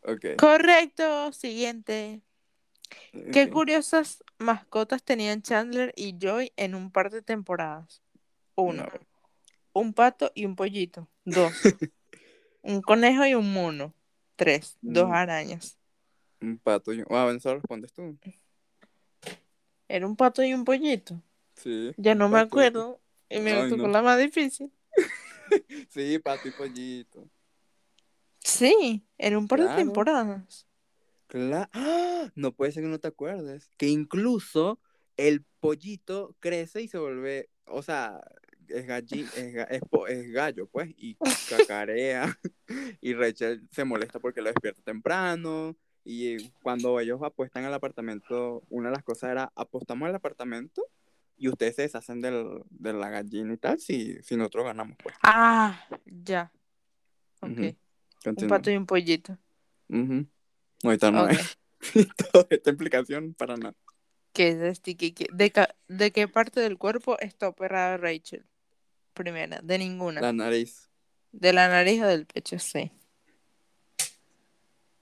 Okay. 0.03 0.35
Correcto. 0.37 1.31
Siguiente. 1.33 2.21
¿Qué 3.31 3.49
curiosas 3.49 4.23
mascotas 4.37 5.03
tenían 5.03 5.41
Chandler 5.41 5.93
y 5.95 6.17
Joy 6.19 6.51
en 6.55 6.75
un 6.75 6.91
par 6.91 7.11
de 7.11 7.21
temporadas? 7.21 8.01
Uno. 8.55 8.87
Un 9.73 9.93
pato 9.93 10.31
y 10.33 10.45
un 10.45 10.55
pollito. 10.55 11.07
Dos. 11.25 11.53
un 12.61 12.81
conejo 12.81 13.25
y 13.25 13.35
un 13.35 13.51
mono. 13.53 13.93
Tres. 14.35 14.77
Dos 14.81 15.09
mm. 15.09 15.13
arañas. 15.13 15.77
Un 16.41 16.57
pato 16.57 16.93
y 16.93 16.99
un... 16.99 17.05
Ah, 17.09 17.31
eso 17.35 17.53
respondes 17.53 17.93
tú. 17.93 18.17
¿Era 19.87 20.07
un 20.07 20.15
pato 20.15 20.43
y 20.43 20.53
un 20.53 20.63
pollito? 20.63 21.21
Sí. 21.55 21.93
Ya 21.97 22.15
no 22.15 22.29
me 22.29 22.39
acuerdo. 22.39 22.99
Y 23.29 23.39
me 23.39 23.69
tocó 23.69 23.87
la 23.87 24.01
más 24.01 24.17
difícil. 24.17 24.71
sí, 25.89 26.19
pato 26.19 26.47
y 26.47 26.51
pollito. 26.51 27.27
Sí, 28.59 29.07
en 29.17 29.37
un 29.37 29.47
par 29.47 29.61
de 29.61 29.75
temporadas. 29.75 30.67
Claro. 31.27 31.69
¡Ah! 31.73 32.29
No 32.35 32.51
puede 32.51 32.71
ser 32.71 32.83
que 32.83 32.89
no 32.89 32.99
te 32.99 33.07
acuerdes. 33.07 33.69
Que 33.77 33.87
incluso 33.87 34.79
el 35.15 35.45
pollito 35.59 36.35
crece 36.39 36.81
y 36.81 36.87
se 36.87 36.97
vuelve, 36.97 37.49
o 37.65 37.81
sea, 37.81 38.19
es, 38.67 38.85
es, 39.37 40.31
gallo, 40.31 40.67
pues, 40.67 40.89
y 40.97 41.15
cacarea. 41.49 42.37
y 43.01 43.13
Rachel 43.13 43.67
se 43.71 43.85
molesta 43.85 44.19
porque 44.19 44.41
lo 44.41 44.49
despierta 44.49 44.81
temprano. 44.81 45.77
Y 46.03 46.49
cuando 46.63 46.99
ellos 46.99 47.21
apuestan 47.23 47.65
al 47.65 47.73
apartamento, 47.73 48.63
una 48.69 48.89
de 48.89 48.95
las 48.95 49.03
cosas 49.03 49.31
era, 49.31 49.51
apostamos 49.55 50.09
al 50.09 50.15
apartamento 50.15 50.83
y 51.37 51.47
ustedes 51.47 51.75
se 51.75 51.83
deshacen 51.83 52.19
del, 52.19 52.63
de 52.69 52.93
la 52.93 53.09
gallina 53.09 53.53
y 53.53 53.57
tal 53.57 53.79
si, 53.79 54.21
si 54.23 54.35
nosotros 54.35 54.65
ganamos, 54.65 54.97
pues. 55.01 55.15
Ah, 55.23 55.85
ya. 56.05 56.51
Ok. 57.41 57.75
Un 58.25 58.47
pato 58.47 58.71
y 58.71 58.75
un 58.75 58.85
pollito. 58.85 59.37
Uh 59.89 60.25
Ahorita 60.83 61.11
no 61.11 61.25
hay 61.25 61.37
toda 62.31 62.47
esta 62.49 62.69
implicación 62.69 63.33
para 63.33 63.57
nada. 63.57 63.75
¿Qué 64.33 64.49
es 64.49 64.61
este? 64.61 64.95
¿De, 65.33 65.69
¿De 65.87 66.11
qué 66.11 66.27
parte 66.27 66.59
del 66.59 66.77
cuerpo 66.77 67.19
está 67.19 67.49
operada 67.49 67.97
Rachel? 67.97 68.45
Primera, 69.13 69.59
de 69.61 69.77
ninguna. 69.77 70.21
La 70.21 70.31
nariz. 70.31 70.89
De 71.31 71.51
la 71.51 71.67
nariz 71.67 72.01
o 72.01 72.07
del 72.07 72.25
pecho, 72.25 72.57
sí. 72.59 72.91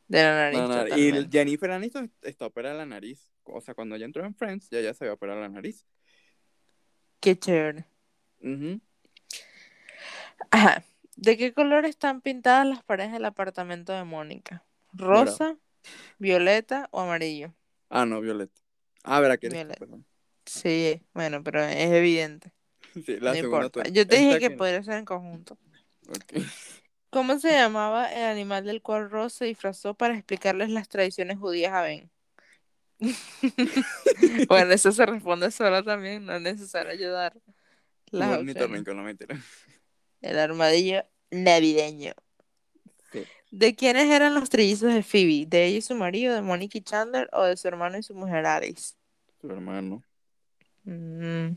De 0.07 0.24
la 0.24 0.51
nariz. 0.51 0.95
Y 0.97 1.30
Jennifer 1.30 1.72
Aniston 1.72 2.11
está 2.22 2.47
operada 2.47 2.76
la 2.76 2.86
nariz. 2.86 3.32
O 3.43 3.61
sea, 3.61 3.74
cuando 3.74 3.95
ella 3.95 4.05
entró 4.05 4.26
en 4.26 4.34
Friends, 4.34 4.70
ya 4.70 4.82
ya 4.82 4.93
se 4.93 5.03
había 5.03 5.13
operado 5.13 5.41
la 5.41 5.49
nariz. 5.49 5.86
Qué 7.20 7.38
chévere. 7.38 7.86
Ajá. 10.49 10.84
¿De 11.18 11.36
qué 11.36 11.51
color 11.51 11.86
están 11.86 12.22
pintadas 12.22 12.68
las 12.68 12.84
paredes 12.84 13.11
del 13.11 13.26
apartamento 13.26 13.91
de 13.91 14.03
Mónica? 14.03 14.63
¿Rosa, 14.93 15.57
violeta 16.20 16.88
o 16.91 17.01
amarillo? 17.01 17.55
Ah, 17.89 18.05
no, 18.05 18.22
violeta. 18.22 18.61
Ah, 19.03 19.20
verá 19.20 19.38
que 19.38 19.49
Sí, 20.45 21.01
bueno, 21.13 21.43
pero 21.43 21.63
es 21.63 21.91
evidente. 21.91 22.53
Sí, 23.05 23.20
la 23.20 23.32
no 23.32 23.38
importa. 23.38 23.84
Yo 23.89 24.07
te 24.07 24.18
dije 24.18 24.39
que, 24.39 24.51
podría 24.51 24.82
ser 24.84 24.95
en 24.97 25.05
conjunto. 25.05 25.57
¿Cómo 27.09 27.39
se 27.39 27.51
llamaba 27.51 28.11
el 28.11 28.24
animal 28.26 28.65
del 28.65 28.82
cual 28.82 29.09
Ross 29.09 29.34
se 29.34 29.45
disfrazó 29.45 29.93
para 29.93 30.15
explicarles 30.15 30.70
las 30.70 30.88
tradiciones 30.88 31.38
judías 31.38 31.74
a 31.74 31.82
Ben? 31.82 32.11
bueno, 34.47 34.74
eso 34.74 34.91
se 34.91 35.05
responde 35.05 35.51
solo 35.51 35.84
también, 35.84 36.26
no 36.26 36.36
es 36.36 36.41
necesario 36.41 36.91
ayudar. 36.91 37.39
La 38.11 38.39
el 40.22 40.39
armadillo 40.39 41.03
navideño. 41.32 42.13
¿De 43.49 43.76
quiénes 43.76 44.09
eran 44.09 44.34
los 44.34 44.49
trillizos 44.49 44.93
de 44.93 45.03
Phoebe? 45.03 45.45
¿De 45.47 45.65
ella 45.65 45.78
y 45.78 45.82
su 45.82 45.95
marido, 45.95 46.36
de 46.36 46.41
Monique 46.41 46.80
y 46.80 46.82
Chandler 46.82 47.30
o 47.32 47.43
de 47.43 47.55
su 47.55 47.68
hermano 47.68 47.97
y 47.97 48.03
su 48.03 48.13
mujer 48.13 48.45
Alice? 48.45 48.95
Su 49.39 49.49
hermano. 49.49 50.03
Mm. 50.84 51.55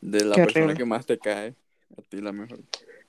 De 0.00 0.24
la 0.24 0.34
persona 0.34 0.74
que 0.74 0.84
más 0.84 1.04
te 1.04 1.18
cae. 1.18 1.54
A 1.96 2.02
ti 2.02 2.20
la 2.20 2.32
mejor. 2.32 2.60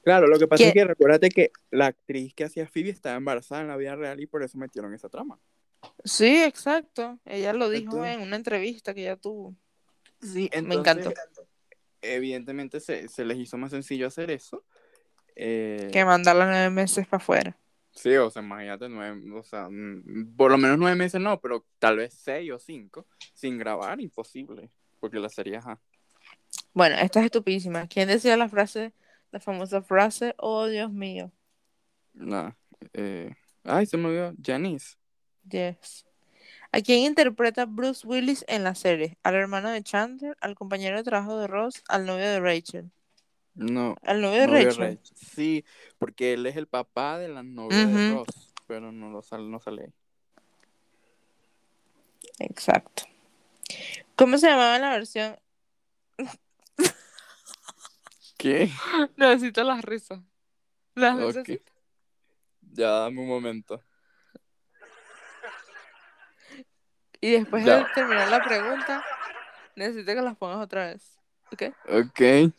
Claro, 0.04 0.28
lo 0.28 0.38
que 0.38 0.48
pasa 0.48 0.66
es 0.66 0.74
que 0.74 0.86
recuérdate 0.86 1.30
que 1.30 1.52
la 1.72 1.88
actriz 1.88 2.34
que 2.34 2.46
hacía 2.46 2.68
Phoebe 2.68 2.90
estaba 2.90 3.16
embarazada 3.16 3.62
en 3.62 3.68
la 3.68 3.78
vida 3.78 3.96
real 3.96 4.20
y 4.20 4.28
por 4.28 4.44
eso 4.44 4.58
metieron 4.58 4.94
esa 4.94 5.10
trama. 5.10 5.40
Sí, 6.04 6.44
exacto. 6.44 7.20
Ella 7.26 7.54
lo 7.54 7.70
dijo 7.70 8.06
en 8.06 8.22
una 8.22 8.36
entrevista 8.36 8.94
que 8.94 9.04
ya 9.04 9.16
tuvo. 9.16 9.56
Sí, 10.22 10.50
entonces, 10.52 10.68
me 10.68 10.76
encantó. 10.76 11.14
Evidentemente 12.02 12.80
se, 12.80 13.08
se 13.08 13.26
les 13.26 13.38
hizo 13.38 13.58
más 13.58 13.72
sencillo 13.72 14.08
hacer 14.08 14.32
eso 14.32 14.64
eh, 15.40 15.90
que 15.92 16.04
mandarla 16.04 16.46
nueve 16.46 16.70
meses 16.72 17.08
para 17.08 17.22
afuera. 17.22 17.58
Sí, 17.92 18.16
o 18.16 18.30
sea, 18.30 18.42
imagínate 18.42 18.90
nueve, 18.90 19.22
o 19.34 19.44
sea, 19.44 19.70
mm, 19.70 20.36
por 20.36 20.52
lo 20.52 20.58
menos 20.58 20.78
nueve 20.78 20.96
meses 20.96 21.22
no, 21.22 21.40
pero 21.40 21.66
tal 21.80 21.98
vez 21.98 22.14
seis 22.14 22.52
o 22.52 22.60
cinco, 22.60 23.06
sin 23.34 23.58
grabar, 23.58 24.02
imposible, 24.02 24.72
porque 25.00 25.20
la 25.20 25.30
serie, 25.30 25.58
ajá. 25.58 25.80
Bueno, 26.74 26.96
esta 26.96 27.20
es 27.20 27.26
estupidísima. 27.26 27.88
¿Quién 27.88 28.08
decía 28.08 28.36
la 28.36 28.50
frase, 28.50 28.94
la 29.32 29.40
famosa 29.40 29.82
frase, 29.82 30.34
oh 30.38 30.66
Dios 30.68 30.92
mío? 30.92 31.32
No, 32.14 32.56
eh, 32.94 33.32
ay, 33.64 33.86
se 33.86 33.98
me 33.98 34.08
olvidó, 34.08 34.34
Janice. 34.44 34.96
Yes. 35.50 36.07
¿A 36.78 36.82
quién 36.82 37.00
interpreta 37.00 37.66
Bruce 37.66 38.06
Willis 38.06 38.46
en 38.48 38.64
la 38.64 38.76
serie? 38.76 39.18
¿Al 39.24 39.34
hermano 39.34 39.72
de 39.72 39.82
Chandler, 39.82 40.38
al 40.42 40.54
compañero 40.54 40.98
de 40.98 41.04
trabajo 41.04 41.40
de 41.40 41.48
Ross, 41.48 41.82
al 41.88 42.06
novio 42.06 42.26
de 42.26 42.40
Rachel? 42.40 42.92
No. 43.56 43.96
¿Al 44.04 44.22
novio 44.22 44.42
de 44.42 44.46
Rachel? 44.46 45.00
Sí, 45.16 45.66
porque 45.98 46.34
él 46.34 46.46
es 46.46 46.56
el 46.56 46.68
papá 46.68 47.18
de 47.18 47.30
la 47.30 47.42
novia 47.42 47.88
de 47.88 48.12
Ross, 48.12 48.54
pero 48.68 48.92
no, 48.92 49.10
lo 49.10 49.24
sale, 49.24 49.46
no 49.46 49.60
sale 49.60 49.86
ahí. 49.86 49.94
Exacto. 52.38 53.06
¿Cómo 54.16 54.38
se 54.38 54.48
llamaba 54.48 54.78
la 54.78 54.92
versión? 54.92 55.36
¿Qué? 58.38 58.70
Necesito 59.18 59.64
las 59.64 59.84
risas. 59.84 60.20
Las 60.94 61.18
necesito. 61.18 61.74
Ya, 62.62 62.92
dame 62.92 63.20
un 63.20 63.28
momento. 63.28 63.82
Y 67.28 67.32
después 67.32 67.66
de 67.66 67.86
terminar 67.94 68.30
la 68.30 68.42
pregunta, 68.42 69.04
necesito 69.76 70.16
que 70.16 70.22
las 70.22 70.38
pongas 70.38 70.60
otra 70.60 70.86
vez. 70.86 71.20
¿Ok? 71.52 71.64
Ok. 71.90 72.54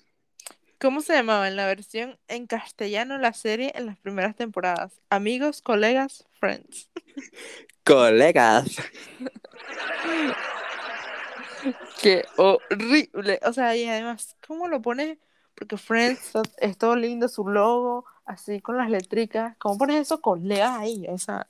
¿Cómo 0.78 1.00
se 1.00 1.14
llamaba 1.14 1.48
en 1.48 1.56
la 1.56 1.66
versión 1.66 2.18
en 2.28 2.46
castellano 2.46 3.16
la 3.16 3.32
serie 3.32 3.72
en 3.76 3.86
las 3.86 3.96
primeras 3.96 4.36
temporadas? 4.36 5.00
Amigos, 5.08 5.62
colegas, 5.62 6.26
friends. 6.38 6.90
Colegas. 7.82 8.76
Qué 12.02 12.26
horrible. 12.36 13.40
O 13.44 13.54
sea, 13.54 13.74
y 13.74 13.86
además, 13.86 14.36
¿cómo 14.46 14.68
lo 14.68 14.82
pones? 14.82 15.16
Porque 15.54 15.78
Friends 15.78 16.32
es 16.58 16.76
todo 16.76 16.94
lindo, 16.94 17.26
su 17.26 17.48
logo, 17.48 18.04
así 18.26 18.60
con 18.60 18.76
las 18.76 18.90
letricas. 18.90 19.56
¿Cómo 19.56 19.78
pones 19.78 20.02
eso? 20.02 20.20
Colegas 20.20 20.78
ahí, 20.78 21.06
o 21.08 21.16
sea. 21.16 21.46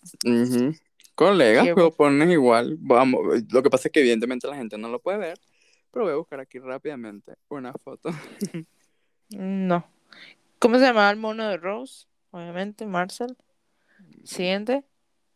Colegas, 1.18 1.66
pero 1.74 1.90
pones 1.90 2.30
igual. 2.30 2.76
Vamos, 2.78 3.20
lo 3.50 3.60
que 3.60 3.70
pasa 3.70 3.88
es 3.88 3.92
que 3.92 3.98
evidentemente 3.98 4.46
la 4.46 4.54
gente 4.54 4.78
no 4.78 4.88
lo 4.88 5.00
puede 5.00 5.18
ver, 5.18 5.40
pero 5.90 6.04
voy 6.04 6.14
a 6.14 6.16
buscar 6.16 6.38
aquí 6.38 6.60
rápidamente 6.60 7.34
una 7.48 7.72
foto. 7.72 8.10
No. 9.30 9.86
¿Cómo 10.58 10.78
se 10.78 10.86
llamaba 10.86 11.10
el 11.10 11.18
mono 11.18 11.46
de 11.46 11.58
Rose? 11.58 12.06
Obviamente, 12.30 12.86
Marcel. 12.86 13.36
Siguiente. 14.24 14.84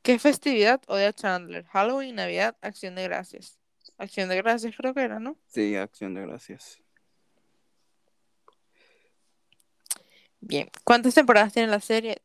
¿Qué 0.00 0.18
festividad 0.18 0.80
odia 0.86 1.12
Chandler? 1.12 1.66
Halloween, 1.66 2.14
Navidad, 2.14 2.56
Acción 2.62 2.94
de 2.94 3.02
Gracias. 3.02 3.58
Acción 3.98 4.30
de 4.30 4.36
Gracias 4.36 4.74
creo 4.74 4.94
que 4.94 5.02
era, 5.02 5.20
¿no? 5.20 5.36
Sí, 5.46 5.76
Acción 5.76 6.14
de 6.14 6.22
Gracias. 6.22 6.80
Bien. 10.40 10.70
¿Cuántas 10.84 11.14
temporadas 11.14 11.52
tiene 11.52 11.68
la 11.68 11.80
serie? 11.80 12.22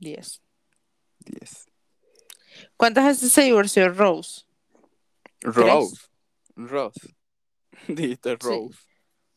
Diez. 0.00 0.42
Diez. 1.20 1.68
¿Cuántas 2.76 3.04
veces 3.04 3.32
se 3.32 3.42
divorció 3.42 3.88
Rose? 3.90 4.46
Rose. 5.40 5.96
Rose. 6.56 7.14
Dijiste 7.88 8.36
Rose. 8.36 8.78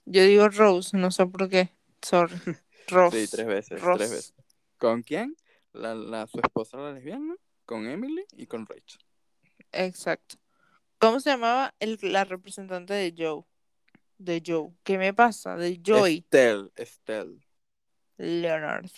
Yo 0.05 0.23
digo 0.23 0.49
Rose, 0.49 0.97
no 0.97 1.11
sé 1.11 1.25
por 1.27 1.49
qué. 1.49 1.69
Sorry. 2.01 2.35
Rose. 2.87 3.27
Sí, 3.27 3.31
tres 3.31 3.47
veces, 3.47 3.81
tres 3.81 4.09
veces. 4.09 4.33
¿Con 4.77 5.03
quién? 5.03 5.35
La, 5.73 5.93
la, 5.93 6.25
su 6.25 6.39
esposa 6.39 6.77
la 6.77 6.93
lesbiana, 6.93 7.35
con 7.65 7.87
Emily 7.87 8.25
y 8.35 8.47
con 8.47 8.65
Rachel. 8.65 9.01
Exacto. 9.71 10.37
¿Cómo 10.97 11.19
se 11.19 11.29
llamaba 11.29 11.75
el, 11.79 11.99
la 12.01 12.25
representante 12.25 12.93
de 12.93 13.13
Joe? 13.15 13.43
De 14.17 14.41
Joe. 14.45 14.71
¿Qué 14.83 14.97
me 14.97 15.13
pasa? 15.13 15.55
De 15.55 15.79
Joey. 15.85 16.17
Estelle, 16.17 16.71
Estelle. 16.75 17.39
Leonard. 18.17 18.89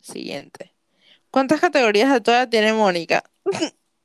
Siguiente. 0.00 0.74
¿Cuántas 1.30 1.60
categorías 1.60 2.12
de 2.12 2.20
toallas 2.20 2.50
tiene 2.50 2.72
Mónica? 2.72 3.22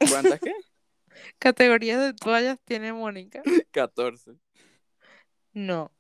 ¿Cuántas 0.09 0.39
qué? 0.39 0.53
categorías 1.39 1.99
de 1.99 2.13
toallas 2.13 2.59
tiene 2.65 2.93
Mónica? 2.93 3.41
14. 3.71 4.35
No. 5.53 5.91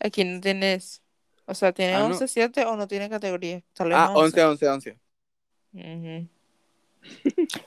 Aquí 0.00 0.24
no 0.24 0.40
tienes. 0.40 1.02
O 1.46 1.54
sea, 1.54 1.72
¿tiene 1.72 1.94
ah, 1.94 2.04
11, 2.04 2.28
7 2.28 2.64
o 2.64 2.76
no 2.76 2.86
tiene 2.86 3.10
categoría? 3.10 3.62
ah, 3.92 4.12
11, 4.14 4.44
11, 4.44 4.68
11. 4.68 4.98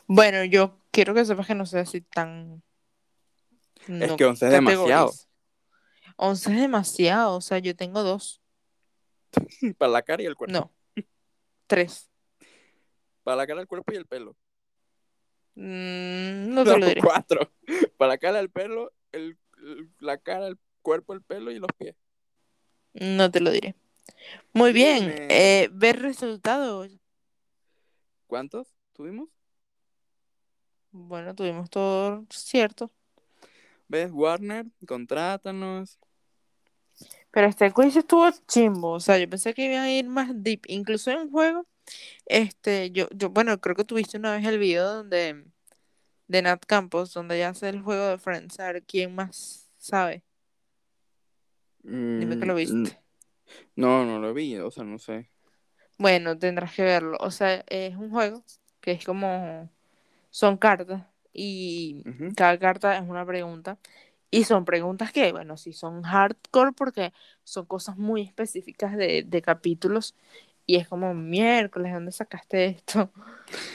bueno, 0.08 0.44
yo 0.46 0.78
quiero 0.92 1.14
que 1.14 1.26
sepas 1.26 1.48
que 1.48 1.56
no 1.56 1.66
sé 1.66 1.86
si 1.86 2.02
tan. 2.02 2.64
es 3.88 4.14
que 4.14 4.26
11 4.26 4.46
es 4.46 4.52
demasiado. 4.52 5.12
11 6.18 6.52
es 6.52 6.62
demasiado, 6.62 7.36
o 7.36 7.42
sea, 7.42 7.60
yo 7.60 7.76
tengo 7.76 8.02
dos. 8.02 8.42
Para 9.78 9.92
la 9.92 10.02
cara 10.02 10.24
y 10.24 10.26
el 10.26 10.36
cuerpo. 10.36 10.54
No. 10.54 10.72
Tres. 11.68 12.10
Para 13.26 13.38
la 13.38 13.48
cara, 13.48 13.60
el 13.60 13.68
cuerpo 13.68 13.92
y 13.92 13.96
el 13.96 14.06
pelo. 14.06 14.38
Mm, 15.56 16.54
no 16.54 16.64
te 16.64 16.78
lo 16.78 16.86
diré. 16.86 17.02
Cuatro. 17.02 17.52
Para 17.98 18.10
la 18.10 18.18
cara, 18.20 18.40
el 18.40 18.52
pelo, 18.52 18.94
el, 19.12 19.40
la 20.00 20.20
cara, 20.20 20.46
el 20.46 20.60
cuerpo, 20.84 21.14
el 21.14 21.24
pelo 21.24 21.50
y 21.50 21.58
los 21.58 21.72
pies. 21.76 21.96
No 22.94 23.32
te 23.32 23.40
lo 23.40 23.50
diré. 23.50 23.74
Muy 24.54 24.74
bien. 24.74 25.12
Eh, 25.30 25.70
ver 25.72 26.04
resultados. 26.04 26.92
¿Cuántos 28.28 28.68
tuvimos? 28.94 29.28
Bueno, 30.92 31.34
tuvimos 31.34 31.68
todo 31.72 32.26
cierto. 32.30 32.92
¿Ves? 33.88 34.12
Warner, 34.12 34.68
contrátanos. 34.88 35.98
Pero 37.32 37.48
este 37.48 37.72
quiz 37.72 37.96
estuvo 37.96 38.30
chimbo. 38.48 38.92
O 38.92 39.00
sea, 39.00 39.18
yo 39.18 39.28
pensé 39.28 39.56
que 39.56 39.66
iba 39.66 39.82
a 39.82 39.92
ir 39.92 40.08
más 40.08 40.30
deep. 40.32 40.62
Incluso 40.68 41.10
en 41.10 41.32
juego. 41.32 41.66
Este, 42.26 42.92
yo, 42.92 43.08
yo, 43.12 43.30
bueno, 43.30 43.60
creo 43.60 43.76
que 43.76 43.84
tuviste 43.84 44.18
una 44.18 44.36
vez 44.36 44.46
el 44.46 44.60
video 44.60 44.92
donde 44.92 45.46
de 46.28 46.42
Nat 46.42 46.66
Campos, 46.66 47.14
donde 47.14 47.38
ya 47.38 47.50
hace 47.50 47.70
el 47.70 47.82
juego 47.82 48.08
de 48.08 48.18
Friends, 48.18 48.60
a 48.60 48.72
ver 48.72 48.84
quién 48.84 49.14
más 49.14 49.70
sabe. 49.78 50.24
Dime 51.84 52.40
que 52.40 52.46
lo 52.46 52.54
mm, 52.54 52.58
viste. 52.58 53.00
No, 53.76 54.06
no 54.06 54.20
lo 54.20 54.34
vi, 54.34 54.58
o 54.58 54.72
sea, 54.72 54.84
no 54.84 54.98
sé. 54.98 55.30
Bueno, 55.98 56.38
tendrás 56.38 56.74
que 56.74 56.84
verlo. 56.84 57.18
O 57.20 57.32
sea, 57.32 57.64
es 57.68 57.96
un 57.96 58.10
juego 58.10 58.44
que 58.82 58.92
es 58.92 59.06
como. 59.06 59.70
Son 60.32 60.58
cartas 60.58 61.04
y 61.32 62.04
cada 62.36 62.58
carta 62.60 62.98
es 62.98 63.08
una 63.08 63.26
pregunta. 63.26 63.78
Y 64.32 64.44
son 64.44 64.66
preguntas 64.66 65.14
que, 65.14 65.32
bueno, 65.32 65.56
sí 65.56 65.72
son 65.72 66.02
hardcore 66.02 66.74
porque 66.74 67.14
son 67.44 67.66
cosas 67.66 67.98
muy 67.98 68.24
específicas 68.24 68.98
de, 68.98 69.24
de 69.24 69.42
capítulos. 69.42 70.16
Y 70.68 70.78
es 70.78 70.88
como 70.88 71.14
miércoles, 71.14 71.94
¿dónde 71.94 72.12
sacaste 72.12 72.66
esto? 72.66 73.12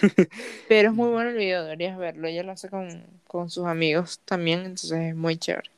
Pero 0.68 0.90
es 0.90 0.94
muy 0.94 1.10
bueno 1.10 1.30
el 1.30 1.36
video, 1.36 1.62
deberías 1.62 1.96
verlo. 1.96 2.26
Ella 2.26 2.42
lo 2.42 2.52
hace 2.52 2.68
con, 2.68 3.04
con 3.26 3.48
sus 3.48 3.66
amigos 3.66 4.20
también, 4.24 4.60
entonces 4.60 5.00
es 5.00 5.14
muy 5.14 5.36
chévere. 5.36 5.70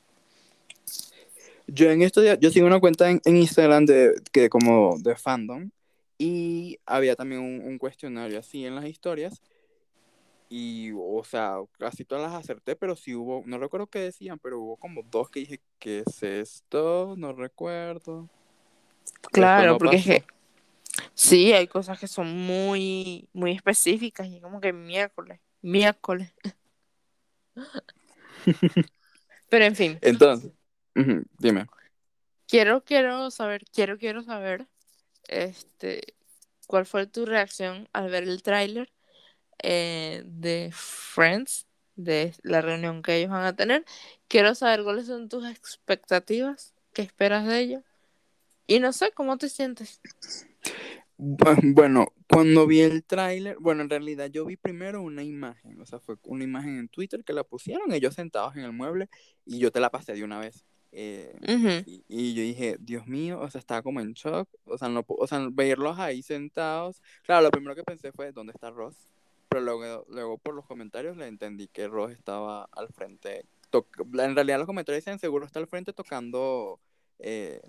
Yo 1.67 1.91
en 1.91 2.03
estos 2.03 2.23
días, 2.23 2.39
yo 2.41 2.51
sigo 2.51 2.67
una 2.67 2.81
cuenta 2.81 3.11
en, 3.11 3.21
Instagram 3.25 3.87
de, 3.87 4.15
que 4.33 4.49
como 4.49 4.99
de 4.99 5.15
fandom 5.17 5.71
y 6.19 6.79
había 6.87 7.17
también 7.17 7.41
un, 7.41 7.79
cuestionario 7.79 8.39
así 8.39 8.67
en 8.67 8.75
las 8.75 8.85
historias 8.85 9.41
y, 10.49 10.93
o 10.95 11.23
sea, 11.25 11.57
casi 11.79 12.05
todas 12.05 12.31
las 12.31 12.43
acerté, 12.43 12.77
pero 12.77 12.95
sí 12.95 13.15
hubo, 13.15 13.43
no 13.47 13.59
recuerdo 13.59 13.87
qué 13.87 14.01
decían, 14.01 14.39
pero 14.39 14.61
hubo 14.61 14.77
como 14.77 15.03
dos 15.03 15.31
que 15.31 15.41
dije, 15.41 15.61
¿qué 15.79 16.05
es 16.07 16.23
esto? 16.23 17.15
No 17.17 17.33
recuerdo. 17.33 18.29
Claro, 19.31 19.79
porque 19.79 19.97
es 19.97 20.05
que 20.05 20.25
sí, 21.15 21.53
hay 21.53 21.69
cosas 21.69 21.99
que 21.99 22.09
son 22.09 22.37
muy, 22.37 23.29
muy 23.33 23.53
específicas 23.53 24.27
y 24.29 24.41
como 24.41 24.61
que 24.61 24.73
miércoles, 24.73 25.41
miércoles. 25.61 26.33
pero 29.49 29.65
en 29.65 29.77
fin. 29.77 29.99
Entonces, 30.01 30.53
Dime. 31.39 31.67
Quiero, 32.47 32.85
quiero 32.85 33.31
saber, 33.31 33.65
quiero, 33.73 33.99
quiero 33.99 34.23
saber, 34.23 34.67
este, 35.29 36.15
¿cuál 36.67 36.87
fue 36.87 37.07
tu 37.07 37.25
reacción 37.25 37.89
al 37.93 38.11
ver 38.11 38.25
el 38.25 38.43
tráiler 38.43 38.93
eh, 39.63 40.23
de 40.27 40.71
Friends, 40.73 41.67
de 41.95 42.35
la 42.43 42.61
reunión 42.61 43.03
que 43.03 43.17
ellos 43.17 43.31
van 43.31 43.45
a 43.45 43.57
tener? 43.57 43.85
Quiero 44.29 44.55
saber 44.55 44.85
cuáles 44.85 45.07
son 45.07 45.29
tus 45.29 45.49
expectativas, 45.49 46.75
qué 46.93 47.03
esperas 47.03 47.47
de 47.47 47.59
ello, 47.59 47.83
y 48.67 48.81
no 48.81 48.93
sé, 48.93 49.13
¿cómo 49.13 49.39
te 49.39 49.49
sientes? 49.49 50.01
Bueno, 51.17 52.13
cuando 52.29 52.67
vi 52.67 52.81
el 52.81 53.05
tráiler, 53.05 53.57
bueno, 53.61 53.83
en 53.83 53.91
realidad 53.91 54.29
yo 54.31 54.45
vi 54.45 54.57
primero 54.57 55.03
una 55.03 55.23
imagen, 55.23 55.81
o 55.81 55.87
sea, 55.87 56.01
fue 56.01 56.17
una 56.25 56.43
imagen 56.43 56.79
en 56.79 56.89
Twitter 56.89 57.23
que 57.23 57.33
la 57.33 57.45
pusieron 57.45 57.93
ellos 57.93 58.15
sentados 58.15 58.57
en 58.57 58.65
el 58.65 58.73
mueble 58.73 59.09
y 59.47 59.59
yo 59.61 59.71
te 59.71 59.79
la 59.79 59.91
pasé 59.91 60.15
de 60.15 60.25
una 60.25 60.41
vez. 60.41 60.65
Eh, 60.95 61.35
y, 62.09 62.35
yo 62.35 62.43
dije, 62.43 62.77
Dios 62.81 63.07
mío, 63.07 63.41
o 63.41 63.51
sea, 63.51 63.59
estaba 63.59 63.83
como 63.83 64.01
en 64.01 64.13
shock, 64.13 64.49
o 64.65 64.77
sea, 64.77 64.89
no, 64.89 65.05
o 65.07 65.27
sea, 65.27 65.49
verlos 65.51 65.99
ahí 65.99 66.23
sentados. 66.23 67.03
Claro, 67.23 67.43
lo 67.43 67.51
primero 67.51 67.75
que 67.75 67.85
pensé 67.85 68.13
fue, 68.13 68.33
¿dónde 68.33 68.53
está 68.53 68.71
Ross? 68.71 68.97
Pero 69.49 69.63
luego, 69.63 70.05
luego 70.09 70.39
por 70.39 70.55
los 70.55 70.67
comentarios 70.67 71.17
le 71.17 71.27
entendí 71.27 71.69
que 71.69 71.89
Ross 71.89 72.13
estaba 72.13 72.69
al 72.73 72.89
frente. 72.89 73.47
en 73.73 74.35
realidad 74.35 74.59
los 74.59 74.67
comentarios 74.67 75.05
dicen, 75.05 75.19
seguro 75.19 75.47
está 75.47 75.61
al 75.61 75.67
frente 75.67 75.93
tocando, 75.93 76.79
eh, 77.19 77.63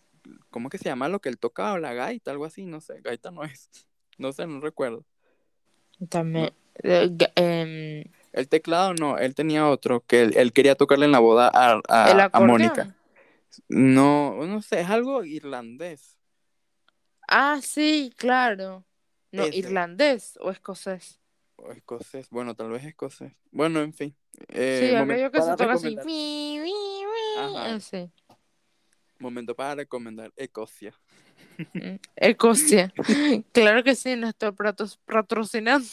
¿cómo 0.50 0.70
que 0.70 0.78
se 0.78 0.86
llama 0.86 1.10
lo 1.10 1.20
que 1.20 1.30
él 1.30 1.38
tocaba? 1.38 1.80
La 1.80 1.94
gaita, 1.94 2.32
algo 2.32 2.46
así, 2.46 2.66
no 2.66 2.82
sé, 2.82 3.02
gaita 3.02 3.32
no 3.32 3.44
es, 3.44 3.70
no 4.18 4.34
sé, 4.34 4.48
no 4.48 4.60
recuerdo. 4.60 5.06
También, 6.10 6.52
eh, 6.84 7.10
em, 7.36 8.04
el 8.34 8.50
teclado 8.50 8.94
no, 8.94 9.18
él 9.18 9.36
tenía 9.36 9.70
otro 9.70 10.04
que 10.06 10.22
él, 10.22 10.54
quería 10.54 10.76
tocarle 10.76 11.06
en 11.06 11.12
la 11.12 11.20
boda 11.20 11.50
a, 11.54 11.82
a, 11.88 12.30
a 12.32 12.40
Mónica. 12.40 12.96
No, 13.70 14.46
no 14.46 14.62
sé, 14.62 14.82
es 14.82 14.90
algo 14.90 15.24
irlandés. 15.24 16.18
Ah, 17.28 17.60
sí, 17.62 18.12
claro. 18.18 18.84
No, 19.32 19.48
irlandés 19.48 20.38
o 20.42 20.52
escocés. 20.52 21.20
O 21.56 21.72
escocés, 21.72 22.30
bueno, 22.30 22.56
tal 22.56 22.70
vez 22.70 22.84
escocés. 22.84 23.34
Bueno, 23.52 23.82
en 23.82 23.94
fin. 23.94 24.16
Eh, 24.50 24.90
sí, 24.90 24.96
aquello 24.96 25.32
que 25.32 25.42
se 25.42 25.56
toca 25.56 25.74
así. 25.74 25.98
Sí. 26.04 26.60
Momento 29.24 29.56
para 29.56 29.76
recomendar 29.76 30.32
Escocia. 30.36 30.94
Mm, 31.74 31.96
Escocia. 32.16 32.94
claro 33.54 33.84
que 33.84 33.96
sí, 33.96 34.16
nuestro 34.16 34.54
patrocinante. 34.54 35.88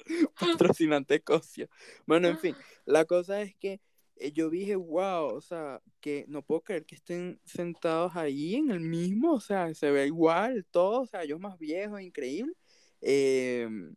Patrocinante 0.40 1.14
Escocia. 1.14 1.68
Bueno, 2.06 2.28
en 2.28 2.38
fin, 2.38 2.56
la 2.84 3.04
cosa 3.04 3.40
es 3.40 3.54
que 3.54 3.80
eh, 4.16 4.32
yo 4.32 4.50
dije, 4.50 4.74
wow, 4.74 5.34
o 5.34 5.40
sea, 5.40 5.80
que 6.00 6.24
no 6.28 6.42
puedo 6.42 6.62
creer 6.62 6.84
que 6.84 6.96
estén 6.96 7.40
sentados 7.44 8.16
ahí 8.16 8.56
en 8.56 8.70
el 8.72 8.80
mismo, 8.80 9.34
o 9.34 9.40
sea, 9.40 9.72
se 9.74 9.90
ve 9.92 10.06
igual 10.06 10.66
todo, 10.70 11.02
o 11.02 11.06
sea, 11.06 11.24
yo 11.24 11.38
más 11.38 11.58
viejo, 11.58 12.00
increíble. 12.00 12.52
Em, 13.00 13.94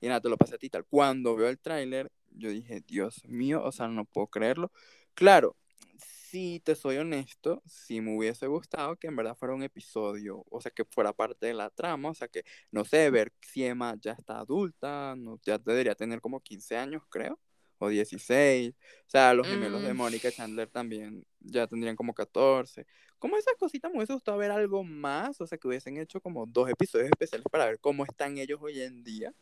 y 0.00 0.08
nada, 0.08 0.20
te 0.20 0.28
lo 0.28 0.36
pasé 0.36 0.56
a 0.56 0.58
ti 0.58 0.70
tal. 0.70 0.84
Cuando 0.86 1.36
veo 1.36 1.48
el 1.48 1.58
tráiler, 1.58 2.10
yo 2.30 2.50
dije, 2.50 2.82
Dios 2.86 3.24
mío, 3.26 3.62
o 3.64 3.70
sea, 3.72 3.88
no 3.88 4.04
puedo 4.04 4.26
creerlo. 4.26 4.72
Claro, 5.14 5.56
si 6.30 6.60
te 6.60 6.74
soy 6.74 6.98
honesto, 6.98 7.62
si 7.66 8.00
me 8.00 8.16
hubiese 8.16 8.46
gustado 8.46 8.96
que 8.96 9.06
en 9.08 9.16
verdad 9.16 9.36
fuera 9.36 9.54
un 9.54 9.62
episodio, 9.62 10.44
o 10.50 10.60
sea, 10.60 10.70
que 10.70 10.84
fuera 10.84 11.12
parte 11.12 11.46
de 11.46 11.54
la 11.54 11.70
trama, 11.70 12.10
o 12.10 12.14
sea, 12.14 12.28
que, 12.28 12.44
no 12.70 12.84
sé, 12.84 13.10
ver 13.10 13.32
si 13.40 13.64
Emma 13.64 13.96
ya 14.00 14.12
está 14.12 14.40
adulta, 14.40 15.14
no, 15.16 15.38
ya 15.42 15.58
debería 15.58 15.94
tener 15.94 16.20
como 16.20 16.40
15 16.40 16.76
años, 16.76 17.02
creo 17.08 17.38
o 17.78 17.88
16. 17.88 18.74
O 18.74 19.10
sea, 19.10 19.32
los 19.34 19.46
gemelos 19.46 19.82
de 19.82 19.94
mm. 19.94 19.96
Mónica 19.96 20.30
Chandler 20.30 20.68
también 20.68 21.24
ya 21.40 21.66
tendrían 21.66 21.96
como 21.96 22.14
14. 22.14 22.86
Como 23.18 23.36
esas 23.36 23.54
cositas 23.58 23.90
me 23.90 23.98
hubiese 23.98 24.12
gustado 24.12 24.38
ver 24.38 24.50
algo 24.50 24.84
más, 24.84 25.40
o 25.40 25.46
sea, 25.46 25.58
que 25.58 25.68
hubiesen 25.68 25.96
hecho 25.96 26.20
como 26.20 26.46
dos 26.46 26.68
episodios 26.68 27.08
especiales 27.08 27.46
para 27.50 27.66
ver 27.66 27.78
cómo 27.80 28.04
están 28.04 28.38
ellos 28.38 28.58
hoy 28.62 28.80
en 28.80 29.02
día. 29.02 29.32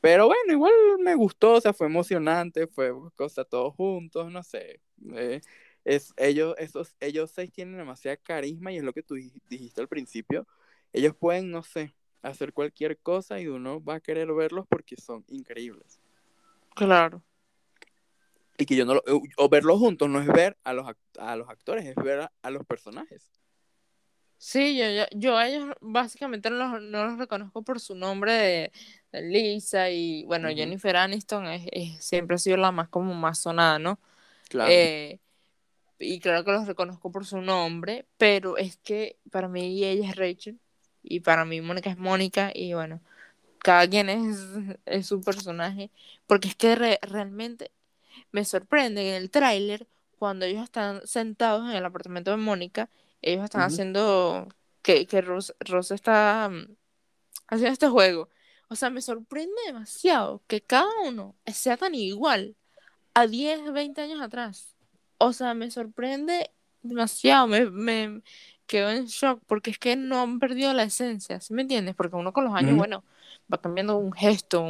Pero 0.00 0.26
bueno, 0.26 0.52
igual 0.52 0.72
me 1.00 1.14
gustó, 1.14 1.54
o 1.54 1.60
sea, 1.60 1.72
fue 1.72 1.86
emocionante, 1.86 2.66
fue 2.66 2.92
cosa 3.16 3.44
todos 3.44 3.74
juntos, 3.74 4.30
no 4.30 4.42
sé. 4.42 4.80
Eh, 5.14 5.40
es, 5.86 6.12
ellos, 6.16 6.54
esos, 6.58 6.94
ellos 7.00 7.30
seis 7.30 7.50
tienen 7.50 7.78
demasiada 7.78 8.16
carisma 8.16 8.72
y 8.72 8.76
es 8.76 8.84
lo 8.84 8.92
que 8.92 9.02
tú 9.02 9.14
dijiste 9.14 9.80
al 9.80 9.88
principio. 9.88 10.46
Ellos 10.92 11.14
pueden, 11.16 11.50
no 11.50 11.62
sé, 11.62 11.94
hacer 12.22 12.52
cualquier 12.52 12.98
cosa 12.98 13.40
y 13.40 13.46
uno 13.46 13.82
va 13.82 13.94
a 13.94 14.00
querer 14.00 14.32
verlos 14.32 14.66
porque 14.68 14.96
son 14.96 15.24
increíbles. 15.28 16.00
Claro 16.74 17.22
y 18.58 18.66
que 18.66 18.76
yo 18.76 18.84
no 18.84 18.94
lo, 18.94 19.02
o 19.36 19.48
verlos 19.48 19.78
juntos 19.78 20.08
no 20.08 20.20
es 20.20 20.26
ver 20.26 20.56
a 20.64 20.72
los, 20.72 20.86
a 21.18 21.36
los 21.36 21.48
actores, 21.48 21.84
es 21.84 21.94
ver 21.96 22.28
a, 22.42 22.50
los 22.50 22.64
personajes. 22.66 23.30
Sí, 24.38 24.76
yo, 24.76 24.84
yo, 25.12 25.36
a 25.36 25.48
ellos 25.48 25.74
básicamente 25.80 26.50
no 26.50 26.56
los, 26.56 26.82
no 26.82 27.06
los 27.06 27.18
reconozco 27.18 27.62
por 27.62 27.80
su 27.80 27.94
nombre 27.94 28.32
de, 28.32 28.72
Lisa 29.22 29.90
y 29.90 30.24
bueno, 30.26 30.48
Jennifer 30.48 30.94
Aniston 30.96 31.46
es, 31.46 32.04
siempre 32.04 32.34
ha 32.34 32.38
sido 32.38 32.58
la 32.58 32.70
más 32.70 32.88
como 32.88 33.14
más 33.14 33.38
sonada, 33.38 33.78
¿no? 33.78 33.98
Claro. 34.50 34.70
Eh, 34.70 35.20
y 35.98 36.20
claro 36.20 36.44
que 36.44 36.52
los 36.52 36.66
reconozco 36.66 37.10
por 37.10 37.26
su 37.26 37.40
nombre, 37.40 38.06
pero 38.18 38.56
es 38.56 38.76
que 38.78 39.18
para 39.30 39.48
mí 39.48 39.84
ella 39.84 40.08
es 40.08 40.16
Rachel 40.16 40.58
y 41.02 41.20
para 41.20 41.44
mí 41.44 41.60
Mónica 41.60 41.90
es 41.90 41.98
Mónica 41.98 42.50
y 42.54 42.74
bueno, 42.74 43.00
cada 43.58 43.88
quien 43.88 44.08
es, 44.08 44.38
es 44.86 45.06
su 45.06 45.20
personaje, 45.20 45.90
porque 46.26 46.48
es 46.48 46.56
que 46.56 46.74
realmente 47.02 47.70
me 48.32 48.44
sorprende 48.44 49.08
en 49.10 49.22
el 49.22 49.30
tráiler 49.30 49.86
cuando 50.18 50.46
ellos 50.46 50.64
están 50.64 51.06
sentados 51.06 51.68
en 51.70 51.76
el 51.76 51.84
apartamento 51.84 52.30
de 52.30 52.36
Mónica, 52.38 52.90
ellos 53.22 53.44
están 53.44 53.62
haciendo 53.62 54.48
que, 54.82 55.06
que 55.06 55.20
Ross, 55.20 55.54
está 55.90 56.48
mm, 56.50 56.76
haciendo 57.48 57.72
este 57.72 57.88
juego. 57.88 58.28
O 58.68 58.76
sea, 58.76 58.90
me 58.90 59.02
sorprende 59.02 59.54
demasiado 59.66 60.42
que 60.46 60.60
cada 60.62 60.88
uno 61.04 61.36
sea 61.46 61.76
tan 61.76 61.94
igual 61.94 62.56
a 63.14 63.26
10, 63.26 63.72
20 63.72 64.00
años 64.00 64.20
atrás. 64.20 64.75
O 65.18 65.32
sea, 65.32 65.54
me 65.54 65.70
sorprende 65.70 66.50
demasiado, 66.82 67.46
me, 67.46 67.70
me 67.70 68.22
quedo 68.66 68.90
en 68.90 69.06
shock 69.06 69.42
porque 69.46 69.70
es 69.70 69.78
que 69.78 69.96
no 69.96 70.20
han 70.20 70.38
perdido 70.38 70.72
la 70.72 70.84
esencia, 70.84 71.40
¿sí 71.40 71.54
me 71.54 71.62
entiendes? 71.62 71.94
Porque 71.94 72.16
uno 72.16 72.32
con 72.32 72.44
los 72.44 72.54
años, 72.54 72.76
bueno, 72.76 73.04
va 73.52 73.60
cambiando 73.60 73.96
un 73.96 74.12
gesto, 74.12 74.64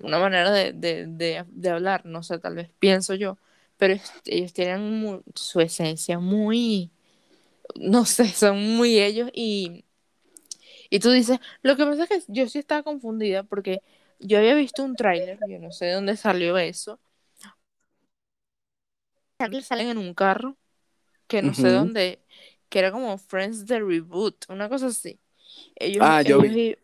una 0.00 0.18
manera 0.18 0.50
de, 0.50 0.72
de, 0.72 1.44
de, 1.48 1.70
hablar, 1.70 2.04
no 2.04 2.22
sé, 2.22 2.38
tal 2.38 2.56
vez 2.56 2.70
pienso 2.78 3.14
yo, 3.14 3.38
pero 3.76 3.94
ellos 4.26 4.52
tienen 4.52 5.22
su 5.34 5.60
esencia 5.60 6.18
muy, 6.18 6.90
no 7.76 8.04
sé, 8.04 8.28
son 8.28 8.76
muy 8.76 8.98
ellos 8.98 9.30
y, 9.32 9.84
y 10.90 10.98
tú 11.00 11.10
dices, 11.10 11.38
lo 11.62 11.76
que 11.76 11.84
pasa 11.84 12.04
es 12.04 12.08
que 12.08 12.32
yo 12.32 12.48
sí 12.48 12.58
estaba 12.58 12.82
confundida 12.82 13.42
porque 13.44 13.82
yo 14.18 14.38
había 14.38 14.54
visto 14.54 14.84
un 14.84 14.96
tráiler, 14.96 15.38
yo 15.48 15.58
no 15.58 15.72
sé 15.72 15.86
de 15.86 15.92
dónde 15.92 16.16
salió 16.16 16.56
eso, 16.58 16.98
salen 19.62 19.88
en 19.88 19.98
un 19.98 20.14
carro 20.14 20.56
que 21.26 21.42
no 21.42 21.54
sé 21.54 21.70
dónde, 21.70 22.20
que 22.68 22.78
era 22.78 22.92
como 22.92 23.16
Friends 23.18 23.66
the 23.66 23.80
Reboot, 23.80 24.46
una 24.48 24.68
cosa 24.68 24.88
así. 24.88 25.18
Ellos, 25.76 26.04
ah, 26.06 26.22
yo 26.22 26.40
vi. 26.40 26.76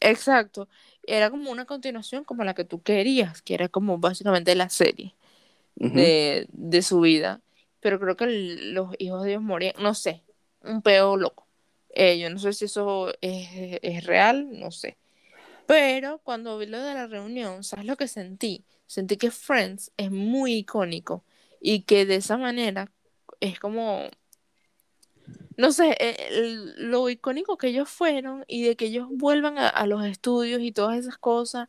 Exacto. 0.00 0.68
Era 1.02 1.30
como 1.30 1.50
una 1.50 1.64
continuación 1.64 2.24
como 2.24 2.44
la 2.44 2.54
que 2.54 2.64
tú 2.64 2.82
querías, 2.82 3.42
que 3.42 3.54
era 3.54 3.68
como 3.68 3.98
básicamente 3.98 4.54
la 4.54 4.68
serie 4.68 5.14
de, 5.76 6.46
de, 6.52 6.82
su 6.82 7.00
vida. 7.00 7.40
Pero 7.80 7.98
creo 7.98 8.16
que 8.16 8.26
los 8.26 8.94
hijos 8.98 9.22
de 9.22 9.30
Dios 9.30 9.42
morían, 9.42 9.74
no 9.80 9.94
sé, 9.94 10.22
un 10.62 10.82
peo 10.82 11.16
loco. 11.16 11.46
Eh, 11.90 12.18
yo 12.18 12.28
no 12.30 12.38
sé 12.38 12.52
si 12.52 12.66
eso 12.66 13.12
es, 13.20 13.78
es 13.82 14.04
real, 14.04 14.48
no 14.58 14.70
sé. 14.70 14.98
Pero 15.66 16.18
cuando 16.18 16.58
vi 16.58 16.66
lo 16.66 16.80
de 16.80 16.94
la 16.94 17.06
reunión, 17.06 17.64
¿sabes 17.64 17.86
lo 17.86 17.96
que 17.96 18.08
sentí? 18.08 18.64
Sentí 18.86 19.16
que 19.16 19.30
Friends 19.30 19.92
es 19.96 20.10
muy 20.10 20.54
icónico 20.54 21.24
y 21.60 21.82
que 21.82 22.06
de 22.06 22.16
esa 22.16 22.36
manera 22.38 22.90
es 23.40 23.60
como 23.60 24.08
no 25.58 25.72
sé, 25.72 25.96
eh, 25.98 26.72
lo 26.76 27.08
icónico 27.10 27.58
que 27.58 27.68
ellos 27.68 27.88
fueron 27.88 28.44
y 28.46 28.62
de 28.62 28.76
que 28.76 28.86
ellos 28.86 29.08
vuelvan 29.10 29.58
a, 29.58 29.86
los 29.86 30.04
estudios 30.06 30.62
y 30.62 30.70
todas 30.72 30.96
esas 30.98 31.18
cosas 31.18 31.68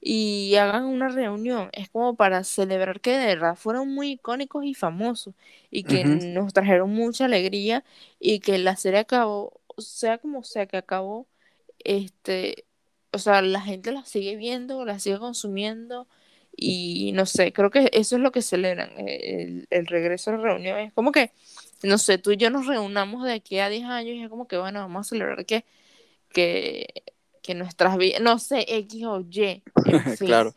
y 0.00 0.54
hagan 0.56 0.84
una 0.84 1.08
reunión, 1.08 1.70
es 1.72 1.88
como 1.90 2.16
para 2.16 2.44
celebrar 2.44 3.00
que 3.00 3.16
de 3.18 3.26
verdad 3.26 3.56
fueron 3.56 3.88
muy 3.94 4.12
icónicos 4.12 4.64
y 4.64 4.74
famosos 4.74 5.34
y 5.70 5.84
que 5.84 6.04
nos 6.04 6.52
trajeron 6.52 6.90
mucha 6.90 7.24
alegría 7.26 7.84
y 8.20 8.40
que 8.40 8.58
la 8.58 8.76
serie 8.76 9.00
acabó, 9.00 9.60
sea 9.78 10.18
como 10.18 10.44
sea 10.44 10.66
que 10.66 10.76
acabó, 10.76 11.26
este, 11.80 12.66
o 13.12 13.18
sea, 13.18 13.42
la 13.42 13.60
gente 13.60 13.92
la 13.92 14.04
sigue 14.04 14.36
viendo, 14.36 14.84
la 14.84 14.98
sigue 15.00 15.18
consumiendo 15.18 16.08
y 16.56 17.12
no 17.12 17.26
sé, 17.26 17.52
creo 17.52 17.70
que 17.70 17.90
eso 17.92 18.16
es 18.16 18.22
lo 18.22 18.32
que 18.32 18.42
celebran, 18.42 18.90
eh, 18.98 19.42
el, 19.42 19.66
el 19.70 19.86
regreso 19.86 20.30
a 20.30 20.36
la 20.36 20.42
reunión, 20.42 20.78
es 20.78 20.92
como 20.92 21.12
que 21.12 21.30
no 21.84 21.98
sé, 21.98 22.18
tú 22.18 22.32
y 22.32 22.36
yo 22.36 22.50
nos 22.50 22.66
reunamos 22.66 23.24
de 23.24 23.32
aquí 23.32 23.58
a 23.58 23.68
10 23.68 23.84
años 23.84 24.16
y 24.16 24.22
es 24.22 24.28
como 24.28 24.48
que, 24.48 24.56
bueno, 24.56 24.80
vamos 24.80 25.06
a 25.06 25.08
celebrar 25.08 25.44
que, 25.44 25.64
que, 26.30 27.04
que 27.42 27.54
nuestras 27.54 27.96
vidas, 27.96 28.20
no 28.20 28.38
sé, 28.38 28.64
X 28.68 29.04
o 29.04 29.20
Y. 29.20 29.62
claro. 30.18 30.54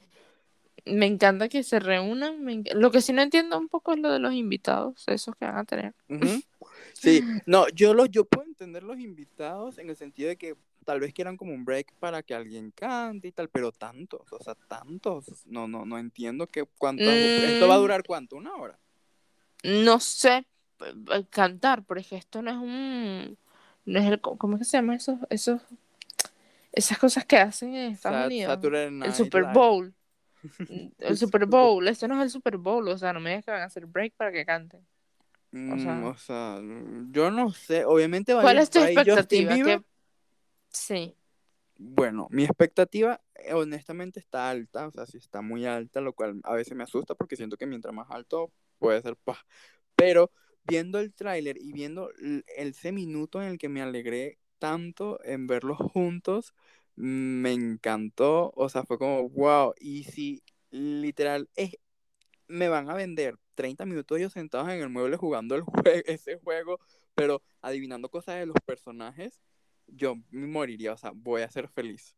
Me 0.85 1.05
encanta 1.05 1.49
que 1.49 1.63
se 1.63 1.79
reúnan. 1.79 2.63
Lo 2.73 2.91
que 2.91 3.01
sí 3.01 3.11
no 3.11 3.21
entiendo 3.21 3.57
un 3.57 3.67
poco 3.67 3.91
es 3.91 3.99
lo 3.99 4.09
de 4.11 4.19
los 4.19 4.33
invitados, 4.33 5.03
esos 5.07 5.35
que 5.35 5.45
van 5.45 5.57
a 5.57 5.65
tener. 5.65 5.93
Sí, 6.93 7.23
no, 7.45 7.69
yo, 7.69 7.93
los, 7.93 8.09
yo 8.09 8.25
puedo 8.25 8.47
entender 8.47 8.81
los 8.81 8.99
invitados 8.99 9.77
en 9.77 9.87
el 9.87 9.95
sentido 9.95 10.29
de 10.29 10.35
que 10.35 10.55
tal 10.87 11.01
vez 11.01 11.13
quieran 11.13 11.35
como 11.35 11.53
un 11.53 11.65
break 11.65 11.93
para 11.99 12.23
que 12.23 12.33
alguien 12.33 12.71
cante 12.71 13.27
y 13.27 13.31
tal, 13.33 13.49
pero 13.49 13.73
tantos, 13.73 14.21
o 14.31 14.41
sea, 14.41 14.55
tantos. 14.55 15.45
No, 15.45 15.67
no, 15.67 15.85
no 15.85 15.97
entiendo 15.97 16.47
que 16.47 16.63
cuánto. 16.77 17.03
¿Esto 17.03 17.67
va 17.67 17.75
a 17.75 17.77
mm. 17.77 17.81
durar 17.81 18.03
cuánto? 18.03 18.37
¿Una 18.37 18.55
hora? 18.55 18.79
No 19.63 19.99
sé, 19.99 20.47
eh, 20.79 21.25
cantar, 21.29 21.83
porque 21.83 22.15
esto 22.15 22.41
no 22.41 22.51
es 22.51 22.57
un, 22.57 23.37
no 23.83 23.99
es 23.99 24.05
el, 24.05 24.21
¿cómo 24.21 24.55
es 24.55 24.59
que 24.59 24.65
se 24.65 24.77
llama 24.77 24.95
eso? 24.95 25.19
Esos, 25.29 25.61
esas 26.71 26.97
cosas 26.97 27.25
que 27.25 27.35
hacen 27.35 27.75
en 27.75 27.91
Estados 27.91 28.27
Unidos. 28.27 28.57
El 28.63 29.13
Super 29.13 29.43
Bowl. 29.53 29.93
el 30.99 31.17
Super 31.17 31.47
Bowl, 31.47 31.85
esto 31.85 32.07
no 32.07 32.15
es 32.15 32.21
el 32.23 32.29
Super 32.29 32.55
Bowl, 32.55 32.87
o 32.87 32.97
sea, 32.97 33.11
no 33.11 33.19
me 33.19 33.31
digas 33.31 33.43
que 33.43 33.51
van 33.51 33.61
a 33.61 33.65
hacer 33.65 33.85
break 33.85 34.13
para 34.15 34.31
que 34.31 34.45
canten. 34.45 34.79
O 35.51 36.15
sea, 36.17 36.59
mm, 36.61 37.11
yo 37.11 37.29
no 37.29 37.51
sé, 37.51 37.83
obviamente 37.83 38.33
¿Cuál 38.33 38.59
es 38.59 38.69
tu 38.69 38.79
expectativa? 38.79 39.81
Sí. 40.77 41.15
Bueno, 41.79 42.27
mi 42.31 42.43
expectativa 42.43 43.21
eh, 43.35 43.53
honestamente 43.53 44.19
está 44.19 44.49
alta, 44.49 44.87
o 44.87 44.91
sea, 44.91 45.05
sí 45.05 45.17
está 45.17 45.41
muy 45.41 45.65
alta, 45.65 46.01
lo 46.01 46.13
cual 46.13 46.39
a 46.43 46.53
veces 46.53 46.75
me 46.75 46.83
asusta 46.83 47.15
porque 47.15 47.35
siento 47.35 47.57
que 47.57 47.65
mientras 47.65 47.93
más 47.93 48.07
alto 48.09 48.51
puede 48.79 49.01
ser 49.01 49.15
pa. 49.17 49.37
Pero 49.95 50.31
viendo 50.63 50.99
el 50.99 51.13
tráiler 51.13 51.57
y 51.57 51.71
viendo 51.73 52.11
ese 52.55 52.91
minuto 52.91 53.41
en 53.41 53.49
el 53.49 53.57
que 53.57 53.69
me 53.69 53.81
alegré 53.81 54.39
tanto 54.59 55.19
en 55.23 55.47
verlos 55.47 55.77
juntos, 55.77 56.53
me 56.95 57.53
encantó, 57.53 58.51
o 58.55 58.69
sea, 58.69 58.83
fue 58.83 58.97
como, 58.97 59.29
wow, 59.29 59.73
y 59.79 60.03
si 60.05 60.43
literal 60.71 61.49
es, 61.55 61.77
me 62.47 62.69
van 62.69 62.89
a 62.89 62.95
vender 62.95 63.37
30 63.55 63.85
minutos 63.85 64.17
ellos 64.17 64.33
sentados 64.33 64.69
en 64.69 64.81
el 64.81 64.89
mueble 64.89 65.17
jugando 65.17 65.55
el 65.55 65.63
ese 66.05 66.37
juego, 66.39 66.79
pero 67.15 67.41
adivinando 67.61 68.09
cosas 68.09 68.35
de 68.39 68.45
los 68.45 68.57
personajes, 68.65 69.41
yo 69.87 70.15
me 70.31 70.47
moriría, 70.47 70.93
o 70.93 70.97
sea, 70.97 71.11
voy 71.13 71.41
a 71.41 71.51
ser 71.51 71.67
feliz. 71.69 72.15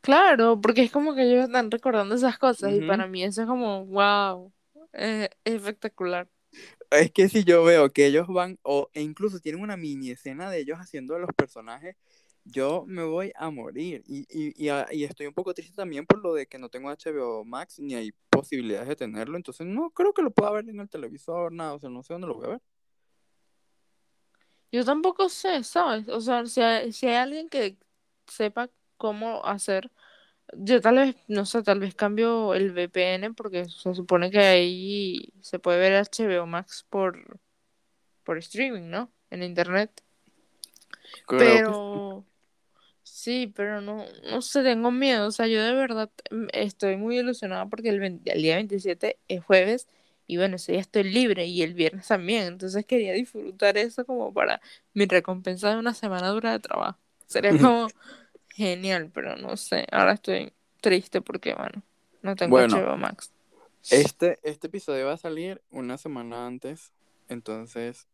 Claro, 0.00 0.60
porque 0.60 0.82
es 0.82 0.92
como 0.92 1.14
que 1.14 1.22
ellos 1.22 1.44
están 1.44 1.70
recordando 1.70 2.14
esas 2.14 2.38
cosas 2.38 2.72
y 2.72 2.80
para 2.80 3.06
mí 3.06 3.22
eso 3.22 3.42
es 3.42 3.48
como, 3.48 3.86
wow, 3.86 4.52
es 4.92 5.30
espectacular. 5.44 6.28
Es 6.90 7.10
que 7.10 7.28
si 7.28 7.44
yo 7.44 7.64
veo 7.64 7.90
que 7.90 8.06
ellos 8.06 8.26
van, 8.28 8.58
o 8.62 8.90
e 8.92 9.00
incluso 9.00 9.40
tienen 9.40 9.62
una 9.62 9.76
mini 9.76 10.10
escena 10.10 10.50
de 10.50 10.58
ellos 10.58 10.78
haciendo 10.78 11.18
los 11.18 11.30
personajes, 11.34 11.96
yo 12.44 12.84
me 12.86 13.04
voy 13.04 13.32
a 13.36 13.50
morir. 13.50 14.02
Y, 14.06 14.26
y, 14.28 14.52
y, 14.58 15.04
estoy 15.04 15.26
un 15.26 15.34
poco 15.34 15.54
triste 15.54 15.74
también 15.74 16.06
por 16.06 16.22
lo 16.22 16.34
de 16.34 16.46
que 16.46 16.58
no 16.58 16.68
tengo 16.68 16.90
HBO 16.90 17.44
Max 17.44 17.78
ni 17.78 17.94
hay 17.94 18.12
posibilidades 18.28 18.88
de 18.88 18.96
tenerlo. 18.96 19.36
Entonces 19.36 19.66
no 19.66 19.90
creo 19.90 20.12
que 20.12 20.22
lo 20.22 20.30
pueda 20.30 20.50
ver 20.52 20.68
en 20.68 20.80
el 20.80 20.88
televisor, 20.88 21.52
nada. 21.52 21.74
O 21.74 21.78
sea, 21.78 21.88
no 21.90 22.02
sé 22.02 22.14
dónde 22.14 22.26
lo 22.26 22.34
voy 22.34 22.46
a 22.46 22.50
ver. 22.50 22.62
Yo 24.72 24.84
tampoco 24.84 25.28
sé, 25.28 25.62
¿sabes? 25.64 26.08
O 26.08 26.20
sea, 26.20 26.46
si 26.46 26.60
hay, 26.62 26.92
si 26.92 27.06
hay 27.06 27.16
alguien 27.16 27.48
que 27.48 27.76
sepa 28.26 28.70
cómo 28.96 29.44
hacer 29.44 29.90
yo 30.54 30.80
tal 30.80 30.96
vez, 30.96 31.16
no 31.28 31.44
sé, 31.46 31.62
tal 31.62 31.80
vez 31.80 31.94
cambio 31.94 32.54
el 32.54 32.72
VPN 32.72 33.34
porque 33.34 33.64
se 33.64 33.94
supone 33.94 34.30
que 34.30 34.38
ahí 34.38 35.32
se 35.40 35.58
puede 35.58 35.78
ver 35.78 35.94
HBO 35.94 36.46
Max 36.46 36.84
por, 36.88 37.40
por 38.24 38.38
streaming, 38.38 38.90
¿no? 38.90 39.10
En 39.30 39.42
internet. 39.42 39.90
pero 41.26 42.24
sí, 43.02 43.52
pero 43.54 43.80
no, 43.80 44.04
no 44.30 44.42
sé, 44.42 44.62
tengo 44.62 44.90
miedo. 44.90 45.28
O 45.28 45.32
sea, 45.32 45.46
yo 45.46 45.62
de 45.62 45.74
verdad 45.74 46.10
mm, 46.30 46.48
estoy 46.52 46.96
muy 46.96 47.18
ilusionada 47.18 47.66
porque 47.66 47.88
el, 47.88 48.20
el 48.24 48.42
día 48.42 48.56
27 48.56 49.18
es 49.28 49.42
jueves 49.42 49.88
y 50.26 50.36
bueno, 50.36 50.56
ese 50.56 50.72
día 50.72 50.80
estoy 50.80 51.04
libre 51.04 51.46
y 51.46 51.62
el 51.62 51.74
viernes 51.74 52.08
también. 52.08 52.44
Entonces 52.44 52.86
quería 52.86 53.12
disfrutar 53.12 53.76
eso 53.76 54.04
como 54.04 54.32
para 54.32 54.60
mi 54.94 55.06
recompensa 55.06 55.70
de 55.70 55.78
una 55.78 55.94
semana 55.94 56.28
dura 56.28 56.52
de 56.52 56.60
trabajo. 56.60 56.98
Sería 57.26 57.50
como 57.58 57.88
genial, 58.50 59.10
pero 59.12 59.36
no 59.36 59.56
sé. 59.56 59.86
Ahora 59.90 60.12
estoy 60.12 60.52
triste 60.80 61.20
porque, 61.20 61.54
bueno, 61.54 61.82
no 62.22 62.36
tengo 62.36 62.50
bueno, 62.50 62.96
Max. 62.96 63.32
Este, 63.90 64.38
este 64.42 64.68
episodio 64.68 65.06
va 65.06 65.14
a 65.14 65.18
salir 65.18 65.60
una 65.70 65.98
semana 65.98 66.46
antes, 66.46 66.92
entonces 67.28 68.06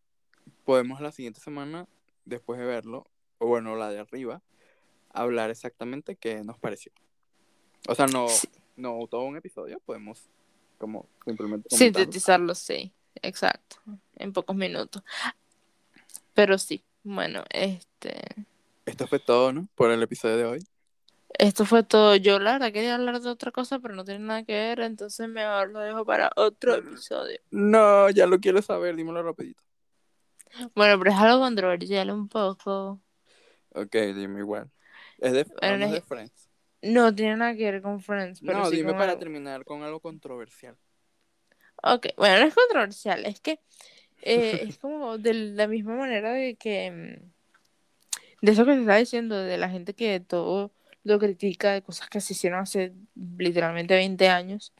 podemos 0.64 1.00
la 1.00 1.12
siguiente 1.12 1.40
semana, 1.40 1.86
después 2.24 2.58
de 2.58 2.64
verlo, 2.64 3.06
o 3.36 3.46
bueno, 3.46 3.76
la 3.76 3.90
de 3.90 3.98
arriba, 3.98 4.42
hablar 5.12 5.50
exactamente 5.50 6.16
qué 6.16 6.42
nos 6.42 6.58
pareció. 6.58 6.92
O 7.86 7.94
sea, 7.94 8.06
no, 8.06 8.26
no 8.76 9.06
todo 9.10 9.24
un 9.24 9.36
episodio, 9.36 9.78
podemos 9.80 10.30
como 10.78 11.08
simplemente 11.24 11.68
sintetizarlo, 11.70 12.54
sí, 12.54 12.92
exacto, 13.16 13.76
en 14.16 14.32
pocos 14.32 14.56
minutos. 14.56 15.02
Pero 16.34 16.56
sí, 16.56 16.84
bueno, 17.02 17.44
este 17.50 18.46
esto 18.88 19.06
fue 19.06 19.18
todo, 19.18 19.52
¿no? 19.52 19.68
Por 19.74 19.90
el 19.90 20.02
episodio 20.02 20.38
de 20.38 20.44
hoy. 20.46 20.66
Esto 21.38 21.66
fue 21.66 21.82
todo. 21.82 22.16
Yo, 22.16 22.38
la 22.38 22.52
verdad, 22.52 22.72
quería 22.72 22.94
hablar 22.94 23.20
de 23.20 23.28
otra 23.28 23.52
cosa, 23.52 23.78
pero 23.80 23.94
no 23.94 24.02
tiene 24.02 24.20
nada 24.20 24.44
que 24.44 24.54
ver, 24.54 24.80
entonces 24.80 25.28
me 25.28 25.42
lo 25.44 25.80
dejo 25.80 26.06
para 26.06 26.30
otro 26.36 26.74
episodio. 26.74 27.38
No, 27.50 28.08
ya 28.08 28.26
lo 28.26 28.40
quiero 28.40 28.62
saber, 28.62 28.96
dímelo 28.96 29.22
rapidito. 29.22 29.62
Bueno, 30.74 30.98
pero 30.98 31.10
es 31.10 31.16
algo 31.18 31.40
controversial 31.40 32.10
un 32.10 32.28
poco. 32.28 32.98
Ok, 33.74 33.94
dime 34.14 34.40
igual. 34.40 34.70
Es 35.18 35.32
de, 35.32 35.44
de 35.44 36.00
Friends. 36.00 36.47
No 36.82 37.14
tiene 37.14 37.36
nada 37.36 37.54
que 37.54 37.70
ver 37.70 37.82
con 37.82 38.00
Friends. 38.00 38.40
Pero 38.40 38.58
no, 38.58 38.70
dime 38.70 38.94
para 38.94 39.18
terminar 39.18 39.64
con 39.64 39.82
algo 39.82 40.00
controversial. 40.00 40.76
Ok, 41.82 42.08
bueno, 42.16 42.40
no 42.40 42.46
es 42.46 42.54
controversial, 42.54 43.24
es 43.24 43.40
que 43.40 43.60
eh, 44.22 44.64
es 44.68 44.78
como 44.78 45.18
de 45.18 45.34
la 45.34 45.66
misma 45.68 45.96
manera 45.96 46.32
de 46.32 46.56
que, 46.56 46.90
mm, 46.90 48.42
de 48.42 48.52
eso 48.52 48.64
que 48.64 48.72
te 48.72 48.80
estaba 48.80 48.98
diciendo, 48.98 49.36
de 49.36 49.58
la 49.58 49.68
gente 49.68 49.94
que 49.94 50.20
todo 50.20 50.72
lo 51.04 51.18
critica, 51.18 51.72
de 51.72 51.82
cosas 51.82 52.08
que 52.08 52.20
se 52.20 52.32
hicieron 52.32 52.60
hace 52.60 52.92
literalmente 53.38 53.94
20 53.94 54.28
años, 54.28 54.72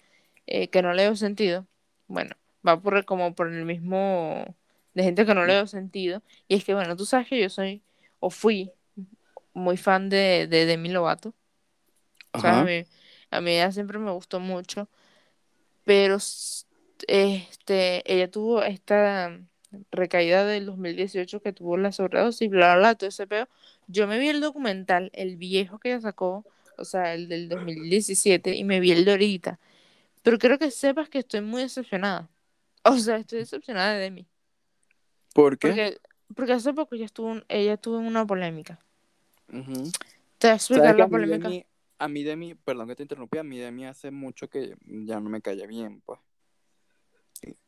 eh, 0.47 0.69
que 0.69 0.83
no 0.83 0.93
le 0.93 1.03
dio 1.03 1.17
sentido. 1.17 1.67
Bueno, 2.09 2.37
va 2.67 2.81
por 2.81 3.05
como 3.05 3.35
por 3.35 3.49
el 3.49 3.65
mismo 3.65 4.57
de 4.95 5.05
gente 5.05 5.25
que 5.25 5.35
no 5.35 5.45
le 5.47 5.55
dio 5.55 5.67
sentido. 5.67 6.23
Y 6.49 6.57
es 6.57 6.65
que, 6.65 6.75
bueno, 6.75 6.97
tú 6.97 7.07
sabes 7.07 7.29
que 7.29 7.41
yo 7.41 7.49
soy, 7.49 7.83
o 8.21 8.31
fui, 8.31 8.73
muy 9.55 9.77
fan 9.77 10.09
de, 10.09 10.47
de 10.49 10.67
Demi 10.67 10.89
Lovato. 10.89 11.35
O 12.33 12.41
sea, 12.41 12.61
a 12.61 12.65
mí, 12.65 12.85
a 13.31 13.41
mí 13.41 13.53
ella 13.53 13.73
siempre 13.73 13.99
me 13.99 14.11
gustó 14.11 14.41
mucho. 14.41 14.89
Pero 15.85 16.19
este, 17.07 18.13
ella 18.13 18.31
tuvo 18.31 18.63
esta 18.63 19.39
recaída 19.91 20.45
del 20.45 20.67
2018 20.67 21.41
que 21.41 21.53
tuvo 21.53 21.77
la 21.77 21.93
sobredosis 21.93 22.43
y 22.43 22.49
bla, 22.49 22.75
bla, 22.75 22.79
bla, 22.79 22.95
todo 22.95 23.09
ese 23.09 23.27
pedo. 23.27 23.49
Yo 23.87 24.07
me 24.07 24.19
vi 24.19 24.29
el 24.29 24.41
documental, 24.41 25.11
el 25.15 25.37
viejo 25.37 25.79
que 25.79 25.91
ella 25.91 26.01
sacó, 26.01 26.45
o 26.77 26.85
sea, 26.85 27.15
el 27.15 27.29
del 27.29 27.49
2017, 27.49 28.55
y 28.55 28.65
me 28.65 28.81
vi 28.81 28.93
el 28.93 29.05
de 29.05 29.13
ahorita. 29.13 29.59
Pero 30.23 30.39
quiero 30.39 30.59
que 30.59 30.71
sepas 30.71 31.09
que 31.09 31.19
estoy 31.19 31.41
muy 31.41 31.63
decepcionada. 31.63 32.29
O 32.83 32.97
sea, 32.99 33.17
estoy 33.17 33.41
decepcionada 33.41 33.95
de 33.95 34.01
Demi. 34.01 34.27
¿Por 35.35 35.59
qué? 35.59 35.99
Porque, 36.35 36.53
hace 36.53 36.75
poco 36.75 36.95
ella 36.95 37.07
estuvo, 37.07 37.41
ella 37.49 37.77
tuvo 37.77 37.99
una 37.99 38.27
polémica. 38.27 38.79
Te 40.39 40.49
voy 40.49 40.53
a 40.53 40.55
explicar 40.55 40.97
la 40.97 41.09
polémica. 41.09 41.49
A 41.99 42.09
mí, 42.09 42.23
Demi, 42.23 42.55
perdón 42.55 42.89
que 42.89 42.97
te 42.97 43.03
interrumpí, 43.03 43.39
a 43.39 43.43
mí 43.43 43.59
Demi 43.59 43.87
hace 43.87 44.11
mucho 44.11 44.49
que 44.49 44.77
ya 44.87 45.19
no 45.21 45.29
me 45.31 45.41
cae 45.41 45.67
bien, 45.67 46.01
pues. 46.03 46.21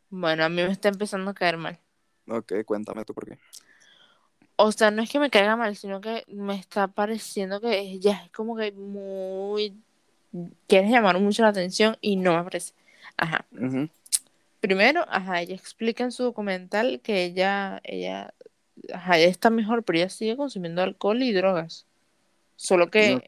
Bueno, 0.09 0.45
a 0.45 0.49
mí 0.49 0.57
me 0.57 0.71
está 0.71 0.89
empezando 0.89 1.31
a 1.31 1.35
caer 1.35 1.57
mal. 1.57 1.79
Ok, 2.29 2.53
cuéntame 2.65 3.05
tú 3.05 3.15
por 3.15 3.27
qué. 3.27 3.39
O 4.57 4.73
sea, 4.73 4.91
no 4.91 5.03
es 5.03 5.11
que 5.11 5.19
me 5.19 5.31
caiga 5.31 5.57
mal, 5.57 5.75
sino 5.75 6.01
que 6.01 6.25
me 6.29 6.55
está 6.55 6.89
pareciendo 6.89 7.61
que 7.61 7.99
ya 7.99 8.25
es 8.25 8.31
como 8.31 8.57
que 8.57 8.73
muy... 8.73 9.75
Quieres 10.69 10.91
llamar 10.91 11.19
mucho 11.19 11.43
la 11.43 11.49
atención 11.49 11.97
y 12.01 12.17
no 12.17 12.37
me 12.37 12.45
parece. 12.45 12.75
Ajá. 13.17 13.47
Primero, 14.61 15.05
ajá, 15.09 15.41
ella 15.41 15.55
explica 15.55 16.05
en 16.05 16.13
su 16.13 16.23
documental 16.23 17.01
que 17.03 17.25
ella, 17.25 17.81
ella, 17.83 18.35
ajá, 18.93 19.19
ella 19.19 19.29
está 19.29 19.51
mejor, 19.51 19.83
pero 19.83 19.99
ella 19.99 20.09
sigue 20.09 20.37
consumiendo 20.37 20.83
alcohol 20.83 21.23
y 21.23 21.33
drogas. 21.33 21.87
Solo 22.57 22.91
que 22.91 23.19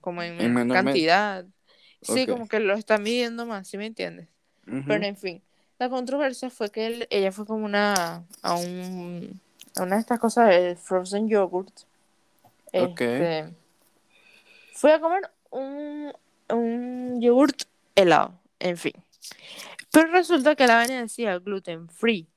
como 0.00 0.22
en, 0.22 0.68
cantidad. 0.68 1.46
Sí, 2.02 2.26
como 2.26 2.48
que 2.48 2.60
lo 2.60 2.74
está 2.74 2.98
midiendo 2.98 3.46
más, 3.46 3.68
¿sí 3.68 3.76
me 3.76 3.86
entiendes? 3.86 4.28
Pero 4.64 5.04
en 5.04 5.16
fin, 5.16 5.42
la 5.78 5.88
controversia 5.88 6.50
fue 6.50 6.70
que 6.70 7.06
ella 7.10 7.32
fue 7.32 7.46
como 7.46 7.64
una 7.64 8.24
a 8.42 8.54
un 8.54 9.40
a 9.76 9.82
una 9.82 9.96
de 9.96 10.00
estas 10.00 10.18
cosas 10.18 10.48
de 10.48 10.76
frozen 10.76 11.28
yogurt. 11.28 11.72
Este, 12.72 13.52
fue 14.74 14.92
a 14.92 15.00
comer 15.00 15.30
un, 15.50 16.12
un 16.48 17.20
yogurt 17.20 17.62
helado, 17.94 18.38
en 18.58 18.76
fin. 18.76 18.94
Pero 19.92 20.10
resulta 20.12 20.54
que 20.54 20.66
la 20.66 20.76
vaina 20.76 21.00
decía 21.00 21.38
gluten 21.38 21.88
free. 21.88 22.28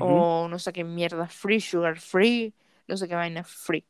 O 0.00 0.48
no 0.48 0.58
sé 0.58 0.72
qué 0.72 0.82
mierda 0.82 1.28
free, 1.28 1.60
sugar 1.60 2.00
free, 2.00 2.52
no 2.88 2.96
sé 2.96 3.06
qué 3.06 3.14
vaina 3.14 3.44
free. 3.44 3.84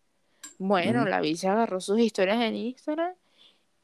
Bueno, 0.58 1.04
la 1.04 1.22
se 1.34 1.48
agarró 1.48 1.80
sus 1.80 1.98
historias 1.98 2.40
en 2.42 2.54
Instagram 2.54 3.14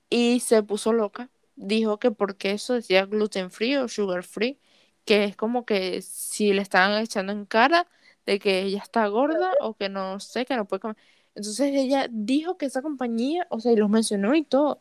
y 0.08 0.40
se 0.40 0.62
puso 0.62 0.92
loca. 0.92 1.30
Dijo 1.56 1.98
que 1.98 2.10
porque 2.10 2.52
eso 2.52 2.74
decía 2.74 3.06
gluten 3.06 3.50
free 3.50 3.76
o 3.76 3.88
sugar 3.88 4.22
free, 4.22 4.58
que 5.04 5.24
es 5.24 5.36
como 5.36 5.64
que 5.64 6.02
si 6.02 6.52
le 6.52 6.62
estaban 6.62 7.00
echando 7.02 7.32
en 7.32 7.44
cara 7.44 7.86
de 8.26 8.38
que 8.38 8.62
ella 8.62 8.80
está 8.82 9.06
gorda 9.08 9.52
o 9.60 9.74
que 9.74 9.88
no 9.88 10.20
sé, 10.20 10.44
que 10.46 10.56
no 10.56 10.66
puede 10.66 10.80
comer. 10.80 10.96
Entonces 11.34 11.72
ella 11.74 12.06
dijo 12.10 12.56
que 12.56 12.66
esa 12.66 12.82
compañía, 12.82 13.46
o 13.50 13.60
sea, 13.60 13.72
y 13.72 13.76
los 13.76 13.90
mencionó 13.90 14.34
y 14.34 14.42
todo, 14.42 14.80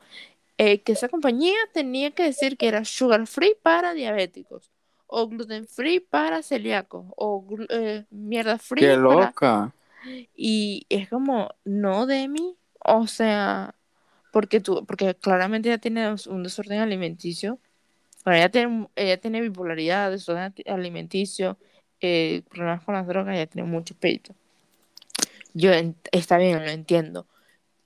eh, 0.57 0.81
que 0.81 0.93
esa 0.93 1.09
compañía 1.09 1.55
tenía 1.73 2.11
que 2.11 2.23
decir 2.23 2.57
que 2.57 2.67
era 2.67 2.83
sugar 2.85 3.27
free 3.27 3.55
para 3.61 3.93
diabéticos, 3.93 4.71
o 5.07 5.27
gluten 5.27 5.67
free 5.67 5.99
para 5.99 6.43
celíacos, 6.43 7.05
o 7.15 7.45
eh, 7.69 8.05
mierda 8.09 8.57
free. 8.57 8.81
¡Qué 8.81 8.97
loca! 8.97 9.73
Y 10.35 10.85
es 10.89 11.09
como, 11.09 11.49
no 11.65 12.05
de 12.05 12.27
mí, 12.27 12.57
o 12.79 13.07
sea, 13.07 13.75
porque 14.31 14.59
tú, 14.59 14.85
porque 14.85 15.15
claramente 15.15 15.69
ella 15.69 15.77
tiene 15.77 16.15
un 16.27 16.43
desorden 16.43 16.79
alimenticio, 16.79 17.59
ella 18.25 18.49
tiene, 18.49 18.87
ella 18.95 19.17
tiene 19.19 19.41
bipolaridad, 19.41 20.11
desorden 20.11 20.53
alimenticio, 20.67 21.57
eh, 22.01 22.43
problemas 22.49 22.83
con 22.83 22.95
las 22.95 23.07
drogas, 23.07 23.35
ella 23.35 23.47
tiene 23.47 23.67
mucho 23.67 23.95
peito. 23.95 24.35
Yo, 25.53 25.71
está 26.11 26.37
bien, 26.37 26.63
lo 26.63 26.69
entiendo, 26.69 27.27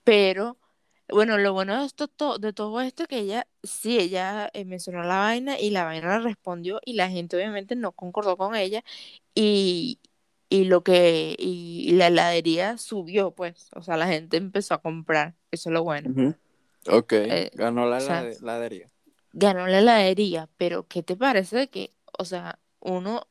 pero 0.04 0.58
bueno, 1.10 1.38
lo 1.38 1.54
bueno 1.54 1.80
de, 1.80 1.86
esto, 1.86 2.38
de 2.40 2.54
todo 2.54 2.82
esto 2.82 3.04
es 3.04 3.10
que 3.10 3.20
ella, 3.20 3.48
sí, 3.64 4.00
ella 4.00 4.50
eh, 4.54 4.66
mencionó 4.66 5.04
la 5.04 5.20
vaina 5.20 5.60
y 5.60 5.70
la 5.70 5.84
vaina 5.84 6.08
la 6.08 6.20
respondió 6.20 6.80
y 6.86 6.94
la 6.94 7.10
gente 7.10 7.36
obviamente 7.36 7.76
no 7.76 7.92
concordó 7.92 8.38
con 8.38 8.56
ella 8.56 8.84
y, 9.36 10.00
y 10.54 10.66
lo 10.66 10.84
que, 10.84 11.36
y, 11.40 11.94
la 11.94 12.08
heladería 12.08 12.78
subió, 12.78 13.32
pues, 13.32 13.70
o 13.74 13.82
sea, 13.82 13.98
la 13.98 14.06
gente 14.06 14.38
empezó 14.38 14.76
a 14.76 14.84
comprar, 14.84 15.34
eso 15.50 15.70
es 15.70 15.74
lo 15.74 15.84
bueno. 15.84 16.36
Ok, 16.88 17.14
eh, 17.14 17.50
ganó 17.56 17.88
la 17.88 17.98
heladería. 17.98 18.92
Ganó 19.32 19.66
la 19.66 19.80
heladería, 19.80 20.48
pero 20.58 20.88
¿qué 20.88 21.02
te 21.02 21.16
parece 21.16 21.58
de 21.58 21.70
que, 21.70 21.90
o 22.20 22.24
sea, 22.24 22.60
uno, 22.82 23.26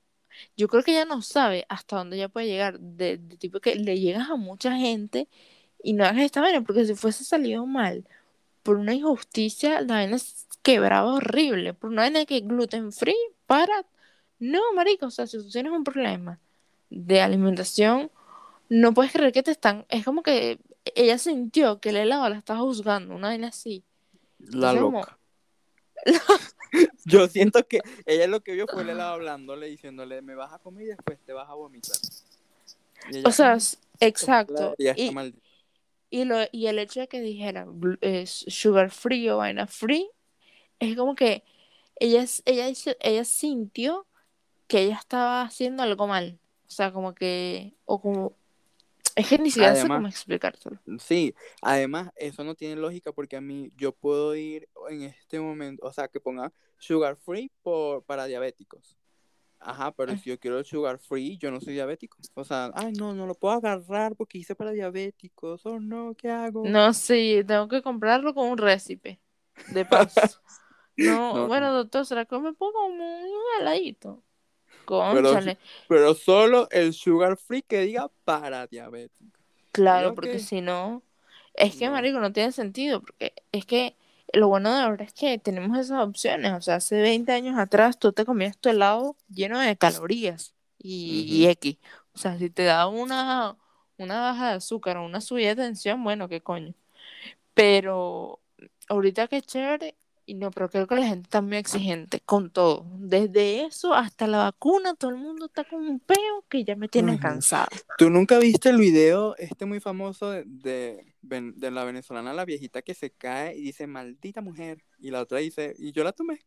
yo 0.57 0.67
creo 0.67 0.83
que 0.83 0.91
ella 0.91 1.05
no 1.05 1.23
sabe 1.23 1.65
hasta 1.69 1.99
dónde 1.99 2.17
ella 2.17 2.29
puede 2.29 2.49
llegar, 2.49 2.81
de, 2.81 3.19
de 3.19 3.37
tipo 3.37 3.61
que 3.61 3.77
le 3.77 4.01
llegas 4.01 4.29
a 4.29 4.35
mucha 4.35 4.77
gente 4.77 5.29
y 5.81 5.93
no 5.93 6.05
hagas 6.05 6.25
esta 6.25 6.41
vaina, 6.41 6.63
porque 6.63 6.87
si 6.87 6.97
fuese 6.97 7.23
salido 7.23 7.67
mal 7.67 8.05
por 8.65 8.79
una 8.79 8.95
injusticia, 8.95 9.81
la 9.83 9.95
vaina 9.95 10.17
quebraba 10.63 11.15
horrible, 11.15 11.73
por 11.73 11.91
una 11.91 12.03
vaina 12.03 12.25
que 12.27 12.41
gluten 12.41 12.91
free 12.91 13.15
para... 13.47 13.87
No, 14.41 14.61
marico, 14.75 15.07
o 15.07 15.11
sea, 15.13 15.29
si 15.29 15.39
tú 15.39 15.49
tienes 15.49 15.71
un 15.71 15.85
problema 15.85 16.41
de 16.93 17.21
alimentación, 17.21 18.11
no 18.69 18.93
puedes 18.93 19.13
creer 19.13 19.33
que 19.33 19.43
te 19.43 19.51
están... 19.51 19.87
Es 19.89 20.05
como 20.05 20.23
que 20.23 20.59
ella 20.95 21.19
sintió 21.19 21.81
que 21.81 21.89
el 21.91 21.97
helado 21.97 22.29
la 22.29 22.37
estaba 22.37 22.61
juzgando, 22.61 23.15
una 23.15 23.29
vaina 23.29 23.49
así. 23.49 23.83
La 24.39 24.73
loca. 24.73 25.19
Yo 27.05 27.29
siento 27.29 27.67
que 27.67 27.81
ella 28.07 28.27
lo 28.27 28.41
que 28.43 28.53
vio 28.53 28.67
fue 28.67 28.83
el 28.83 28.91
helado 28.91 29.13
hablándole, 29.15 29.69
diciéndole, 29.69 30.23
me 30.23 30.35
vas 30.35 30.53
a 30.53 30.59
comer 30.59 30.85
y 30.85 30.89
después 30.89 31.19
te 31.25 31.33
vas 31.33 31.49
a 31.49 31.55
vomitar. 31.55 31.97
o 33.25 33.31
sea, 33.31 33.57
exacto. 34.01 34.75
Y, 34.79 35.11
y, 36.11 36.25
lo, 36.25 36.37
y 36.51 36.67
el 36.67 36.79
hecho 36.79 37.01
de 37.01 37.09
que 37.09 37.21
dijera 37.21 37.67
es 38.01 38.45
sugar 38.49 38.91
free 38.91 39.29
o 39.31 39.39
vaina 39.39 39.67
free, 39.67 40.11
es 40.79 40.97
como 40.97 41.15
que 41.15 41.45
ella, 41.97 42.25
ella, 42.45 42.73
ella 43.01 43.25
sintió 43.25 44.07
que 44.67 44.81
ella 44.83 44.97
estaba 44.97 45.43
haciendo 45.43 45.83
algo 45.83 46.07
mal. 46.07 46.39
O 46.73 46.75
sea, 46.75 46.91
como 46.91 47.15
que, 47.15 47.75
o 47.85 48.01
como, 48.01 48.35
es 49.15 49.29
que 49.29 49.37
ni 49.37 49.51
siquiera 49.51 49.75
sé 49.75 49.87
cómo 49.87 50.09
explicártelo. 50.09 50.79
Sí, 50.99 51.35
además, 51.61 52.11
eso 52.17 52.45
no 52.45 52.55
tiene 52.55 52.77
lógica 52.77 53.13
porque 53.13 53.37
a 53.37 53.43
mí 53.43 53.71
yo 53.77 53.93
puedo 53.93 54.35
ir 54.35 54.71
en 54.89 55.03
este 55.03 55.39
momento, 55.39 55.87
o 55.87 55.93
sea, 55.93 56.09
que 56.09 56.19
ponga 56.19 56.51
sugar 56.79 57.17
free 57.17 57.53
por, 57.61 58.05
para 58.05 58.25
diabéticos. 58.25 58.97
Ajá, 59.61 59.93
pero 59.93 60.17
si 60.17 60.31
yo 60.31 60.41
quiero 60.41 60.65
sugar 60.65 60.99
free, 60.99 61.37
yo 61.37 61.51
no 61.51 61.61
soy 61.61 61.75
diabético. 61.75 62.17
O 62.33 62.43
sea, 62.43 62.73
ay, 62.75 62.95
no, 62.95 63.13
no 63.13 63.27
lo 63.27 63.35
puedo 63.35 63.53
agarrar 63.53 64.17
porque 64.17 64.39
hice 64.39 64.55
para 64.55 64.71
diabéticos. 64.71 65.67
Oh, 65.67 65.79
no, 65.79 66.15
¿qué 66.15 66.31
hago? 66.31 66.67
No, 66.67 66.95
sí, 66.95 67.43
tengo 67.47 67.69
que 67.69 67.83
comprarlo 67.83 68.33
con 68.33 68.49
un 68.49 68.57
récipe 68.57 69.21
de 69.75 69.85
paso. 69.85 70.41
no, 70.97 71.49
bueno, 71.49 71.71
doctor, 71.75 72.07
¿será 72.07 72.25
que 72.25 72.39
me 72.39 72.55
pongo 72.55 72.87
un 72.87 72.99
heladito? 73.61 74.25
Pero, 75.89 76.15
solo 76.15 76.69
el 76.71 76.93
sugar 76.93 77.37
free 77.37 77.63
que 77.63 77.81
diga 77.81 78.11
para 78.25 78.67
diabéticos. 78.67 79.41
Claro, 79.73 80.15
porque 80.15 80.39
si 80.39 80.61
no, 80.61 81.03
es 81.55 81.77
que, 81.77 81.89
marico, 81.89 82.21
no 82.21 82.33
tiene 82.33 82.53
sentido, 82.53 83.01
porque 83.01 83.33
es 83.53 83.65
que 83.65 83.97
lo 84.33 84.49
bueno 84.49 84.75
de 84.75 84.83
ahora 84.83 85.05
es 85.05 85.13
que 85.13 85.39
tenemos 85.39 85.79
esas 85.79 86.07
opciones. 86.07 86.53
O 86.53 86.61
sea, 86.61 86.77
hace 86.77 87.01
20 87.01 87.33
años 87.33 87.59
atrás 87.59 87.99
tú 87.99 88.13
te 88.13 88.25
comías 88.25 88.59
tu 88.59 88.69
helado 88.69 89.17
lleno 89.29 89.59
de 89.59 89.77
calorías 89.77 90.55
y, 90.79 91.47
X. 91.47 91.77
O 92.15 92.19
sea, 92.19 92.39
si 92.39 92.51
te 92.51 92.65
da 92.65 92.87
una, 92.87 93.57
una 93.99 94.21
baja 94.21 94.51
de 94.51 94.55
azúcar 94.57 94.97
o 94.97 95.05
una 95.05 95.21
subida 95.21 95.55
de 95.55 95.63
tensión, 95.63 96.03
bueno, 96.03 96.29
qué 96.29 96.41
coño. 96.41 96.75
Pero 97.55 98.41
ahorita 98.89 99.29
que 99.29 99.39
es 99.39 99.47
chévere, 99.47 99.97
y 100.25 100.35
no, 100.35 100.51
pero 100.51 100.69
creo 100.69 100.87
que 100.87 100.95
la 100.95 101.07
gente 101.07 101.25
está 101.25 101.41
muy 101.41 101.57
exigente 101.57 102.21
con 102.21 102.51
todo. 102.51 102.87
Desde 102.99 103.65
eso 103.65 103.95
hasta 103.95 104.27
la 104.27 104.39
vacuna, 104.39 104.95
todo 104.95 105.11
el 105.11 105.17
mundo 105.17 105.47
está 105.47 105.65
con 105.65 105.87
un 105.87 106.01
peo 106.01 106.45
que 106.49 106.65
ya 106.65 106.77
me 106.77 106.89
tienen 106.89 107.19
cansada. 107.19 107.69
¿Tú 107.99 108.09
nunca 108.11 108.39
viste 108.39 108.69
el 108.69 108.79
video 108.79 109.37
este 109.37 109.65
muy 109.65 109.81
famoso 109.81 110.31
de, 110.31 110.45
de, 111.23 111.71
la 111.71 111.85
venezolana, 111.85 112.33
la 112.33 112.45
viejita 112.45 112.83
que 112.83 112.95
se 112.95 113.11
cae 113.11 113.57
y 113.57 113.63
dice, 113.63 113.87
maldita 113.87 114.41
mujer? 114.41 114.85
Y 114.99 115.11
la 115.11 115.21
otra 115.21 115.39
dice, 115.39 115.75
y 115.79 115.93
yo 115.93 116.05
la 116.05 116.13
tomé. 116.13 116.41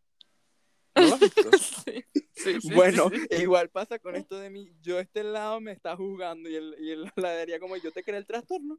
¿No 0.96 1.18
visto? 1.18 1.50
Sí, 2.36 2.60
sí, 2.62 2.76
bueno, 2.76 3.10
igual 3.40 3.70
pasa 3.70 3.98
con 3.98 4.16
esto 4.16 4.38
de 4.38 4.50
mí. 4.50 4.70
Yo 4.82 5.00
este 5.00 5.24
lado 5.24 5.62
me 5.62 5.72
está 5.72 5.96
juzgando 5.96 6.50
y 6.50 6.56
el, 6.56 6.76
y 6.80 6.92
el 6.92 7.10
ladería 7.16 7.60
como 7.60 7.78
yo 7.78 7.92
te 7.92 8.04
creé 8.04 8.18
el 8.18 8.28
trastorno. 8.28 8.78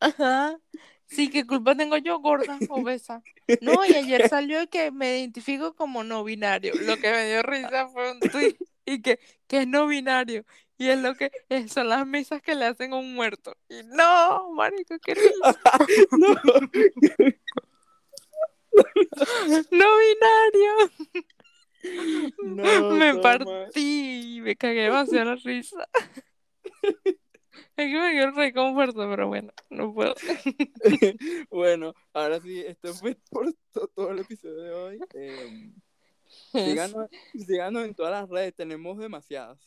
Ajá. 0.00 0.58
Sí, 1.06 1.30
¿qué 1.30 1.46
culpa 1.46 1.76
tengo 1.76 1.96
yo, 1.96 2.18
gorda, 2.18 2.58
obesa? 2.68 3.22
No, 3.60 3.84
y 3.86 3.94
ayer 3.94 4.28
salió 4.30 4.68
que 4.68 4.90
me 4.90 5.18
identifico 5.18 5.74
como 5.74 6.02
no 6.04 6.24
binario. 6.24 6.74
Lo 6.74 6.96
que 6.96 7.10
me 7.10 7.26
dio 7.26 7.42
risa 7.42 7.88
fue 7.88 8.12
un 8.12 8.20
tweet 8.20 8.56
y 8.84 9.00
que, 9.02 9.20
que 9.46 9.58
es 9.62 9.68
no 9.68 9.86
binario. 9.86 10.44
Y 10.78 10.88
es 10.88 10.98
lo 11.00 11.14
que 11.14 11.30
son 11.68 11.88
las 11.88 12.06
mesas 12.06 12.42
que 12.42 12.54
le 12.54 12.66
hacen 12.66 12.92
a 12.92 12.96
un 12.96 13.14
muerto. 13.14 13.56
Y 13.68 13.82
no, 13.84 14.52
marico, 14.52 14.98
qué 14.98 15.14
risa. 15.14 15.58
no. 16.12 16.34
no 19.70 19.86
binario. 19.98 20.90
No, 22.42 22.90
me 22.90 23.14
partí 23.16 24.36
y 24.36 24.40
me 24.40 24.56
cagué 24.56 24.82
demasiado 24.82 25.34
la 25.34 25.36
risa. 25.36 25.88
Es 27.76 27.86
que 27.86 28.00
me 28.00 28.12
dio 28.12 28.30
reconforto, 28.30 29.08
pero 29.08 29.28
bueno, 29.28 29.52
no 29.70 29.92
puedo. 29.92 30.14
bueno, 31.50 31.94
ahora 32.12 32.40
sí, 32.40 32.60
esto 32.60 32.94
fue 32.94 33.16
por 33.30 33.52
todo 33.72 34.10
el 34.10 34.20
episodio 34.20 34.62
de 34.62 34.72
hoy. 34.72 35.00
Eh, 35.14 35.72
síganos, 36.52 37.08
síganos, 37.46 37.84
en 37.84 37.94
todas 37.94 38.12
las 38.12 38.28
redes, 38.28 38.54
tenemos 38.54 38.98
demasiadas. 38.98 39.58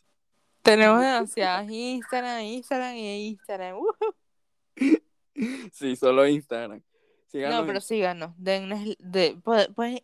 Tenemos 0.62 1.02
demasiadas. 1.02 1.70
Instagram, 1.70 2.42
Instagram 2.42 2.96
y 2.96 3.28
Instagram. 3.30 3.78
Sí, 5.72 5.96
solo 5.96 6.28
Instagram. 6.28 6.82
no, 7.34 7.66
pero 7.66 7.82
síganos. 7.82 8.34
De, 8.38 9.38
pueden 9.76 10.00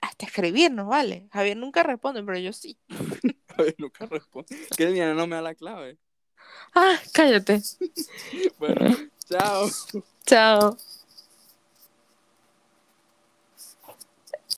hasta 0.00 0.26
escribirnos, 0.26 0.86
¿vale? 0.86 1.28
Javier 1.32 1.56
nunca 1.56 1.82
responde, 1.82 2.22
pero 2.22 2.38
yo 2.38 2.52
sí. 2.52 2.78
Javier 3.56 3.74
nunca 3.78 4.06
responde. 4.06 4.56
Que 4.76 4.84
el 4.84 5.16
no 5.16 5.26
me 5.26 5.36
da 5.36 5.42
la 5.42 5.54
clave. 5.54 5.98
Ah, 6.74 6.98
cállate. 7.12 7.60
bueno, 8.58 8.96
chao. 9.28 9.68
Chao. 10.26 10.76